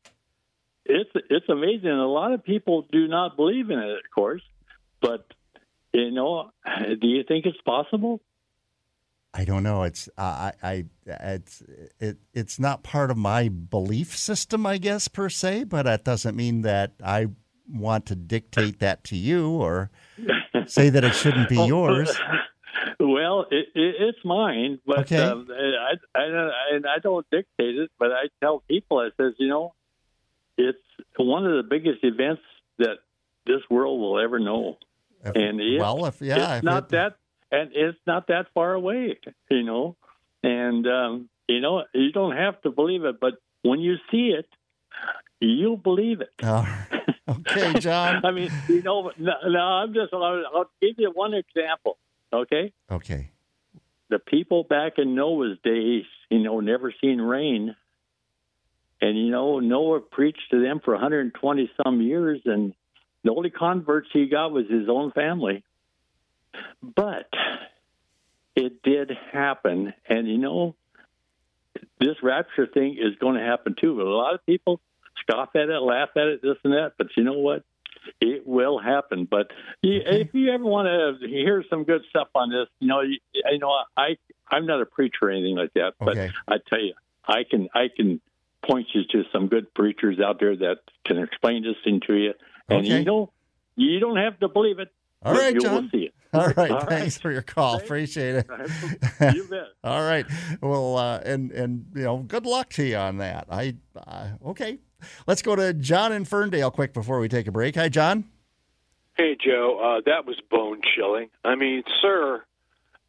it's 0.86 1.12
it's 1.30 1.50
amazing. 1.50 1.90
A 1.90 2.08
lot 2.08 2.34
of 2.34 2.44
people 2.44 2.86
do 2.92 3.08
not 3.08 3.36
believe 3.36 3.70
in 3.70 3.80
it, 3.80 3.92
of 3.92 4.12
course, 4.14 4.44
but 5.02 5.26
you 5.94 6.12
know, 6.12 6.52
do 7.02 7.08
you 7.08 7.24
think 7.28 7.46
it's 7.46 7.62
possible? 7.62 8.22
I 9.38 9.46
don't 9.46 9.62
know. 9.62 9.84
It's 9.84 10.10
uh, 10.18 10.52
I, 10.52 10.54
I 10.64 10.86
it's 11.06 11.62
it 12.00 12.18
it's 12.34 12.60
not 12.60 12.82
part 12.82 13.12
of 13.12 13.18
my 13.18 13.50
belief 13.50 14.18
system, 14.18 14.66
I 14.66 14.80
guess 14.80 15.08
per 15.08 15.30
se. 15.30 15.66
But 15.66 15.84
that 15.84 16.04
doesn't 16.04 16.36
mean 16.36 16.64
that 16.64 16.94
I 17.04 17.28
want 17.72 18.08
to 18.08 18.16
dictate 18.16 18.80
that 18.80 19.04
to 19.06 19.16
you 19.16 19.52
or 19.52 19.92
say 20.66 20.90
that 20.90 21.04
it 21.04 21.14
shouldn't 21.14 21.50
be 21.50 21.64
yours. 21.64 22.20
Well, 23.00 23.46
it, 23.52 23.68
it, 23.76 23.96
it's 24.00 24.18
mine, 24.24 24.80
but 24.86 25.00
okay. 25.00 25.18
um, 25.18 25.48
I, 25.50 25.94
I, 26.18 26.50
and 26.74 26.86
I 26.86 27.00
don't 27.02 27.26
dictate 27.32 27.78
it, 27.78 27.92
but 28.00 28.12
I 28.12 28.28
tell 28.42 28.64
people, 28.68 29.00
I 29.00 29.10
says, 29.18 29.34
you 29.38 29.48
know, 29.48 29.74
it's 30.58 30.78
one 31.16 31.46
of 31.46 31.58
the 31.58 31.64
biggest 31.64 32.00
events 32.04 32.42
that 32.80 32.98
this 33.46 33.62
world 33.70 34.00
will 34.00 34.20
ever 34.20 34.40
know, 34.40 34.78
if, 35.24 35.36
and 35.36 35.60
it, 35.60 35.80
well, 35.80 36.06
if 36.06 36.22
yeah, 36.22 36.36
it's 36.36 36.58
if 36.60 36.64
not 36.64 36.90
that, 36.90 37.18
and 37.52 37.72
it's 37.74 37.98
not 38.06 38.28
that 38.28 38.48
far 38.54 38.74
away, 38.74 39.20
you 39.50 39.64
know, 39.64 39.96
and 40.44 40.86
um, 40.88 41.30
you 41.48 41.62
know, 41.62 41.84
you 41.94 42.12
don't 42.12 42.36
have 42.36 42.62
to 42.62 42.72
believe 42.72 43.06
it, 43.06 43.20
but 43.20 43.34
when 43.64 43.80
you 43.80 43.96
see 44.12 44.34
it, 44.38 44.48
you'll 45.40 45.78
believe 45.78 46.22
it. 46.22 46.30
Oh, 46.44 46.68
okay, 47.30 47.74
John. 47.80 48.26
I 48.26 48.32
mean, 48.32 48.52
you 48.68 48.82
know, 48.82 49.12
no, 49.18 49.34
no 49.48 49.60
I'm 49.60 49.94
just. 49.94 50.14
I'll, 50.14 50.44
I'll 50.54 50.72
give 50.82 50.96
you 50.98 51.12
one 51.14 51.34
example. 51.34 51.98
Okay. 52.34 52.74
Okay. 52.92 53.32
the 54.10 54.20
people 54.20 54.64
back 54.64 54.94
in 54.98 55.16
Noah's 55.16 55.58
days, 55.64 56.04
you 56.30 56.40
know, 56.40 56.60
never 56.60 56.94
seen 57.02 57.20
rain. 57.20 57.76
And, 59.02 59.18
you 59.18 59.30
know, 59.32 59.60
Noah 59.60 60.00
preached 60.00 60.50
to 60.52 60.62
them 60.62 60.82
for 60.84 60.94
120 60.94 61.72
some 61.84 62.02
years, 62.02 62.42
and 62.46 62.74
the 63.24 63.32
only 63.32 63.50
converts 63.50 64.10
he 64.12 64.28
got 64.28 64.52
was 64.52 64.66
his 64.70 64.90
own 64.90 65.12
family. 65.12 65.64
But 66.82 67.30
it 68.56 68.82
did 68.84 69.12
happen. 69.32 69.94
And, 70.08 70.28
you 70.28 70.38
know, 70.38 70.76
this 72.00 72.16
rapture 72.24 72.68
thing 72.68 72.98
is 73.00 73.16
going 73.20 73.36
to 73.36 73.44
happen 73.44 73.76
too. 73.80 73.96
But 73.96 74.06
a 74.06 74.10
lot 74.16 74.34
of 74.34 74.46
people 74.46 74.80
scoff 75.22 75.50
at 75.56 75.70
it, 75.70 75.82
laugh 75.82 76.10
at 76.16 76.28
it, 76.28 76.42
this 76.42 76.58
and 76.64 76.74
that. 76.74 76.94
But 76.98 77.08
you 77.16 77.24
know 77.24 77.40
what? 77.40 77.64
It 78.22 78.48
will 78.48 78.80
happen. 78.80 79.28
But 79.30 79.52
you, 79.82 80.02
if 80.06 80.34
you 80.34 80.52
ever 80.52 80.64
want 80.64 81.20
to 81.22 81.28
hear 81.28 81.64
some 81.70 81.84
good 81.84 82.02
stuff 82.10 82.30
on 82.36 82.50
this, 82.50 82.68
you 82.80 82.88
know, 82.88 83.02
you, 83.02 83.18
you 83.34 83.60
know, 83.60 83.72
I 83.98 84.18
I'm 84.50 84.66
not 84.66 84.82
a 84.82 84.86
preacher 84.86 85.24
or 85.24 85.32
anything 85.32 85.58
like 85.58 85.74
that. 85.74 85.94
But 86.00 86.10
Okay. 86.18 86.32
I 86.48 86.58
tell 86.70 86.80
you, 86.80 86.94
I 87.28 87.44
can 87.50 87.68
I 87.74 87.88
can 87.94 88.22
point 88.66 88.88
you 88.94 89.02
to 89.12 89.24
some 89.34 89.48
good 89.48 89.74
preachers 89.74 90.20
out 90.20 90.40
there 90.40 90.56
that 90.56 90.78
can 91.06 91.18
explain 91.18 91.64
this 91.64 91.76
thing 91.84 92.00
to 92.08 92.14
you. 92.14 92.34
And 92.70 92.86
Okay. 92.86 93.00
you 93.00 93.04
know, 93.04 93.34
you 93.76 94.00
don't 94.00 94.18
have 94.18 94.40
to 94.40 94.48
believe 94.48 94.80
it. 94.80 94.90
All 95.24 95.34
right, 95.34 95.54
you 95.54 95.62
John. 95.62 95.90
Will 96.34 96.42
see 96.44 96.50
it. 96.50 96.58
All 96.58 96.64
right, 96.64 96.72
All 96.72 96.86
thanks 96.86 97.18
for 97.18 97.32
your 97.32 97.42
call. 97.42 97.78
Appreciate 97.78 98.36
it. 98.36 98.48
You 99.36 99.48
bet. 99.48 99.68
All 99.84 100.04
right. 100.04 100.26
Well, 100.62 100.98
uh, 100.98 101.20
and 101.20 101.52
and 101.52 101.86
you 101.96 102.04
know, 102.04 102.18
good 102.20 102.46
luck 102.46 102.70
to 102.72 102.84
you 102.84 102.98
on 102.98 103.18
that. 103.18 103.48
I 103.50 103.76
uh, 103.96 104.30
okay. 104.48 104.80
Let's 105.28 105.42
go 105.42 105.56
to 105.56 105.74
John 105.74 106.12
in 106.12 106.26
Ferndale 106.26 106.72
quick 106.72 106.94
before 106.94 107.20
we 107.20 107.28
take 107.28 107.48
a 107.48 107.52
break. 107.52 107.76
Hi, 107.76 107.90
John. 107.90 108.26
Hey, 109.16 109.36
Joe, 109.40 109.80
uh, 109.80 110.02
that 110.06 110.26
was 110.26 110.38
bone 110.50 110.82
chilling. 110.96 111.30
I 111.44 111.56
mean, 111.56 111.84
sir, 112.02 112.44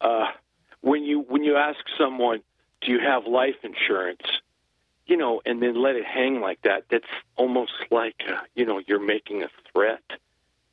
uh, 0.01 0.27
when 0.81 1.03
you 1.03 1.21
when 1.21 1.43
you 1.43 1.55
ask 1.55 1.79
someone, 1.97 2.41
"Do 2.81 2.91
you 2.91 2.99
have 2.99 3.25
life 3.25 3.55
insurance?" 3.63 4.21
you 5.09 5.17
know, 5.17 5.41
and 5.45 5.61
then 5.61 5.81
let 5.81 5.95
it 5.95 6.05
hang 6.05 6.39
like 6.39 6.61
that, 6.61 6.83
that's 6.89 7.03
almost 7.35 7.73
like 7.89 8.15
uh, 8.29 8.41
you 8.55 8.65
know 8.65 8.79
you're 8.87 9.03
making 9.03 9.43
a 9.43 9.49
threat. 9.73 10.03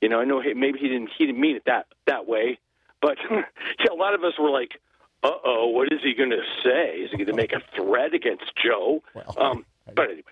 You 0.00 0.08
know, 0.08 0.20
I 0.20 0.24
know 0.24 0.40
he, 0.40 0.54
maybe 0.54 0.78
he 0.78 0.88
didn't 0.88 1.10
he 1.16 1.26
didn't 1.26 1.40
mean 1.40 1.56
it 1.56 1.64
that 1.66 1.86
that 2.06 2.26
way, 2.26 2.58
but 3.00 3.16
yeah, 3.30 3.42
a 3.90 3.94
lot 3.94 4.14
of 4.14 4.22
us 4.24 4.34
were 4.38 4.50
like, 4.50 4.80
"Uh 5.22 5.30
oh, 5.44 5.68
what 5.68 5.92
is 5.92 6.00
he 6.02 6.14
going 6.14 6.30
to 6.30 6.42
say? 6.62 6.96
Is 6.98 7.10
he 7.10 7.16
going 7.16 7.26
to 7.28 7.32
make 7.34 7.52
a 7.52 7.62
threat 7.74 8.14
against 8.14 8.44
Joe?" 8.62 9.02
um, 9.38 9.64
but 9.94 10.10
anyway, 10.10 10.22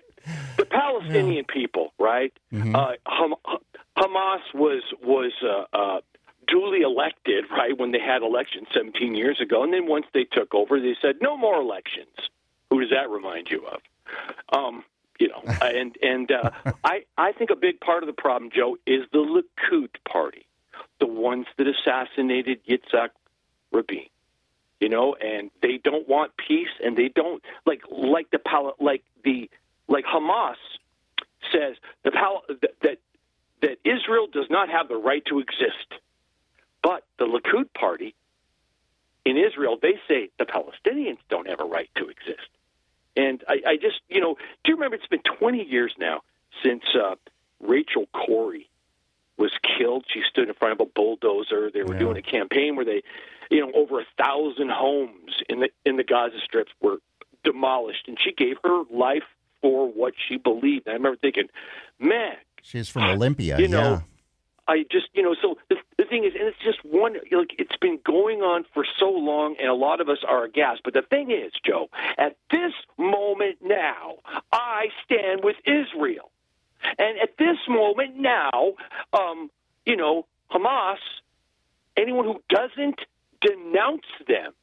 the 0.57 0.65
Palestinian 0.65 1.45
people, 1.45 1.93
right? 1.99 2.33
Uh, 2.75 2.93
Ham- 3.05 3.59
Hamas 3.97 4.41
was 4.53 4.83
was 5.03 5.31
uh, 5.43 5.65
uh, 5.75 6.01
duly 6.47 6.81
elected, 6.81 7.45
right, 7.49 7.77
when 7.77 7.91
they 7.91 7.99
had 7.99 8.21
elections 8.21 8.67
17 8.73 9.15
years 9.15 9.41
ago, 9.41 9.63
and 9.63 9.73
then 9.73 9.87
once 9.87 10.05
they 10.13 10.25
took 10.25 10.53
over, 10.53 10.79
they 10.79 10.95
said 11.01 11.15
no 11.21 11.35
more 11.37 11.59
elections. 11.59 12.29
Who 12.69 12.81
does 12.81 12.89
that 12.91 13.09
remind 13.09 13.49
you 13.49 13.65
of? 13.65 13.79
Um, 14.51 14.83
you 15.19 15.29
know, 15.29 15.41
and 15.61 15.95
and 16.01 16.31
uh, 16.31 16.51
I 16.83 17.05
I 17.17 17.31
think 17.31 17.49
a 17.49 17.55
big 17.55 17.79
part 17.79 18.03
of 18.03 18.07
the 18.07 18.13
problem, 18.13 18.51
Joe, 18.55 18.77
is 18.85 19.01
the 19.11 19.19
Likud 19.19 19.89
party, 20.09 20.45
the 20.99 21.07
ones 21.07 21.47
that 21.57 21.67
assassinated 21.67 22.59
Yitzhak 22.65 23.09
Rabin. 23.71 24.05
You 24.79 24.89
know, 24.89 25.15
and 25.15 25.51
they 25.61 25.79
don't 25.81 26.07
want 26.07 26.33
peace, 26.35 26.69
and 26.83 26.97
they 26.97 27.07
don't 27.07 27.41
like 27.65 27.81
like 27.89 28.29
the 28.31 28.39
Pal- 28.39 28.75
like 28.79 29.03
the 29.23 29.49
like 29.87 30.05
Hamas 30.05 30.55
says 31.51 31.75
the 32.03 32.11
Pal- 32.11 32.43
that 32.49 32.71
that 32.81 32.97
that 33.61 33.77
Israel 33.85 34.27
does 34.31 34.47
not 34.49 34.69
have 34.69 34.89
the 34.89 34.97
right 34.97 35.23
to 35.27 35.39
exist, 35.39 35.93
but 36.83 37.05
the 37.17 37.25
Likud 37.25 37.73
party 37.73 38.15
in 39.23 39.37
Israel 39.37 39.77
they 39.81 39.99
say 40.07 40.29
the 40.37 40.45
Palestinians 40.45 41.17
don't 41.29 41.47
have 41.47 41.59
a 41.59 41.65
right 41.65 41.89
to 41.95 42.07
exist. 42.07 42.49
And 43.15 43.43
I, 43.47 43.61
I 43.65 43.75
just, 43.77 44.01
you 44.09 44.21
know, 44.21 44.35
do 44.63 44.71
you 44.71 44.75
remember 44.75 44.95
it's 44.95 45.07
been 45.07 45.21
20 45.39 45.63
years 45.63 45.93
now 45.97 46.21
since 46.63 46.83
uh, 46.95 47.15
Rachel 47.59 48.07
Corrie 48.13 48.69
was 49.37 49.51
killed? 49.77 50.05
She 50.13 50.21
stood 50.29 50.47
in 50.49 50.53
front 50.55 50.79
of 50.79 50.87
a 50.87 50.89
bulldozer. 50.89 51.71
They 51.73 51.83
were 51.83 51.97
doing 51.97 52.17
a 52.17 52.21
campaign 52.21 52.75
where 52.75 52.85
they, 52.85 53.03
you 53.49 53.61
know, 53.61 53.71
over 53.73 53.99
a 53.99 54.05
thousand 54.21 54.71
homes 54.71 55.41
in 55.49 55.61
the 55.61 55.69
in 55.85 55.97
the 55.97 56.03
Gaza 56.03 56.37
Strip 56.43 56.67
were 56.81 56.97
demolished, 57.43 58.07
and 58.07 58.17
she 58.21 58.33
gave 58.33 58.57
her 58.63 58.83
life 58.91 59.23
for 59.61 59.87
what 59.87 60.13
she 60.27 60.37
believed. 60.37 60.87
And 60.87 60.93
I 60.93 60.97
remember 60.97 61.17
thinking, 61.17 61.47
man, 61.99 62.35
She's 62.61 62.89
from 62.89 63.03
Olympia. 63.03 63.59
You 63.59 63.67
know, 63.67 63.79
yeah. 63.79 64.01
I 64.67 64.83
just, 64.91 65.07
you 65.13 65.21
know, 65.21 65.35
so 65.39 65.57
the, 65.69 65.75
the 65.97 66.05
thing 66.05 66.23
is, 66.23 66.33
and 66.33 66.47
it's 66.47 66.57
just 66.63 66.83
one, 66.83 67.13
like, 67.31 67.55
it's 67.59 67.75
been 67.77 67.99
going 68.03 68.39
on 68.41 68.65
for 68.73 68.85
so 68.99 69.09
long, 69.09 69.55
and 69.59 69.69
a 69.69 69.73
lot 69.73 70.01
of 70.01 70.09
us 70.09 70.19
are 70.27 70.43
aghast. 70.45 70.81
But 70.83 70.93
the 70.93 71.03
thing 71.03 71.29
is, 71.31 71.51
Joe, 71.63 71.89
at 72.17 72.35
this 72.51 72.73
moment 72.97 73.57
now, 73.61 74.15
I 74.51 74.87
stand 75.03 75.43
with 75.43 75.57
Israel. 75.65 76.31
And 76.97 77.19
at 77.19 77.37
this 77.37 77.57
moment 77.67 78.15
now, 78.17 78.73
um, 79.13 79.49
you 79.85 79.95
know, 79.95 80.25
Hamas, 80.51 80.97
anyone 81.97 82.25
who 82.25 82.41
doesn't 82.49 82.99
denounce 83.41 84.05
them 84.27 84.53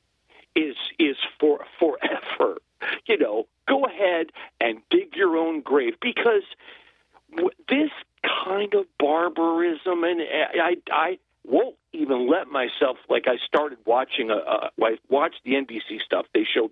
is 0.55 0.77
is 0.99 1.17
for 1.41 1.65
forever. 1.79 2.59
You 3.07 3.19
know, 3.19 3.47
go 3.69 3.85
ahead 3.85 4.27
and 4.61 4.79
dig 4.91 5.15
your 5.15 5.37
own 5.37 5.61
grave 5.61 5.95
because 6.01 6.43
this 7.69 7.91
kind 8.23 8.75
of 8.75 8.87
barbarism, 8.99 10.05
and 10.05 10.21
I, 10.21 10.59
I, 10.61 10.77
I 10.91 11.19
won't 11.45 11.77
even 11.93 12.29
let 12.31 12.49
myself. 12.49 12.99
Like 13.09 13.27
I 13.27 13.37
started 13.47 13.79
watching 13.85 14.31
a, 14.31 14.37
a 14.37 14.71
I 14.83 14.97
watched 15.09 15.41
the 15.45 15.53
NBC 15.53 16.01
stuff. 16.05 16.27
They 16.35 16.45
showed 16.45 16.71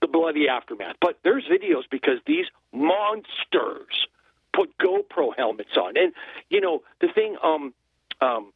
the 0.00 0.08
bloody 0.08 0.48
aftermath, 0.48 0.96
but 1.00 1.18
there's 1.22 1.44
videos 1.44 1.82
because 1.90 2.18
these 2.26 2.46
monsters 2.72 4.06
put 4.52 4.76
GoPro 4.78 5.34
helmets 5.36 5.76
on, 5.76 5.96
and 5.96 6.12
you 6.48 6.60
know 6.60 6.82
the 7.00 7.08
thing. 7.08 7.36
Um, 7.42 7.74
um, 8.20 8.52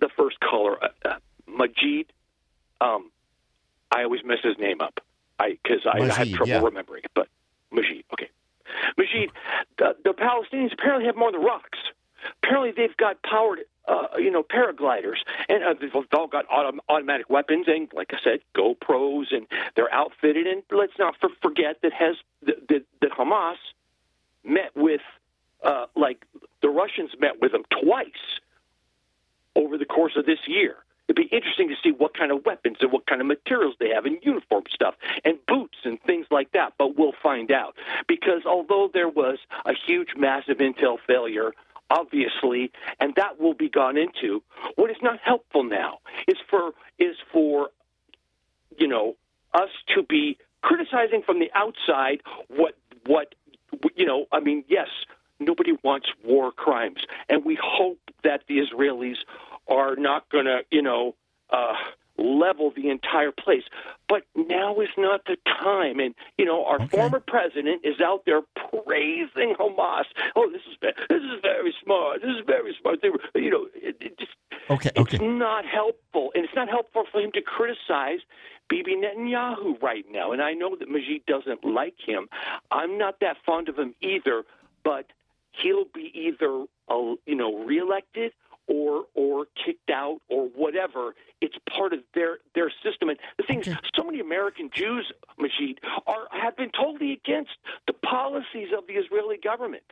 the 0.00 0.08
first 0.16 0.40
caller, 0.40 0.82
uh, 0.82 0.88
uh, 1.04 1.16
Majid. 1.46 2.12
Um, 2.80 3.10
I 3.92 4.04
always 4.04 4.24
mess 4.24 4.38
his 4.42 4.58
name 4.58 4.80
up. 4.80 5.00
I 5.38 5.58
because 5.62 5.86
I, 5.86 6.00
I 6.00 6.08
had 6.08 6.32
trouble 6.32 6.52
yeah. 6.52 6.62
remembering 6.62 7.02
it, 7.04 7.10
but 7.14 7.28
Majid. 7.70 8.04
Okay, 8.12 8.28
Majid. 8.96 9.30
The, 9.78 9.96
the 10.04 10.10
Palestinians 10.10 10.72
apparently 10.72 11.06
have 11.06 11.16
more 11.16 11.32
than 11.32 11.42
rocks. 11.42 11.78
Apparently, 12.42 12.72
they've 12.76 12.96
got 12.96 13.22
powered, 13.22 13.60
uh, 13.88 14.08
you 14.18 14.30
know, 14.30 14.42
paragliders, 14.42 15.16
and 15.48 15.64
uh, 15.64 15.74
they've 15.80 15.94
all 15.94 16.26
got 16.26 16.46
autom- 16.48 16.78
automatic 16.88 17.30
weapons, 17.30 17.66
and 17.66 17.88
like 17.94 18.12
I 18.12 18.18
said, 18.22 18.40
GoPros, 18.54 19.34
and 19.34 19.46
they're 19.74 19.92
outfitted. 19.92 20.46
And 20.46 20.62
let's 20.70 20.92
not 20.98 21.16
for- 21.20 21.30
forget 21.42 21.80
that 21.82 21.92
has 21.92 22.16
that, 22.42 22.68
that, 22.68 22.84
that 23.00 23.10
Hamas 23.12 23.56
met 24.44 24.74
with, 24.76 25.00
uh, 25.62 25.86
like 25.96 26.26
the 26.60 26.68
Russians 26.68 27.10
met 27.18 27.40
with 27.40 27.52
them 27.52 27.64
twice 27.82 28.40
over 29.56 29.78
the 29.78 29.86
course 29.86 30.12
of 30.16 30.26
this 30.26 30.40
year. 30.46 30.76
It'd 31.10 31.28
be 31.28 31.36
interesting 31.36 31.68
to 31.70 31.74
see 31.82 31.90
what 31.90 32.16
kind 32.16 32.30
of 32.30 32.46
weapons 32.46 32.76
and 32.80 32.92
what 32.92 33.04
kind 33.04 33.20
of 33.20 33.26
materials 33.26 33.74
they 33.80 33.88
have 33.88 34.06
and 34.06 34.18
uniform 34.22 34.62
stuff 34.72 34.94
and 35.24 35.44
boots 35.44 35.78
and 35.82 36.00
things 36.02 36.26
like 36.30 36.52
that. 36.52 36.74
But 36.78 36.96
we'll 36.96 37.16
find 37.20 37.50
out 37.50 37.74
because 38.06 38.46
although 38.46 38.88
there 38.94 39.08
was 39.08 39.38
a 39.66 39.72
huge, 39.74 40.10
massive 40.16 40.58
intel 40.58 40.98
failure, 41.04 41.52
obviously, 41.90 42.70
and 43.00 43.12
that 43.16 43.40
will 43.40 43.54
be 43.54 43.68
gone 43.68 43.98
into, 43.98 44.40
what 44.76 44.88
is 44.92 44.98
not 45.02 45.18
helpful 45.18 45.64
now 45.64 45.98
is 46.28 46.36
for 46.48 46.74
is 47.00 47.16
for 47.32 47.70
you 48.78 48.86
know 48.86 49.16
us 49.52 49.70
to 49.96 50.04
be 50.04 50.38
criticizing 50.62 51.22
from 51.26 51.40
the 51.40 51.50
outside 51.56 52.20
what 52.46 52.76
what 53.06 53.34
you 53.96 54.06
know. 54.06 54.26
I 54.30 54.38
mean, 54.38 54.62
yes, 54.68 54.86
nobody 55.40 55.72
wants 55.82 56.06
war 56.24 56.52
crimes, 56.52 57.04
and 57.28 57.44
we 57.44 57.58
hope 57.60 57.98
that 58.22 58.42
the 58.46 58.58
Israelis 58.58 59.16
are 59.68 59.96
not 59.96 60.28
going 60.30 60.46
to, 60.46 60.60
you 60.70 60.82
know, 60.82 61.14
uh, 61.50 61.74
level 62.18 62.72
the 62.74 62.90
entire 62.90 63.32
place. 63.32 63.64
But 64.08 64.22
now 64.34 64.80
is 64.80 64.88
not 64.98 65.24
the 65.26 65.36
time. 65.46 66.00
And 66.00 66.14
you 66.36 66.44
know, 66.44 66.64
our 66.64 66.86
former 66.88 67.20
president 67.20 67.82
is 67.84 68.00
out 68.00 68.24
there 68.26 68.42
praising 68.54 69.54
Hamas. 69.58 70.04
Oh, 70.36 70.50
this 70.50 70.62
is 70.70 70.76
this 70.80 71.22
is 71.22 71.40
very 71.42 71.74
smart. 71.82 72.20
This 72.22 72.30
is 72.30 72.44
very 72.46 72.76
smart. 72.80 73.00
They 73.02 73.10
were, 73.10 73.20
you 73.34 73.50
know, 73.50 73.66
it, 73.74 73.96
it 74.00 74.18
just 74.18 74.32
Okay. 74.68 74.90
okay. 74.96 75.16
it's 75.16 75.22
not 75.22 75.64
helpful, 75.64 76.30
and 76.34 76.44
it's 76.44 76.54
not 76.54 76.68
helpful 76.68 77.04
for 77.10 77.20
him 77.20 77.32
to 77.32 77.42
criticize 77.42 78.20
Bibi 78.68 78.96
Netanyahu 78.96 79.80
right 79.82 80.04
now. 80.10 80.30
And 80.32 80.40
I 80.40 80.52
know 80.52 80.76
that 80.76 80.88
Majid 80.88 81.26
doesn't 81.26 81.64
like 81.64 81.96
him. 81.98 82.28
I'm 82.70 82.96
not 82.96 83.18
that 83.20 83.36
fond 83.44 83.68
of 83.68 83.76
him 83.76 83.94
either, 84.00 84.44
but 84.84 85.06
he'll 85.52 85.86
be 85.92 86.12
either 86.14 86.66
uh, 86.88 87.14
you 87.26 87.34
know 87.34 87.64
reelected 87.64 88.32
or 88.70 89.04
or 89.14 89.46
kicked 89.64 89.90
out 89.90 90.18
or 90.28 90.44
whatever. 90.62 91.14
It's 91.40 91.56
part 91.76 91.92
of 91.92 92.00
their 92.14 92.38
their 92.54 92.70
system. 92.84 93.08
And 93.08 93.18
the 93.36 93.42
thing 93.42 93.60
is, 93.60 93.74
so 93.96 94.04
many 94.04 94.20
American 94.20 94.70
Jews, 94.72 95.12
Majid, 95.38 95.80
are 96.06 96.26
have 96.30 96.56
been 96.56 96.70
totally 96.70 97.12
against 97.12 97.56
the 97.86 97.92
policies 97.92 98.68
of 98.76 98.86
the 98.86 98.94
Israeli 98.94 99.38
government. 99.42 99.82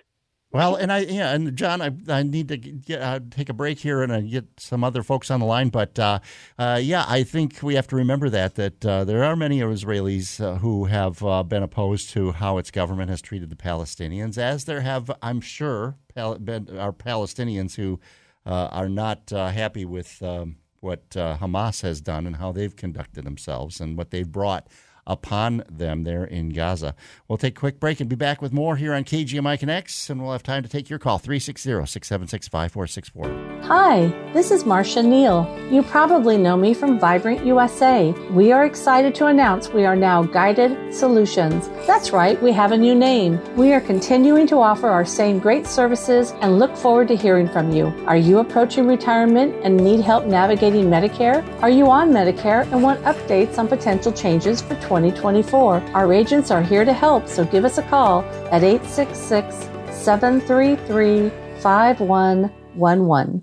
Well, 0.50 0.76
and 0.76 0.90
I 0.90 1.00
yeah, 1.00 1.34
and 1.34 1.54
John, 1.56 1.82
I, 1.82 1.90
I 2.08 2.22
need 2.22 2.48
to 2.48 2.56
get, 2.56 3.02
uh, 3.02 3.20
take 3.30 3.50
a 3.50 3.52
break 3.52 3.78
here 3.78 4.02
and 4.02 4.10
uh, 4.10 4.20
get 4.20 4.46
some 4.58 4.82
other 4.82 5.02
folks 5.02 5.30
on 5.30 5.40
the 5.40 5.46
line. 5.46 5.68
But 5.68 5.98
uh, 5.98 6.20
uh, 6.58 6.80
yeah, 6.82 7.04
I 7.06 7.22
think 7.24 7.62
we 7.62 7.74
have 7.74 7.86
to 7.88 7.96
remember 7.96 8.30
that 8.30 8.54
that 8.54 8.86
uh, 8.86 9.04
there 9.04 9.24
are 9.24 9.36
many 9.36 9.58
Israelis 9.60 10.40
uh, 10.42 10.56
who 10.58 10.86
have 10.86 11.18
been 11.48 11.62
opposed 11.62 12.10
to 12.10 12.32
how 12.32 12.56
its 12.56 12.70
government 12.70 13.10
has 13.10 13.20
treated 13.20 13.50
the 13.50 13.56
Palestinians, 13.56 14.38
as 14.38 14.64
there 14.64 14.80
have, 14.80 15.10
I'm 15.20 15.42
sure, 15.42 15.96
pal- 16.14 16.38
been, 16.38 16.78
are 16.78 16.92
Palestinians 16.92 17.74
who 17.74 18.00
Uh, 18.48 18.66
are 18.72 18.88
not 18.88 19.30
uh, 19.30 19.48
happy 19.50 19.84
with 19.84 20.22
um, 20.22 20.56
what 20.80 21.14
uh, 21.14 21.36
Hamas 21.36 21.82
has 21.82 22.00
done 22.00 22.26
and 22.26 22.36
how 22.36 22.50
they've 22.50 22.74
conducted 22.74 23.26
themselves 23.26 23.78
and 23.78 23.94
what 23.98 24.10
they've 24.10 24.32
brought 24.32 24.68
upon 25.08 25.64
them 25.68 26.04
there 26.04 26.24
in 26.24 26.50
Gaza. 26.50 26.94
We'll 27.26 27.38
take 27.38 27.56
a 27.56 27.60
quick 27.60 27.80
break 27.80 27.98
and 27.98 28.08
be 28.08 28.14
back 28.14 28.40
with 28.42 28.52
more 28.52 28.76
here 28.76 28.92
on 28.92 29.04
KGMI 29.04 29.58
Connects, 29.58 30.10
and 30.10 30.22
we'll 30.22 30.32
have 30.32 30.42
time 30.42 30.62
to 30.62 30.68
take 30.68 30.88
your 30.90 30.98
call 30.98 31.18
360 31.18 31.86
676 31.86 32.48
5464. 32.48 33.66
Hi, 33.66 34.06
this 34.32 34.50
is 34.50 34.64
Marcia 34.64 35.02
Neal. 35.02 35.48
You 35.70 35.82
probably 35.82 36.36
know 36.36 36.56
me 36.56 36.74
from 36.74 37.00
Vibrant 37.00 37.44
USA. 37.44 38.12
We 38.30 38.52
are 38.52 38.66
excited 38.66 39.14
to 39.16 39.26
announce 39.26 39.70
we 39.70 39.86
are 39.86 39.96
now 39.96 40.22
Guided 40.22 40.94
Solutions. 40.94 41.68
That's 41.86 42.12
right, 42.12 42.40
we 42.42 42.52
have 42.52 42.72
a 42.72 42.76
new 42.76 42.94
name. 42.94 43.40
We 43.56 43.72
are 43.72 43.80
continuing 43.80 44.46
to 44.48 44.60
offer 44.60 44.88
our 44.88 45.06
same 45.06 45.38
great 45.38 45.66
services 45.66 46.32
and 46.42 46.58
look 46.58 46.76
forward 46.76 47.08
to 47.08 47.16
hearing 47.16 47.48
from 47.48 47.72
you. 47.72 47.86
Are 48.06 48.16
you 48.16 48.38
approaching 48.38 48.86
retirement 48.86 49.54
and 49.64 49.78
need 49.78 50.00
help 50.00 50.26
navigating 50.26 50.84
Medicare? 50.84 51.42
Are 51.62 51.70
you 51.70 51.90
on 51.90 52.10
Medicare 52.10 52.70
and 52.72 52.82
want 52.82 53.02
updates 53.04 53.58
on 53.58 53.68
potential 53.68 54.12
changes 54.12 54.60
for 54.60 54.74
20? 54.82 54.97
2024. 54.98 55.80
Our 55.94 56.12
agents 56.12 56.50
are 56.50 56.62
here 56.62 56.84
to 56.84 56.92
help, 56.92 57.28
so 57.28 57.44
give 57.44 57.64
us 57.64 57.78
a 57.78 57.82
call 57.82 58.22
at 58.50 58.64
866 58.64 59.54
733 59.94 61.30
5111. 61.60 63.42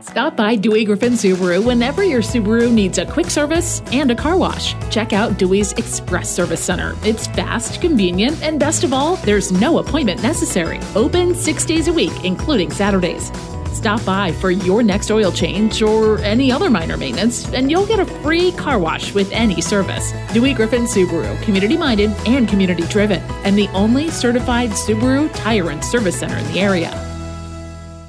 Stop 0.00 0.36
by 0.36 0.56
Dewey 0.56 0.84
Griffin 0.84 1.12
Subaru 1.12 1.62
whenever 1.62 2.02
your 2.02 2.22
Subaru 2.22 2.72
needs 2.72 2.96
a 2.96 3.04
quick 3.04 3.26
service 3.26 3.82
and 3.92 4.10
a 4.10 4.14
car 4.14 4.38
wash. 4.38 4.74
Check 4.88 5.12
out 5.12 5.36
Dewey's 5.36 5.72
Express 5.72 6.30
Service 6.30 6.62
Center. 6.62 6.94
It's 7.02 7.26
fast, 7.26 7.82
convenient, 7.82 8.42
and 8.42 8.58
best 8.58 8.82
of 8.82 8.94
all, 8.94 9.16
there's 9.16 9.52
no 9.52 9.78
appointment 9.78 10.22
necessary. 10.22 10.80
Open 10.94 11.34
six 11.34 11.66
days 11.66 11.88
a 11.88 11.92
week, 11.92 12.24
including 12.24 12.70
Saturdays. 12.70 13.30
Stop 13.76 14.02
by 14.06 14.32
for 14.32 14.50
your 14.50 14.82
next 14.82 15.10
oil 15.10 15.30
change 15.30 15.82
or 15.82 16.18
any 16.20 16.50
other 16.50 16.70
minor 16.70 16.96
maintenance, 16.96 17.46
and 17.52 17.70
you'll 17.70 17.84
get 17.84 18.00
a 18.00 18.06
free 18.06 18.50
car 18.52 18.78
wash 18.78 19.12
with 19.12 19.30
any 19.32 19.60
service. 19.60 20.12
Dewey 20.32 20.54
Griffin 20.54 20.84
Subaru, 20.84 21.40
community 21.42 21.76
minded 21.76 22.10
and 22.26 22.48
community 22.48 22.84
driven, 22.84 23.20
and 23.44 23.56
the 23.56 23.68
only 23.74 24.10
certified 24.10 24.70
Subaru 24.70 25.30
tire 25.36 25.70
and 25.70 25.84
service 25.84 26.18
center 26.18 26.38
in 26.38 26.52
the 26.54 26.58
area. 26.58 27.05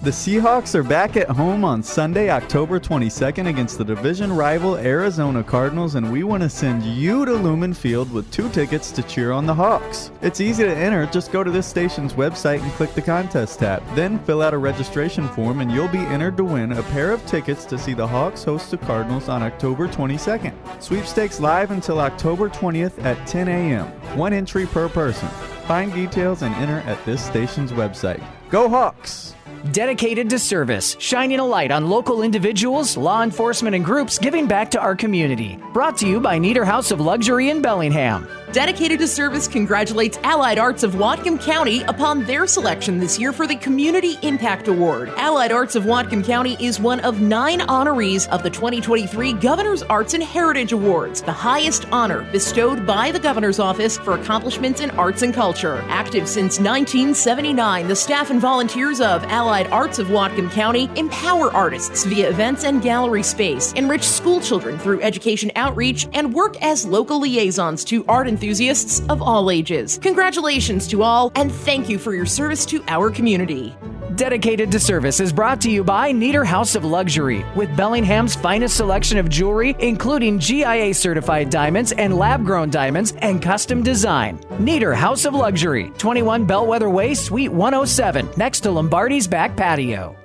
The 0.08 0.14
Seahawks 0.14 0.74
are 0.74 0.84
back 0.84 1.18
at 1.18 1.30
home 1.30 1.66
on 1.66 1.84
Sunday, 1.84 2.30
October 2.30 2.80
22nd 2.80 3.49
against 3.49 3.78
the 3.78 3.84
division 3.84 4.32
rival 4.32 4.78
Arizona 4.78 5.43
Cardinals, 5.43 5.95
and 5.95 6.10
we 6.10 6.24
want 6.24 6.41
to 6.43 6.49
send 6.49 6.82
you 6.84 7.26
to 7.26 7.34
Lumen 7.34 7.74
Field 7.74 8.10
with 8.14 8.32
two 8.32 8.47
tickets 8.51 8.89
to 8.93 9.03
cheer 9.03 9.34
on 9.34 9.45
the 9.45 9.53
Hawks. 9.53 10.12
It's 10.22 10.39
easy 10.39 10.64
to 10.64 10.74
enter, 10.74 11.08
just 11.08 11.34
go 11.34 11.43
to 11.43 11.51
this 11.51 11.68
station's 11.68 12.14
website 12.14 12.64
and 12.64 12.72
click 12.72 12.93
the 12.93 13.01
contest 13.01 13.60
tab. 13.60 13.84
Then 13.95 14.18
fill 14.20 14.41
out 14.41 14.53
a 14.53 14.58
registration 14.58 15.28
form, 15.28 15.60
and 15.60 15.70
you'll 15.70 15.89
be 15.89 15.97
entered 15.97 16.38
to 16.38 16.45
win 16.45 16.72
a 16.72 16.84
pair 16.84 17.12
of 17.12 17.26
tickets 17.26 17.66
to 17.66 17.78
see 17.78 17.93
the 17.93 18.08
Hawks 18.08 18.45
host 18.45 18.72
the 18.72 18.78
Cardinals 18.78 19.28
on 19.28 19.43
October 19.43 19.89
22nd. 19.89 20.53
Sweepstakes 20.82 21.41
live 21.41 21.72
until 21.72 21.99
October 21.99 22.47
20th 22.47 23.03
at 23.03 23.28
10 23.28 23.49
a.m. 23.49 23.88
One 24.18 24.32
entry 24.32 24.68
per 24.68 24.88
person. 24.88 25.28
Find 25.68 25.91
details 25.91 26.43
and 26.43 26.55
enter 26.55 26.80
at 26.89 27.05
this 27.05 27.22
station's 27.22 27.74
website. 27.74 28.26
Go 28.49 28.70
Hawks! 28.70 29.34
Dedicated 29.72 30.30
to 30.30 30.39
service, 30.39 30.95
shining 30.99 31.39
a 31.39 31.45
light 31.45 31.72
on 31.72 31.89
local 31.89 32.22
individuals, 32.22 32.97
law 32.97 33.24
enforcement, 33.24 33.76
and 33.76 33.84
groups 33.84 34.18
giving 34.20 34.47
back 34.47 34.72
to 34.72 34.80
our 34.80 34.95
community. 34.95 35.60
Brought 35.74 35.97
to 35.97 36.08
you 36.08 36.20
by 36.20 36.38
Nieder 36.38 36.66
House 36.66 36.91
of 36.91 37.01
Luxury 37.01 37.49
in 37.49 37.62
Bellingham. 37.62 38.28
Dedicated 38.53 38.99
to 38.99 39.08
Service 39.08 39.47
congratulates 39.47 40.18
Allied 40.24 40.58
Arts 40.58 40.84
of 40.84 40.93
Whatcom 40.93 41.39
County 41.41 41.82
upon 41.84 42.24
their 42.24 42.47
selection 42.47 42.97
this 42.97 43.20
year 43.20 43.34
for 43.34 43.45
the 43.45 43.58
Community 43.58 44.18
Impact 44.22 44.70
Award. 44.70 45.10
Allied 45.18 45.51
Arts 45.51 45.76
of 45.76 45.84
Whatcom 45.84 46.24
County 46.24 46.55
is 46.60 46.80
one 46.80 47.01
of 47.01 47.20
nine 47.20 47.60
honorees 47.60 48.28
of 48.30 48.43
the 48.43 48.49
2023 48.49 49.34
Governor's 49.34 49.84
Arts 49.84 50.14
and 50.14 50.24
Heritage 50.24 50.72
Awards, 50.72 51.22
the 51.22 51.32
highest 51.32 51.88
honor 51.91 52.22
bestowed 52.32 52.86
by 52.88 53.12
the 53.12 53.20
Governor's 53.20 53.60
Office 53.60 53.97
for 53.97 54.14
accomplishments 54.14 54.80
in 54.80 54.91
arts 54.91 55.24
and 55.24 55.34
culture. 55.34 55.84
Active 55.89 56.28
since 56.28 56.58
1979, 56.60 57.88
the 57.88 57.95
staff 57.95 58.30
and 58.32 58.39
volunteers 58.39 59.01
of 59.01 59.24
Allied 59.26 59.46
Arts 59.47 59.97
of 59.97 60.07
Whatcom 60.07 60.51
County 60.51 60.89
empower 60.97 61.49
artists 61.53 62.03
via 62.03 62.29
events 62.29 62.65
and 62.65 62.81
gallery 62.81 63.23
space, 63.23 63.71
enrich 63.73 64.03
school 64.03 64.41
children 64.41 64.77
through 64.77 65.01
education 65.01 65.51
outreach, 65.55 66.05
and 66.11 66.33
work 66.33 66.61
as 66.61 66.85
local 66.85 67.21
liaisons 67.21 67.85
to 67.85 68.03
art 68.09 68.27
enthusiasts 68.27 68.99
of 69.07 69.21
all 69.21 69.49
ages. 69.49 69.99
Congratulations 69.99 70.85
to 70.89 71.01
all, 71.01 71.31
and 71.35 71.49
thank 71.49 71.87
you 71.87 71.97
for 71.97 72.13
your 72.13 72.25
service 72.25 72.65
to 72.65 72.83
our 72.89 73.09
community. 73.09 73.73
Dedicated 74.15 74.71
to 74.71 74.79
Service 74.79 75.19
is 75.19 75.31
brought 75.31 75.61
to 75.61 75.69
you 75.69 75.83
by 75.83 76.11
Nieder 76.11 76.43
House 76.43 76.73
of 76.73 76.83
Luxury, 76.83 77.45
with 77.55 77.75
Bellingham's 77.77 78.35
finest 78.35 78.75
selection 78.75 79.19
of 79.19 79.29
jewelry, 79.29 79.75
including 79.77 80.39
GIA 80.39 80.91
certified 80.95 81.51
diamonds 81.51 81.91
and 81.91 82.17
lab 82.17 82.43
grown 82.43 82.71
diamonds 82.71 83.13
and 83.19 83.43
custom 83.43 83.83
design. 83.83 84.39
Nieder 84.57 84.95
House 84.95 85.25
of 85.25 85.35
Luxury, 85.35 85.91
21 85.99 86.45
Bellwether 86.45 86.89
Way, 86.89 87.13
Suite 87.13 87.51
107, 87.51 88.27
next 88.37 88.61
to 88.61 88.71
Lombardi's 88.71 89.27
back 89.38 89.55
patio. 89.55 90.15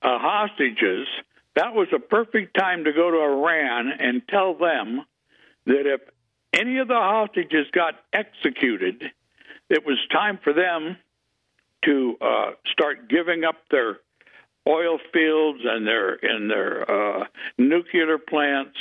uh, 0.01 0.17
hostages, 0.17 1.07
that 1.55 1.75
was 1.75 1.87
a 1.93 1.99
perfect 1.99 2.57
time 2.57 2.85
to 2.85 2.93
go 2.93 3.11
to 3.11 3.17
Iran 3.17 3.91
and 3.91 4.27
tell 4.27 4.55
them 4.55 5.05
that 5.65 5.85
if 5.85 6.01
any 6.53 6.79
of 6.79 6.87
the 6.87 6.95
hostages 6.95 7.67
got 7.71 7.95
executed, 8.13 9.03
it 9.69 9.85
was 9.85 9.97
time 10.11 10.39
for 10.43 10.53
them 10.53 10.97
to 11.85 12.17
uh, 12.21 12.51
start 12.71 13.09
giving 13.09 13.43
up 13.43 13.55
their 13.71 13.99
oil 14.67 14.99
fields 15.13 15.59
and 15.63 15.87
their 15.87 16.17
and 16.21 16.49
their 16.49 16.89
uh, 16.89 17.25
nuclear 17.57 18.17
plants, 18.17 18.77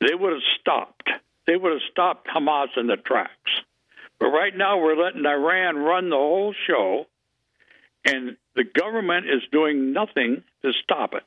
they 0.00 0.14
would 0.14 0.32
have 0.32 0.42
stopped. 0.60 1.08
They 1.46 1.56
would 1.56 1.72
have 1.72 1.82
stopped 1.90 2.28
Hamas 2.28 2.68
in 2.76 2.86
the 2.86 2.96
tracks. 2.96 3.50
But 4.18 4.28
right 4.28 4.56
now, 4.56 4.78
we're 4.78 5.02
letting 5.02 5.24
Iran 5.24 5.76
run 5.76 6.10
the 6.10 6.16
whole 6.16 6.54
show, 6.66 7.06
and 8.04 8.36
the 8.54 8.64
government 8.64 9.26
is 9.26 9.42
doing 9.50 9.92
nothing 9.92 10.42
to 10.62 10.72
stop 10.82 11.14
it. 11.14 11.24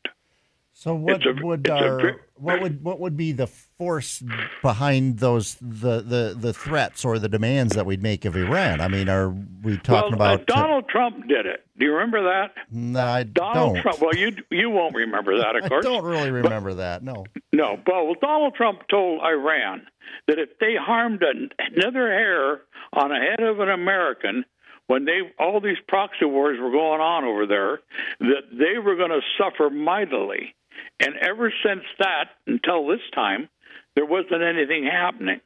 So 0.73 0.95
what 0.95 1.25
a, 1.25 1.33
would 1.41 1.69
our, 1.69 2.19
what 2.35 2.61
would 2.61 2.83
what 2.83 2.99
would 2.99 3.15
be 3.15 3.31
the 3.31 3.47
force 3.83 4.23
behind 4.61 5.19
those 5.19 5.55
the, 5.55 6.01
the 6.01 6.35
the 6.37 6.53
threats 6.53 7.03
or 7.03 7.19
the 7.19 7.27
demands 7.27 7.75
that 7.75 7.85
we'd 7.85 8.01
make 8.01 8.23
of 8.23 8.35
Iran? 8.35 8.79
I 8.79 8.87
mean, 8.87 9.09
are 9.09 9.29
we 9.61 9.77
talking 9.77 10.17
well, 10.17 10.29
uh, 10.29 10.35
about? 10.35 10.47
Donald 10.47 10.87
Trump 10.87 11.27
did 11.27 11.45
it. 11.45 11.65
Do 11.77 11.85
you 11.85 11.93
remember 11.93 12.23
that? 12.23 12.53
no, 12.71 13.01
I 13.01 13.23
Donald 13.23 13.75
don't. 13.75 13.81
Trump. 13.81 14.01
Well, 14.01 14.15
you 14.15 14.35
you 14.49 14.69
won't 14.69 14.95
remember 14.95 15.37
that, 15.37 15.55
of 15.57 15.63
course. 15.69 15.85
I 15.85 15.89
don't 15.89 16.05
really 16.05 16.31
remember 16.31 16.75
that. 16.75 17.03
No. 17.03 17.25
No, 17.51 17.77
but 17.85 18.05
well, 18.05 18.15
Donald 18.21 18.55
Trump 18.55 18.87
told 18.89 19.21
Iran 19.21 19.85
that 20.27 20.39
if 20.39 20.57
they 20.59 20.75
harmed 20.79 21.21
an- 21.23 21.49
another 21.59 22.07
hair 22.07 22.61
on 22.93 23.09
the 23.09 23.15
head 23.15 23.45
of 23.45 23.59
an 23.59 23.69
American 23.69 24.45
when 24.87 25.05
they 25.05 25.19
all 25.39 25.59
these 25.59 25.77
proxy 25.87 26.25
wars 26.25 26.57
were 26.61 26.71
going 26.71 27.01
on 27.01 27.25
over 27.25 27.45
there, 27.45 27.79
that 28.19 28.43
they 28.51 28.77
were 28.79 28.95
going 28.95 29.11
to 29.11 29.21
suffer 29.37 29.69
mightily. 29.69 30.55
And 30.99 31.15
ever 31.21 31.51
since 31.65 31.83
that, 31.99 32.29
until 32.47 32.87
this 32.87 33.01
time, 33.13 33.49
there 33.95 34.05
wasn't 34.05 34.41
anything 34.41 34.85
happening. 34.85 35.41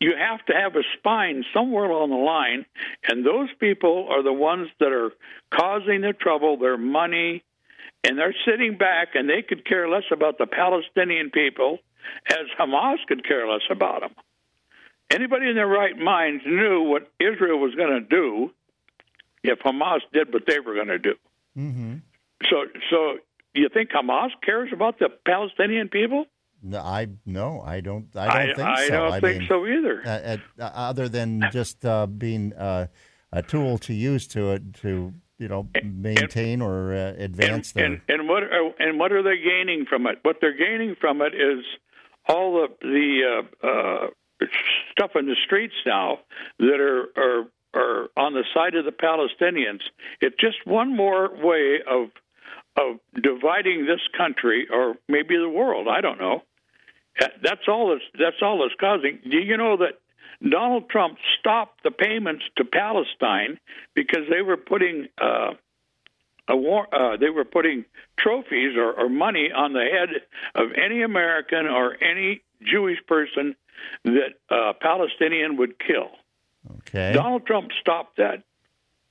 You 0.00 0.14
have 0.16 0.44
to 0.46 0.54
have 0.54 0.76
a 0.76 0.82
spine 0.98 1.44
somewhere 1.52 1.84
along 1.84 2.08
the 2.10 2.16
line, 2.16 2.64
and 3.06 3.24
those 3.24 3.48
people 3.60 4.08
are 4.10 4.22
the 4.22 4.32
ones 4.32 4.68
that 4.80 4.92
are 4.92 5.12
causing 5.50 6.00
the 6.00 6.14
trouble. 6.14 6.56
Their 6.56 6.78
money, 6.78 7.44
and 8.02 8.18
they're 8.18 8.34
sitting 8.46 8.76
back 8.76 9.14
and 9.14 9.28
they 9.28 9.42
could 9.42 9.64
care 9.66 9.88
less 9.88 10.04
about 10.10 10.38
the 10.38 10.46
Palestinian 10.46 11.30
people 11.30 11.78
as 12.28 12.46
Hamas 12.58 12.96
could 13.06 13.26
care 13.26 13.48
less 13.48 13.62
about 13.70 14.00
them. 14.00 14.14
Anybody 15.10 15.48
in 15.48 15.54
their 15.54 15.66
right 15.66 15.96
mind 15.96 16.42
knew 16.46 16.82
what 16.82 17.10
Israel 17.20 17.58
was 17.58 17.74
going 17.74 17.92
to 17.92 18.00
do 18.00 18.50
if 19.42 19.58
Hamas 19.60 20.00
did 20.12 20.32
what 20.32 20.44
they 20.46 20.60
were 20.60 20.74
going 20.74 20.88
to 20.88 20.98
do. 20.98 21.14
Mm-hmm. 21.56 21.94
So, 22.50 22.64
so 22.90 23.18
you 23.54 23.68
think 23.68 23.90
Hamas 23.90 24.30
cares 24.42 24.70
about 24.72 24.98
the 24.98 25.08
Palestinian 25.24 25.88
people? 25.88 26.26
No, 26.64 26.78
I 26.78 27.08
no, 27.26 27.60
I 27.60 27.80
don't. 27.80 28.06
I 28.16 28.46
don't 28.46 28.50
I- 28.50 28.54
think 28.54 28.88
so. 28.88 28.94
I 29.06 29.10
don't 29.10 29.20
think 29.20 29.38
mean, 29.40 29.48
so 29.48 29.66
either. 29.66 30.02
Uh, 30.04 30.36
uh, 30.58 30.70
other 30.74 31.08
than 31.10 31.44
just 31.52 31.84
uh, 31.84 32.06
being 32.06 32.54
uh, 32.54 32.86
a 33.32 33.42
tool 33.42 33.76
to 33.78 33.92
use 33.92 34.26
to 34.28 34.58
to 34.80 35.12
you 35.38 35.48
know 35.48 35.68
maintain 35.84 36.62
or 36.62 36.94
uh, 36.94 37.12
advance 37.18 37.72
their. 37.72 37.84
And 37.84 38.00
and 38.08 38.28
what 38.28 38.44
are, 38.44 38.70
and 38.78 38.98
what 38.98 39.12
are 39.12 39.22
they 39.22 39.36
gaining 39.36 39.84
from 39.84 40.06
it? 40.06 40.18
What 40.22 40.36
they're 40.40 40.56
gaining 40.56 40.96
from 40.98 41.20
it 41.20 41.34
is 41.34 41.64
all 42.28 42.54
the 42.54 42.68
the 42.80 43.44
uh, 43.62 43.66
uh, 43.66 44.46
stuff 44.92 45.10
in 45.16 45.26
the 45.26 45.36
streets 45.44 45.74
now 45.84 46.20
that 46.58 46.80
are 46.80 47.08
are 47.16 47.44
are 47.74 48.08
on 48.16 48.32
the 48.32 48.44
side 48.54 48.74
of 48.74 48.86
the 48.86 48.92
Palestinians. 48.92 49.80
It's 50.22 50.36
just 50.40 50.64
one 50.64 50.96
more 50.96 51.28
way 51.30 51.80
of 51.86 52.08
of 52.76 52.98
dividing 53.20 53.86
this 53.86 54.00
country 54.16 54.66
or 54.72 54.94
maybe 55.08 55.36
the 55.36 55.48
world. 55.48 55.88
I 55.88 56.00
don't 56.00 56.18
know. 56.18 56.42
That- 57.20 57.34
That's 57.42 57.68
all. 57.68 57.90
That's, 57.90 58.04
that's 58.18 58.42
all 58.42 58.62
that's 58.62 58.74
causing. 58.80 59.18
Do 59.28 59.38
you 59.38 59.56
know 59.56 59.76
that 59.78 60.00
Donald 60.48 60.88
Trump 60.90 61.18
stopped 61.38 61.82
the 61.84 61.90
payments 61.90 62.44
to 62.56 62.64
Palestine 62.64 63.58
because 63.94 64.22
they 64.30 64.42
were 64.42 64.56
putting 64.56 65.08
uh, 65.20 65.52
a 66.48 66.56
war, 66.56 66.86
uh, 66.94 67.16
they 67.16 67.30
were 67.30 67.44
putting 67.44 67.84
trophies 68.18 68.76
or, 68.76 68.92
or 68.92 69.08
money 69.08 69.50
on 69.54 69.72
the 69.72 69.84
head 69.84 70.08
of 70.54 70.72
any 70.72 71.02
American 71.02 71.66
or 71.66 71.96
any 72.02 72.42
Jewish 72.62 72.98
person 73.06 73.54
that 74.04 74.34
uh, 74.50 74.72
Palestinian 74.80 75.56
would 75.56 75.78
kill. 75.78 76.10
Okay. 76.78 77.12
Donald 77.12 77.46
Trump 77.46 77.70
stopped 77.80 78.16
that. 78.18 78.42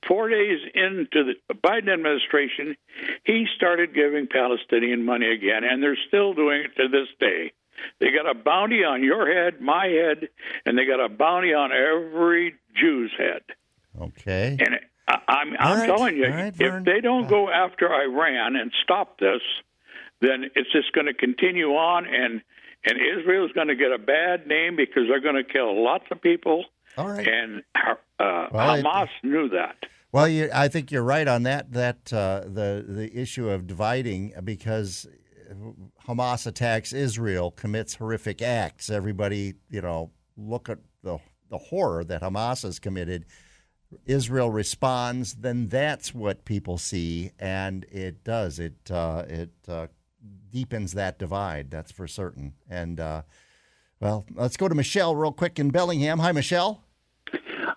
Four 0.06 0.28
days 0.28 0.60
into 0.74 1.32
the 1.48 1.54
Biden 1.54 1.90
administration, 1.90 2.76
he 3.24 3.46
started 3.56 3.94
giving 3.94 4.26
Palestinian 4.26 5.04
money 5.04 5.30
again, 5.32 5.64
and 5.64 5.82
they're 5.82 5.98
still 6.08 6.34
doing 6.34 6.64
it 6.64 6.76
to 6.76 6.88
this 6.88 7.08
day. 7.18 7.52
They 8.00 8.08
got 8.10 8.28
a 8.28 8.34
bounty 8.34 8.84
on 8.84 9.02
your 9.02 9.32
head, 9.32 9.60
my 9.60 9.86
head, 9.86 10.28
and 10.66 10.78
they 10.78 10.86
got 10.86 11.04
a 11.04 11.08
bounty 11.08 11.52
on 11.54 11.70
every 11.72 12.54
Jew's 12.74 13.12
head. 13.16 13.42
Okay. 14.00 14.56
And 14.58 14.80
I, 15.06 15.18
I'm, 15.28 15.54
I'm 15.58 15.78
right, 15.78 15.86
telling 15.86 16.16
you, 16.16 16.26
right, 16.26 16.54
if 16.58 16.84
they 16.84 17.00
don't 17.00 17.28
go 17.28 17.50
after 17.50 17.92
Iran 17.92 18.56
and 18.56 18.72
stop 18.82 19.18
this, 19.18 19.42
then 20.20 20.50
it's 20.54 20.72
just 20.72 20.92
going 20.92 21.06
to 21.06 21.14
continue 21.14 21.70
on, 21.70 22.06
and 22.06 22.42
and 22.86 22.98
Israel's 23.18 23.52
going 23.52 23.68
to 23.68 23.76
get 23.76 23.92
a 23.92 23.98
bad 23.98 24.46
name 24.46 24.76
because 24.76 25.04
they're 25.08 25.20
going 25.20 25.36
to 25.36 25.44
kill 25.44 25.82
lots 25.82 26.04
of 26.10 26.20
people. 26.20 26.64
All 26.98 27.08
right. 27.08 27.26
And 27.26 27.62
uh, 27.74 27.94
Well, 28.52 28.82
Hamas 28.82 29.08
knew 29.22 29.48
that. 29.50 29.86
Well, 30.12 30.28
you, 30.28 30.48
I 30.54 30.68
think 30.68 30.92
you're 30.92 31.02
right 31.02 31.26
on 31.26 31.42
that. 31.42 31.72
That 31.72 32.12
uh, 32.12 32.42
the 32.46 32.84
the 32.86 33.10
issue 33.20 33.48
of 33.48 33.66
dividing 33.66 34.32
because 34.44 35.08
Hamas 36.06 36.46
attacks 36.46 36.92
Israel, 36.92 37.50
commits 37.50 37.94
horrific 37.94 38.42
acts. 38.42 38.90
Everybody, 38.90 39.54
you 39.70 39.80
know, 39.80 40.10
look 40.36 40.68
at 40.68 40.78
the 41.02 41.18
the 41.50 41.58
horror 41.58 42.04
that 42.04 42.22
Hamas 42.22 42.62
has 42.62 42.78
committed. 42.78 43.26
Israel 44.06 44.50
responds, 44.50 45.34
then 45.34 45.68
that's 45.68 46.12
what 46.12 46.44
people 46.44 46.78
see, 46.78 47.30
and 47.38 47.84
it 47.92 48.24
does. 48.24 48.58
It 48.58 48.90
uh, 48.90 49.24
it 49.28 49.52
uh, 49.68 49.86
deepens 50.50 50.92
that 50.92 51.18
divide. 51.18 51.70
That's 51.70 51.92
for 51.92 52.08
certain. 52.08 52.54
And 52.68 52.98
uh, 52.98 53.22
well, 54.00 54.26
let's 54.34 54.56
go 54.56 54.68
to 54.68 54.74
Michelle 54.74 55.14
real 55.14 55.32
quick 55.32 55.58
in 55.58 55.70
Bellingham. 55.70 56.18
Hi, 56.18 56.32
Michelle. 56.32 56.82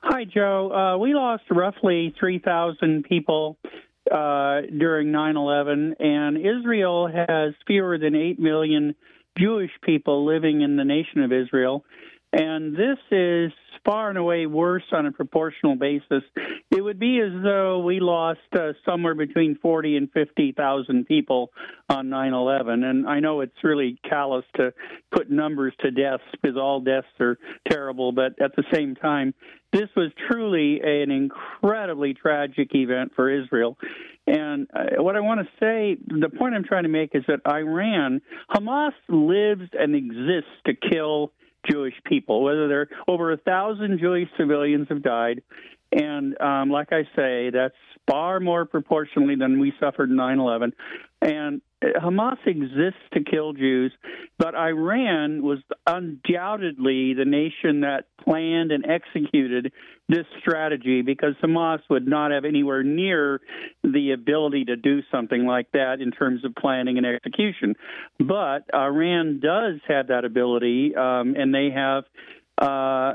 Hi, 0.04 0.26
Joe. 0.26 0.72
Uh, 0.72 0.98
we 0.98 1.14
lost 1.14 1.44
roughly 1.52 2.16
3,000 2.20 3.04
people 3.04 3.58
uh, 4.12 4.62
during 4.78 5.12
9 5.12 5.38
11, 5.38 5.96
and 6.00 6.38
Israel 6.38 7.08
has 7.08 7.54
fewer 7.66 7.98
than 7.98 8.16
8 8.16 8.40
million 8.40 8.96
Jewish 9.38 9.72
people 9.84 10.26
living 10.26 10.62
in 10.62 10.78
the 10.78 10.84
nation 10.84 11.22
of 11.24 11.32
Israel. 11.32 11.86
And 12.34 12.76
this 12.76 12.98
is 13.12 13.52
far 13.86 14.10
and 14.10 14.18
away 14.18 14.46
worse 14.46 14.84
on 14.92 15.06
a 15.06 15.12
proportional 15.12 15.76
basis. 15.76 16.24
It 16.72 16.82
would 16.82 17.00
be 17.00 17.20
as 17.20 17.32
though 17.44 17.80
we 17.80 18.00
lost 18.00 18.40
uh, 18.54 18.74
somewhere 18.86 19.16
between 19.16 19.58
40 19.62 19.98
and 19.98 20.12
50,000 20.12 21.06
people 21.06 21.52
on 21.90 22.10
9 22.10 22.34
11. 22.34 22.84
And 22.84 23.08
I 23.08 23.20
know 23.20 23.42
it's 23.42 23.64
really 23.64 24.00
callous 24.08 24.46
to 24.56 24.74
put 25.12 25.30
numbers 25.30 25.74
to 25.82 25.92
deaths 25.92 26.24
because 26.42 26.58
all 26.58 26.82
deaths 26.82 27.08
are 27.20 27.38
terrible, 27.70 28.12
but 28.12 28.40
at 28.42 28.56
the 28.56 28.64
same 28.72 28.96
time, 28.96 29.34
this 29.74 29.90
was 29.96 30.12
truly 30.30 30.80
an 30.82 31.12
incredibly 31.12 32.14
tragic 32.14 32.74
event 32.74 33.12
for 33.16 33.30
Israel. 33.30 33.78
And 34.26 34.68
uh, 34.74 35.02
what 35.02 35.16
I 35.16 35.22
want 35.22 35.42
to 35.42 35.48
say, 35.60 35.98
the 36.08 36.30
point 36.30 36.54
I'm 36.54 36.64
trying 36.64 36.84
to 36.84 36.90
make 36.90 37.12
is 37.14 37.24
that 37.28 37.42
Iran, 37.48 38.22
Hamas 38.50 38.92
lives 39.08 39.70
and 39.74 39.96
exists 39.96 40.52
to 40.66 40.74
kill 40.74 41.32
Jewish 41.70 41.96
people. 42.06 42.44
Whether 42.44 42.68
they're 42.68 42.90
over 43.08 43.32
a 43.32 43.38
thousand 43.38 44.00
Jewish 44.00 44.30
civilians 44.38 44.88
have 44.90 45.02
died, 45.02 45.42
and 45.92 46.40
um, 46.42 46.70
like 46.70 46.92
I 46.92 47.04
say, 47.16 47.50
that's 47.50 47.76
far 48.10 48.40
more 48.40 48.66
proportionally 48.66 49.36
than 49.36 49.60
we 49.60 49.74
suffered 49.80 50.10
in 50.10 50.16
9/11. 50.18 50.74
And 51.22 51.62
Hamas 51.84 52.38
exists 52.46 53.00
to 53.14 53.24
kill 53.24 53.54
Jews, 53.54 53.92
but 54.40 54.56
Iran 54.56 55.44
was 55.44 55.60
undoubtedly 55.86 57.14
the 57.14 57.26
nation 57.26 57.82
that 57.82 58.06
planned 58.24 58.72
and 58.72 58.84
executed 58.86 59.72
this 60.10 60.26
strategy 60.40 61.04
because 61.04 61.36
Hamas 61.44 61.80
would 61.90 62.08
not 62.08 62.32
have 62.32 62.46
anywhere 62.46 62.82
near 62.82 63.42
the 63.84 64.12
ability 64.12 64.66
to 64.66 64.76
do 64.76 65.02
something 65.12 65.46
like 65.46 65.72
that 65.74 66.02
in 66.02 66.12
terms 66.12 66.44
of 66.44 66.56
planning 66.56 66.98
and 66.98 67.06
execution. 67.06 67.76
But 68.20 68.64
Iran 68.74 69.40
does 69.40 69.80
have 69.88 70.08
that 70.08 70.26
ability, 70.26 70.96
um, 70.96 71.36
and 71.38 71.54
they 71.54 71.70
have. 71.74 72.06
Uh, 72.60 73.14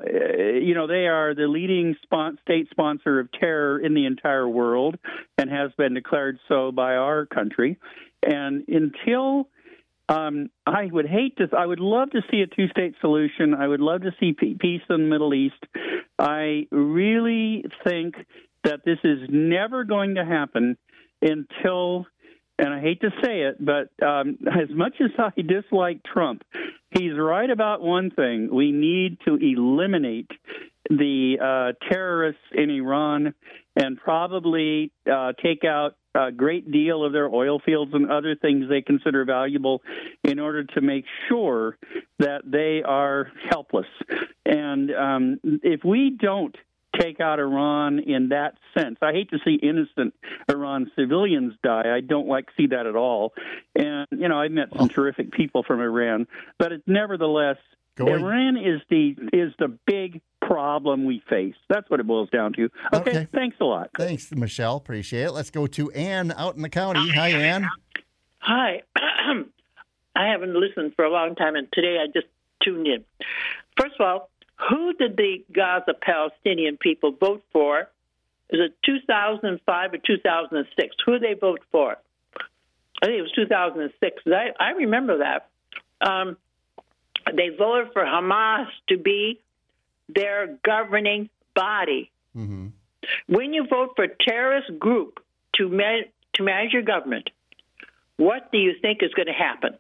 you 0.62 0.72
know, 0.72 0.86
they 0.86 1.08
are 1.08 1.34
the 1.34 1.48
leading 1.48 1.96
spon- 2.04 2.38
state 2.42 2.68
sponsor 2.70 3.18
of 3.18 3.28
terror 3.32 3.76
in 3.80 3.92
the 3.92 4.06
entire 4.06 4.48
world 4.48 4.96
and 5.36 5.50
has 5.50 5.72
been 5.76 5.94
declared 5.94 6.38
so 6.46 6.70
by 6.70 6.94
our 6.94 7.26
country. 7.26 7.76
And 8.22 8.64
until 8.68 9.48
um, 10.08 10.50
I 10.66 10.86
would 10.90 11.06
hate 11.06 11.36
to. 11.38 11.48
I 11.56 11.64
would 11.64 11.80
love 11.80 12.10
to 12.10 12.22
see 12.30 12.42
a 12.42 12.46
two-state 12.46 12.94
solution. 13.00 13.54
I 13.54 13.66
would 13.66 13.80
love 13.80 14.02
to 14.02 14.10
see 14.20 14.32
peace 14.32 14.82
in 14.90 14.96
the 14.96 14.98
Middle 14.98 15.32
East. 15.32 15.62
I 16.18 16.66
really 16.70 17.64
think 17.84 18.16
that 18.64 18.80
this 18.84 18.98
is 19.04 19.20
never 19.28 19.84
going 19.84 20.16
to 20.16 20.24
happen 20.24 20.76
until, 21.20 22.06
and 22.58 22.74
I 22.74 22.80
hate 22.80 23.00
to 23.00 23.10
say 23.22 23.42
it, 23.42 23.64
but 23.64 23.90
um, 24.04 24.38
as 24.46 24.68
much 24.70 24.94
as 25.00 25.10
I 25.18 25.40
dislike 25.40 26.02
Trump, 26.04 26.42
he's 26.90 27.16
right 27.16 27.48
about 27.48 27.80
one 27.80 28.10
thing: 28.10 28.48
we 28.52 28.72
need 28.72 29.18
to 29.26 29.36
eliminate 29.36 30.30
the 30.90 31.36
uh, 31.40 31.88
terrorists 31.90 32.42
in 32.52 32.70
Iran 32.70 33.34
and 33.76 33.98
probably 33.98 34.92
uh, 35.10 35.32
take 35.42 35.64
out 35.64 35.96
a 36.14 36.30
great 36.30 36.70
deal 36.70 37.04
of 37.04 37.12
their 37.12 37.28
oil 37.28 37.58
fields 37.58 37.92
and 37.94 38.10
other 38.10 38.34
things 38.34 38.68
they 38.68 38.82
consider 38.82 39.24
valuable 39.24 39.82
in 40.24 40.38
order 40.38 40.64
to 40.64 40.80
make 40.80 41.04
sure 41.28 41.78
that 42.18 42.42
they 42.44 42.82
are 42.82 43.32
helpless. 43.48 43.86
And 44.44 44.90
um, 44.90 45.40
if 45.62 45.82
we 45.84 46.10
don't 46.10 46.54
take 47.00 47.20
out 47.20 47.38
Iran 47.38 48.00
in 48.00 48.28
that 48.30 48.58
sense. 48.76 48.98
I 49.00 49.12
hate 49.12 49.30
to 49.30 49.38
see 49.44 49.54
innocent 49.54 50.14
Iran 50.48 50.90
civilians 50.96 51.54
die. 51.62 51.94
I 51.94 52.00
don't 52.00 52.28
like 52.28 52.46
to 52.46 52.52
see 52.56 52.66
that 52.68 52.86
at 52.86 52.96
all. 52.96 53.32
And 53.74 54.06
you 54.10 54.28
know, 54.28 54.38
I've 54.38 54.50
met 54.50 54.68
some 54.76 54.88
terrific 54.88 55.32
people 55.32 55.62
from 55.62 55.80
Iran, 55.80 56.26
but 56.58 56.72
it's 56.72 56.84
nevertheless 56.86 57.56
Going- 57.97 58.22
Iran 58.24 58.57
is 58.57 58.80
the 58.88 59.14
is 59.32 59.53
the 59.59 59.68
big 59.86 60.20
problem 60.40 61.05
we 61.05 61.22
face. 61.28 61.55
That's 61.68 61.88
what 61.90 62.01
it 62.01 62.07
boils 62.07 62.30
down 62.30 62.53
to. 62.55 62.68
Okay, 62.93 63.11
Okay. 63.11 63.28
thanks 63.32 63.57
a 63.61 63.64
lot. 63.64 63.90
Thanks, 63.97 64.30
Michelle. 64.32 64.76
Appreciate 64.76 65.24
it. 65.24 65.30
Let's 65.32 65.51
go 65.51 65.66
to 65.68 65.90
Ann 65.93 66.32
out 66.36 66.57
in 66.57 66.62
the 66.62 66.68
county. 66.68 67.09
Hi, 67.11 67.28
Ann. 67.30 67.68
Hi. 68.40 68.82
I 70.16 70.26
haven't 70.26 70.55
listened 70.55 70.95
for 70.97 71.05
a 71.05 71.11
long 71.11 71.34
time, 71.36 71.55
and 71.57 71.68
today 71.72 71.97
I 72.03 72.07
just 72.07 72.26
tuned 72.62 72.86
in. 72.86 73.05
First 73.80 73.95
of 73.99 74.07
all, 74.07 74.30
who 74.68 74.93
did 74.95 75.16
the 75.16 75.45
Gaza 75.53 75.95
Palestinian 76.01 76.76
people 76.76 77.12
vote 77.12 77.43
for? 77.53 77.88
Is 78.51 78.61
it 78.61 78.74
2005 78.84 79.95
or 79.95 79.99
2006? 79.99 80.97
Who 81.07 81.12
did 81.12 81.22
they 81.22 81.34
vote 81.38 81.61
for? 81.70 81.97
I 83.03 83.07
think 83.07 83.18
it 83.18 83.22
was 83.22 83.32
2006. 83.34 84.22
I, 84.26 84.51
I 84.61 84.70
remember 84.72 85.18
that. 85.18 85.49
Um, 86.07 86.36
they 87.26 87.50
voted 87.56 87.92
for 87.92 88.04
Hamas 88.04 88.66
to 88.88 88.98
be 88.98 89.40
their 90.08 90.58
governing 90.64 91.28
body. 91.54 92.10
Mm-hmm. 92.36 92.68
When 93.26 93.52
you 93.52 93.66
vote 93.68 93.90
for 93.96 94.04
a 94.04 94.08
terrorist 94.08 94.78
group 94.78 95.20
to, 95.56 95.68
to 96.34 96.42
manage 96.42 96.72
your 96.72 96.82
government, 96.82 97.30
what 98.16 98.52
do 98.52 98.58
you 98.58 98.74
think 98.80 99.02
is 99.02 99.12
going 99.14 99.26
to 99.26 99.32
happen? 99.32 99.76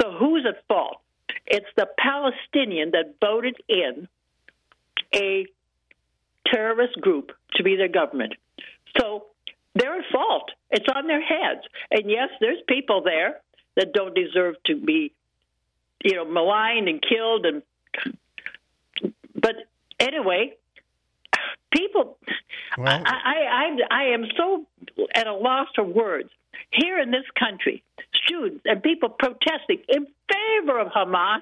So 0.00 0.12
who's 0.12 0.46
at 0.48 0.66
fault? 0.68 1.00
It's 1.46 1.66
the 1.76 1.88
Palestinian 1.98 2.92
that 2.92 3.14
voted 3.20 3.56
in 3.68 4.08
a 5.14 5.46
terrorist 6.46 7.00
group 7.00 7.32
to 7.54 7.62
be 7.62 7.76
their 7.76 7.88
government. 7.88 8.34
So 8.98 9.26
they're 9.74 9.98
at 9.98 10.04
fault. 10.12 10.50
It's 10.70 10.86
on 10.94 11.06
their 11.06 11.22
heads. 11.22 11.62
And 11.90 12.10
yes, 12.10 12.28
there's 12.40 12.58
people 12.68 13.02
there 13.02 13.40
that 13.76 13.92
don't 13.92 14.14
deserve 14.14 14.56
to 14.66 14.76
be, 14.76 15.12
you 16.02 16.14
know, 16.14 16.24
maligned 16.24 16.88
and 16.88 17.02
killed 17.02 17.46
and 17.46 17.62
but 19.34 19.54
anyway, 19.98 20.56
people 21.72 22.18
Well, 22.76 22.88
I, 22.88 22.98
I, 23.06 23.36
I, 23.90 24.02
I 24.02 24.04
am 24.14 24.24
so 24.36 24.66
at 25.14 25.26
a 25.26 25.34
loss 25.34 25.68
for 25.74 25.84
words. 25.84 26.30
Here 26.72 26.98
in 26.98 27.10
this 27.10 27.24
country, 27.38 27.82
students 28.24 28.62
and 28.64 28.82
people 28.82 29.08
protesting 29.08 29.82
in 29.88 30.06
favor 30.28 30.78
of 30.78 30.88
Hamas 30.88 31.40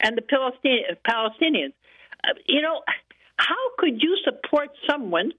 and 0.00 0.16
the 0.16 0.22
Palestinian, 0.22 0.96
Palestinians. 1.08 1.72
Uh, 2.24 2.34
you 2.46 2.60
know, 2.60 2.82
how 3.36 3.54
could 3.78 4.02
you 4.02 4.16
support 4.24 4.70
someone? 4.88 5.32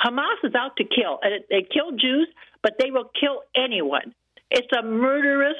Hamas 0.00 0.36
is 0.42 0.54
out 0.54 0.76
to 0.76 0.84
kill, 0.84 1.18
and 1.22 1.44
they 1.50 1.62
kill 1.62 1.92
Jews, 1.92 2.28
but 2.62 2.74
they 2.78 2.90
will 2.90 3.10
kill 3.18 3.42
anyone. 3.54 4.14
It's 4.50 4.68
a 4.76 4.82
murderous 4.82 5.56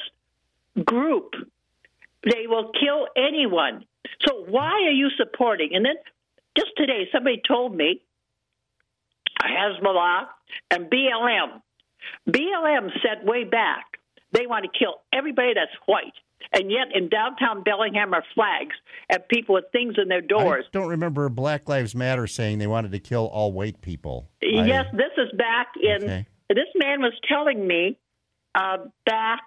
group. 0.84 1.34
They 2.24 2.46
will 2.46 2.70
kill 2.72 3.06
anyone. 3.16 3.84
So 4.26 4.44
why 4.48 4.70
are 4.86 4.92
you 4.92 5.08
supporting? 5.16 5.70
And 5.74 5.84
then 5.84 5.94
just 6.56 6.70
today, 6.76 7.08
somebody 7.12 7.40
told 7.46 7.74
me 7.74 8.02
Hezbollah 9.42 10.26
and 10.70 10.90
BLM. 10.90 11.60
BLM 12.28 12.90
said 13.02 13.26
way 13.26 13.44
back 13.44 13.84
they 14.32 14.46
want 14.46 14.64
to 14.64 14.70
kill 14.78 14.94
everybody 15.12 15.52
that's 15.54 15.70
white. 15.86 16.14
And 16.52 16.70
yet 16.70 16.88
in 16.94 17.08
downtown 17.08 17.62
Bellingham 17.62 18.12
are 18.14 18.24
flags 18.34 18.74
and 19.08 19.22
people 19.28 19.54
with 19.54 19.64
things 19.72 19.94
in 20.00 20.08
their 20.08 20.20
doors. 20.20 20.64
I 20.66 20.70
don't 20.72 20.88
remember 20.88 21.28
Black 21.28 21.68
Lives 21.68 21.94
Matter 21.94 22.26
saying 22.26 22.58
they 22.58 22.66
wanted 22.66 22.92
to 22.92 22.98
kill 22.98 23.26
all 23.26 23.52
white 23.52 23.80
people. 23.80 24.28
I- 24.42 24.46
Yes, 24.66 24.86
this 24.92 25.12
is 25.18 25.30
back 25.38 25.68
in. 25.80 26.04
Okay. 26.04 26.26
This 26.48 26.68
man 26.76 27.00
was 27.00 27.12
telling 27.28 27.66
me 27.66 27.96
uh, 28.54 28.78
back, 29.06 29.40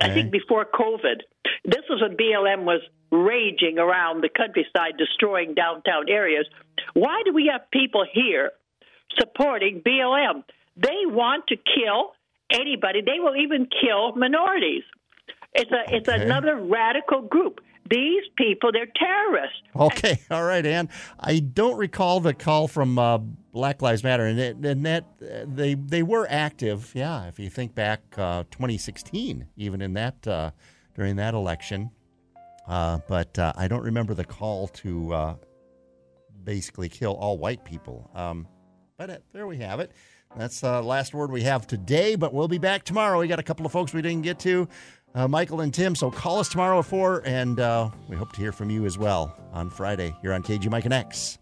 I 0.00 0.12
think 0.14 0.30
before 0.30 0.64
COVID. 0.64 1.22
This 1.64 1.82
was 1.88 2.00
when 2.00 2.16
BLM 2.16 2.64
was 2.64 2.80
raging 3.10 3.78
around 3.78 4.22
the 4.22 4.28
countryside, 4.28 4.96
destroying 4.98 5.54
downtown 5.54 6.08
areas. 6.08 6.46
Why 6.94 7.22
do 7.24 7.32
we 7.32 7.50
have 7.52 7.70
people 7.70 8.04
here 8.10 8.52
supporting 9.18 9.82
BLM? 9.82 10.44
They 10.76 11.06
want 11.06 11.46
to 11.48 11.56
kill 11.56 12.12
anybody. 12.50 13.00
They 13.00 13.18
will 13.18 13.36
even 13.36 13.66
kill 13.66 14.14
minorities. 14.14 14.84
It's 15.54 15.70
a 15.72 15.96
it's 15.96 16.08
another 16.08 16.56
radical 16.56 17.22
group. 17.22 17.60
These 17.90 18.24
people, 18.36 18.72
they're 18.72 18.86
terrorists. 18.86 19.58
Okay, 19.74 20.20
all 20.30 20.44
right, 20.44 20.64
Ann. 20.64 20.88
I 21.18 21.38
don't 21.40 21.76
recall 21.76 22.20
the 22.20 22.34
call 22.34 22.68
from 22.68 22.98
uh, 22.98 23.18
Black 23.18 23.82
Lives 23.82 24.02
Matter, 24.02 24.26
and, 24.26 24.38
it, 24.38 24.56
and 24.56 24.84
that 24.86 25.04
uh, 25.22 25.44
they 25.46 25.74
they 25.74 26.02
were 26.02 26.26
active. 26.28 26.92
Yeah, 26.94 27.26
if 27.26 27.38
you 27.38 27.50
think 27.50 27.74
back, 27.74 28.00
uh, 28.16 28.44
2016, 28.50 29.46
even 29.56 29.80
in 29.82 29.94
that 29.94 30.26
uh, 30.26 30.50
during 30.94 31.16
that 31.16 31.34
election. 31.34 31.90
Uh, 32.66 32.98
but 33.08 33.38
uh, 33.38 33.52
I 33.56 33.68
don't 33.68 33.84
remember 33.84 34.14
the 34.14 34.24
call 34.24 34.68
to 34.68 35.36
basically 36.42 36.88
kill 36.88 37.14
all 37.14 37.38
white 37.38 37.64
people. 37.64 38.10
Um, 38.14 38.48
but 38.96 39.22
there 39.32 39.46
we 39.46 39.58
have 39.58 39.80
it. 39.80 39.92
That's 40.36 40.60
the 40.60 40.82
last 40.82 41.14
word 41.14 41.30
we 41.30 41.42
have 41.42 41.66
today, 41.66 42.14
but 42.14 42.32
we'll 42.34 42.48
be 42.48 42.58
back 42.58 42.84
tomorrow. 42.84 43.18
We 43.18 43.28
got 43.28 43.38
a 43.38 43.42
couple 43.42 43.64
of 43.64 43.72
folks 43.72 43.92
we 43.94 44.02
didn't 44.02 44.22
get 44.22 44.38
to, 44.40 44.68
uh, 45.16 45.26
Michael 45.26 45.62
and 45.62 45.74
Tim. 45.74 45.96
So 45.96 46.10
call 46.10 46.38
us 46.38 46.48
tomorrow 46.48 46.78
at 46.78 46.84
4, 46.84 47.22
and 47.24 47.58
uh, 47.58 47.90
we 48.08 48.14
hope 48.14 48.30
to 48.32 48.40
hear 48.40 48.52
from 48.52 48.70
you 48.70 48.84
as 48.84 48.96
well 48.96 49.36
on 49.52 49.70
Friday 49.70 50.14
here 50.22 50.32
on 50.32 50.44
KGMI 50.44 50.82
Connects. 50.82 51.34